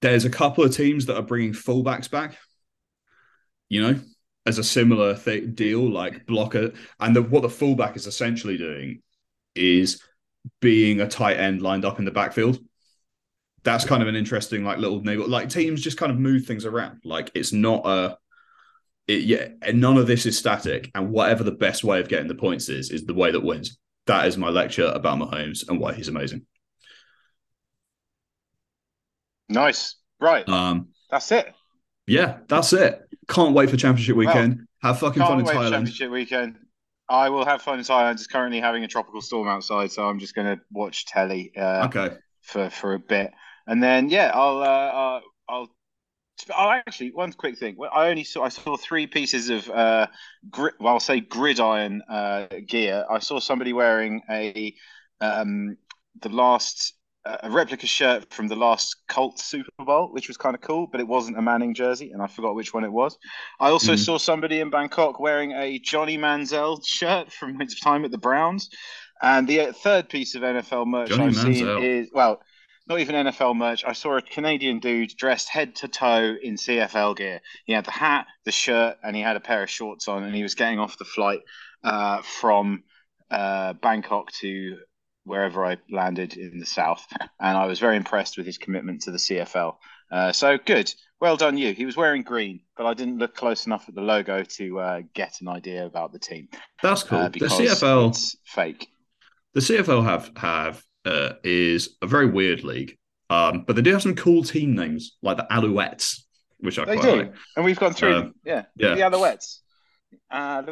There's 0.00 0.24
a 0.24 0.30
couple 0.30 0.62
of 0.62 0.74
teams 0.74 1.06
that 1.06 1.16
are 1.16 1.22
bringing 1.22 1.52
fullbacks 1.52 2.08
back. 2.08 2.36
You 3.68 3.82
know, 3.82 4.00
as 4.48 4.58
a 4.58 4.64
similar 4.64 5.14
th- 5.14 5.54
deal, 5.54 5.88
like 5.88 6.26
blocker. 6.26 6.72
And 6.98 7.14
the, 7.14 7.22
what 7.22 7.42
the 7.42 7.50
fullback 7.50 7.96
is 7.96 8.06
essentially 8.06 8.56
doing 8.56 9.02
is 9.54 10.02
being 10.60 11.00
a 11.00 11.08
tight 11.08 11.36
end 11.36 11.60
lined 11.60 11.84
up 11.84 11.98
in 11.98 12.06
the 12.06 12.10
backfield. 12.10 12.58
That's 13.62 13.84
kind 13.84 14.02
of 14.02 14.08
an 14.08 14.16
interesting, 14.16 14.64
like 14.64 14.78
little 14.78 15.02
niggle. 15.02 15.28
Like 15.28 15.50
teams 15.50 15.82
just 15.82 15.98
kind 15.98 16.10
of 16.10 16.18
move 16.18 16.46
things 16.46 16.64
around. 16.64 17.02
Like 17.04 17.30
it's 17.34 17.52
not 17.52 17.86
a, 17.86 18.16
it, 19.06 19.24
yeah, 19.24 19.48
and 19.60 19.80
none 19.80 19.98
of 19.98 20.06
this 20.06 20.24
is 20.24 20.38
static. 20.38 20.90
And 20.94 21.10
whatever 21.10 21.44
the 21.44 21.52
best 21.52 21.84
way 21.84 22.00
of 22.00 22.08
getting 22.08 22.28
the 22.28 22.34
points 22.34 22.70
is, 22.70 22.90
is 22.90 23.04
the 23.04 23.14
way 23.14 23.30
that 23.30 23.44
wins. 23.44 23.78
That 24.06 24.26
is 24.26 24.38
my 24.38 24.48
lecture 24.48 24.90
about 24.94 25.18
Mahomes 25.18 25.68
and 25.68 25.78
why 25.78 25.92
he's 25.92 26.08
amazing. 26.08 26.46
Nice. 29.50 29.96
Right. 30.18 30.48
Um, 30.48 30.88
that's 31.10 31.30
it. 31.32 31.52
Yeah, 32.08 32.38
that's 32.48 32.72
it. 32.72 33.02
Can't 33.28 33.54
wait 33.54 33.70
for 33.70 33.76
Championship 33.76 34.16
weekend. 34.16 34.56
Well, 34.56 34.92
have 34.92 34.98
fucking 35.00 35.22
fun 35.22 35.40
in 35.40 35.46
Thailand. 35.46 35.70
Championship 35.70 36.10
weekend. 36.10 36.58
I 37.08 37.28
will 37.28 37.44
have 37.44 37.62
fun 37.62 37.78
in 37.78 37.84
Thailand. 37.84 38.12
It's 38.14 38.26
currently 38.26 38.60
having 38.60 38.84
a 38.84 38.88
tropical 38.88 39.20
storm 39.20 39.48
outside, 39.48 39.92
so 39.92 40.06
I'm 40.06 40.18
just 40.18 40.34
going 40.34 40.56
to 40.56 40.62
watch 40.70 41.06
telly. 41.06 41.52
Uh, 41.56 41.86
okay. 41.86 42.16
For 42.42 42.70
for 42.70 42.94
a 42.94 42.98
bit, 42.98 43.30
and 43.66 43.82
then 43.82 44.08
yeah, 44.08 44.30
I'll 44.32 44.58
uh, 44.58 44.62
uh, 44.62 45.20
I'll. 45.48 45.68
Oh, 46.56 46.70
actually, 46.70 47.10
one 47.10 47.32
quick 47.32 47.58
thing. 47.58 47.76
I 47.92 48.08
only 48.08 48.24
saw 48.24 48.44
I 48.44 48.48
saw 48.48 48.76
three 48.76 49.06
pieces 49.06 49.50
of 49.50 49.68
uh, 49.68 50.06
gri- 50.48 50.70
well, 50.80 50.94
I'll 50.94 51.00
say 51.00 51.20
gridiron 51.20 52.00
uh, 52.08 52.46
gear. 52.66 53.04
I 53.10 53.18
saw 53.18 53.38
somebody 53.38 53.74
wearing 53.74 54.22
a 54.30 54.74
um, 55.20 55.76
the 56.22 56.30
last 56.30 56.94
a 57.42 57.50
replica 57.50 57.86
shirt 57.86 58.32
from 58.32 58.48
the 58.48 58.56
last 58.56 58.96
Colts 59.08 59.44
Super 59.44 59.70
Bowl, 59.84 60.08
which 60.12 60.28
was 60.28 60.36
kind 60.36 60.54
of 60.54 60.60
cool, 60.60 60.86
but 60.86 61.00
it 61.00 61.08
wasn't 61.08 61.38
a 61.38 61.42
Manning 61.42 61.74
jersey, 61.74 62.10
and 62.12 62.22
I 62.22 62.26
forgot 62.26 62.54
which 62.54 62.72
one 62.72 62.84
it 62.84 62.92
was. 62.92 63.18
I 63.60 63.70
also 63.70 63.94
mm. 63.94 63.98
saw 63.98 64.18
somebody 64.18 64.60
in 64.60 64.70
Bangkok 64.70 65.20
wearing 65.20 65.52
a 65.52 65.78
Johnny 65.78 66.16
Manziel 66.16 66.84
shirt 66.84 67.32
from 67.32 67.58
his 67.60 67.78
time 67.80 68.04
at 68.04 68.10
the 68.10 68.18
Browns. 68.18 68.70
And 69.20 69.48
the 69.48 69.60
uh, 69.60 69.72
third 69.72 70.08
piece 70.08 70.34
of 70.34 70.42
NFL 70.42 70.86
merch 70.86 71.08
Johnny 71.08 71.24
I've 71.24 71.34
Manziel. 71.34 71.80
seen 71.80 71.82
is 71.82 72.10
well, 72.12 72.40
not 72.86 73.00
even 73.00 73.26
NFL 73.26 73.56
merch. 73.56 73.84
I 73.84 73.92
saw 73.92 74.16
a 74.16 74.22
Canadian 74.22 74.78
dude 74.78 75.10
dressed 75.16 75.48
head 75.48 75.76
to 75.76 75.88
toe 75.88 76.34
in 76.42 76.54
CFL 76.54 77.16
gear. 77.16 77.40
He 77.66 77.72
had 77.72 77.84
the 77.84 77.90
hat, 77.90 78.26
the 78.44 78.52
shirt, 78.52 78.96
and 79.02 79.14
he 79.14 79.22
had 79.22 79.36
a 79.36 79.40
pair 79.40 79.62
of 79.62 79.70
shorts 79.70 80.08
on, 80.08 80.22
and 80.22 80.34
he 80.34 80.42
was 80.42 80.54
getting 80.54 80.78
off 80.78 80.98
the 80.98 81.04
flight 81.04 81.40
uh, 81.84 82.22
from 82.22 82.84
uh, 83.30 83.74
Bangkok 83.74 84.32
to 84.40 84.78
wherever 85.28 85.64
I 85.64 85.78
landed 85.90 86.36
in 86.36 86.58
the 86.58 86.66
south, 86.66 87.06
and 87.40 87.56
I 87.56 87.66
was 87.66 87.78
very 87.78 87.96
impressed 87.96 88.36
with 88.36 88.46
his 88.46 88.58
commitment 88.58 89.02
to 89.02 89.10
the 89.10 89.18
CFL. 89.18 89.76
Uh, 90.10 90.32
so 90.32 90.58
good, 90.58 90.92
well 91.20 91.36
done 91.36 91.58
you. 91.58 91.74
He 91.74 91.84
was 91.84 91.96
wearing 91.96 92.22
green, 92.22 92.60
but 92.76 92.86
I 92.86 92.94
didn't 92.94 93.18
look 93.18 93.34
close 93.34 93.66
enough 93.66 93.84
at 93.88 93.94
the 93.94 94.00
logo 94.00 94.42
to 94.42 94.80
uh, 94.80 95.02
get 95.14 95.40
an 95.40 95.48
idea 95.48 95.84
about 95.84 96.12
the 96.12 96.18
team. 96.18 96.48
That's 96.82 97.02
cool. 97.02 97.18
Uh, 97.18 97.28
the 97.28 97.40
CFL 97.40 98.36
fake. 98.46 98.88
The 99.54 99.60
CFL 99.60 100.04
have 100.04 100.30
have 100.36 100.82
uh, 101.04 101.34
is 101.44 101.96
a 102.02 102.06
very 102.06 102.26
weird 102.26 102.64
league, 102.64 102.96
um, 103.30 103.64
but 103.66 103.76
they 103.76 103.82
do 103.82 103.92
have 103.92 104.02
some 104.02 104.14
cool 104.14 104.42
team 104.42 104.74
names 104.74 105.16
like 105.22 105.36
the 105.36 105.46
Alouettes, 105.50 106.22
which 106.60 106.78
I 106.78 106.84
they 106.84 106.96
quite 106.96 107.10
do. 107.10 107.16
like. 107.16 107.34
And 107.56 107.64
we've 107.64 107.78
gone 107.78 107.92
through, 107.92 108.16
um, 108.16 108.34
yeah, 108.44 108.64
yeah, 108.76 108.94
the 108.94 109.02
Alouettes. 109.02 109.58
Uh, 110.30 110.62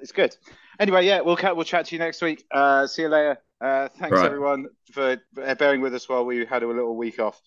it's 0.00 0.12
good. 0.12 0.36
Anyway, 0.78 1.06
yeah, 1.06 1.20
we'll 1.20 1.38
we'll 1.54 1.64
chat 1.64 1.86
to 1.86 1.94
you 1.94 1.98
next 1.98 2.22
week. 2.22 2.44
Uh, 2.50 2.86
see 2.86 3.02
you 3.02 3.08
later. 3.08 3.38
Uh, 3.62 3.88
thanks 3.96 4.16
right. 4.16 4.26
everyone 4.26 4.66
for 4.90 5.18
bearing 5.56 5.80
with 5.80 5.94
us 5.94 6.08
while 6.08 6.24
we 6.24 6.44
had 6.44 6.64
a 6.64 6.66
little 6.66 6.96
week 6.96 7.20
off. 7.20 7.40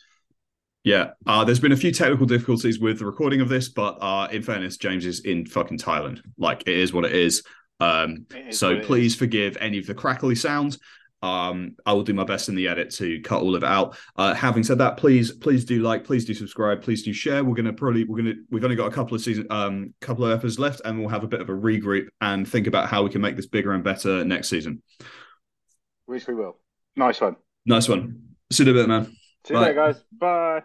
Yeah, 0.86 1.12
uh, 1.26 1.44
there's 1.44 1.60
been 1.60 1.72
a 1.72 1.78
few 1.78 1.92
technical 1.92 2.26
difficulties 2.26 2.80
with 2.80 3.00
the 3.00 3.06
recording 3.06 3.42
of 3.42 3.50
this, 3.50 3.70
but 3.70 3.98
uh, 4.02 4.28
in 4.32 4.44
fairness, 4.44 4.78
James 4.78 5.06
is 5.06 5.22
in 5.22 5.46
fucking 5.46 5.80
Thailand. 5.80 6.22
Like 6.38 6.62
it 6.62 6.78
is 6.78 6.94
what 6.94 7.06
it 7.06 7.12
is. 7.12 7.44
Um, 7.80 8.28
it 8.34 8.50
is 8.50 8.60
so 8.60 8.80
please 8.80 9.14
is. 9.14 9.18
forgive 9.18 9.58
any 9.60 9.78
of 9.78 9.88
the 9.88 9.94
crackly 9.94 10.36
sounds. 10.36 10.80
Um, 11.22 11.76
I 11.88 11.94
will 11.94 12.04
do 12.04 12.14
my 12.14 12.24
best 12.24 12.50
in 12.50 12.56
the 12.56 12.68
edit 12.68 12.92
to 12.92 13.20
cut 13.22 13.42
all 13.42 13.56
of 13.56 13.64
it 13.64 13.68
out. 13.68 13.98
Uh, 14.16 14.36
having 14.36 14.64
said 14.64 14.78
that, 14.78 14.96
please, 14.96 15.32
please 15.32 15.66
do 15.66 15.82
like, 15.82 16.04
please 16.04 16.24
do 16.24 16.36
subscribe, 16.36 16.84
please 16.84 17.02
do 17.02 17.12
share. 17.12 17.44
We're 17.44 17.56
gonna 17.56 17.74
probably 17.74 18.06
we're 18.06 18.18
gonna 18.18 18.36
we've 18.52 18.64
only 18.64 18.76
got 18.76 18.88
a 18.88 18.96
couple 18.96 19.16
of 19.16 19.22
season, 19.22 19.48
um, 19.50 19.94
couple 20.00 20.24
of 20.24 20.32
episodes 20.32 20.60
left, 20.60 20.82
and 20.86 21.00
we'll 21.00 21.10
have 21.10 21.24
a 21.24 21.28
bit 21.28 21.42
of 21.42 21.50
a 21.50 21.54
regroup 21.54 22.08
and 22.22 22.48
think 22.48 22.68
about 22.68 22.88
how 22.88 23.04
we 23.04 23.10
can 23.10 23.22
make 23.22 23.36
this 23.36 23.48
bigger 23.48 23.74
and 23.74 23.84
better 23.84 24.24
next 24.24 24.50
season. 24.50 24.82
Which 26.06 26.28
we 26.28 26.36
will. 26.36 26.58
Nice 26.96 27.22
one. 27.22 27.36
Nice 27.66 27.90
one. 27.90 28.22
See 28.52 28.64
you 28.64 28.72
in 28.72 28.78
a 28.78 28.80
bit, 28.80 28.88
man. 28.90 29.06
See 29.46 29.54
you 29.54 29.60
later, 29.60 29.74
guys. 29.74 30.04
Bye. 30.12 30.64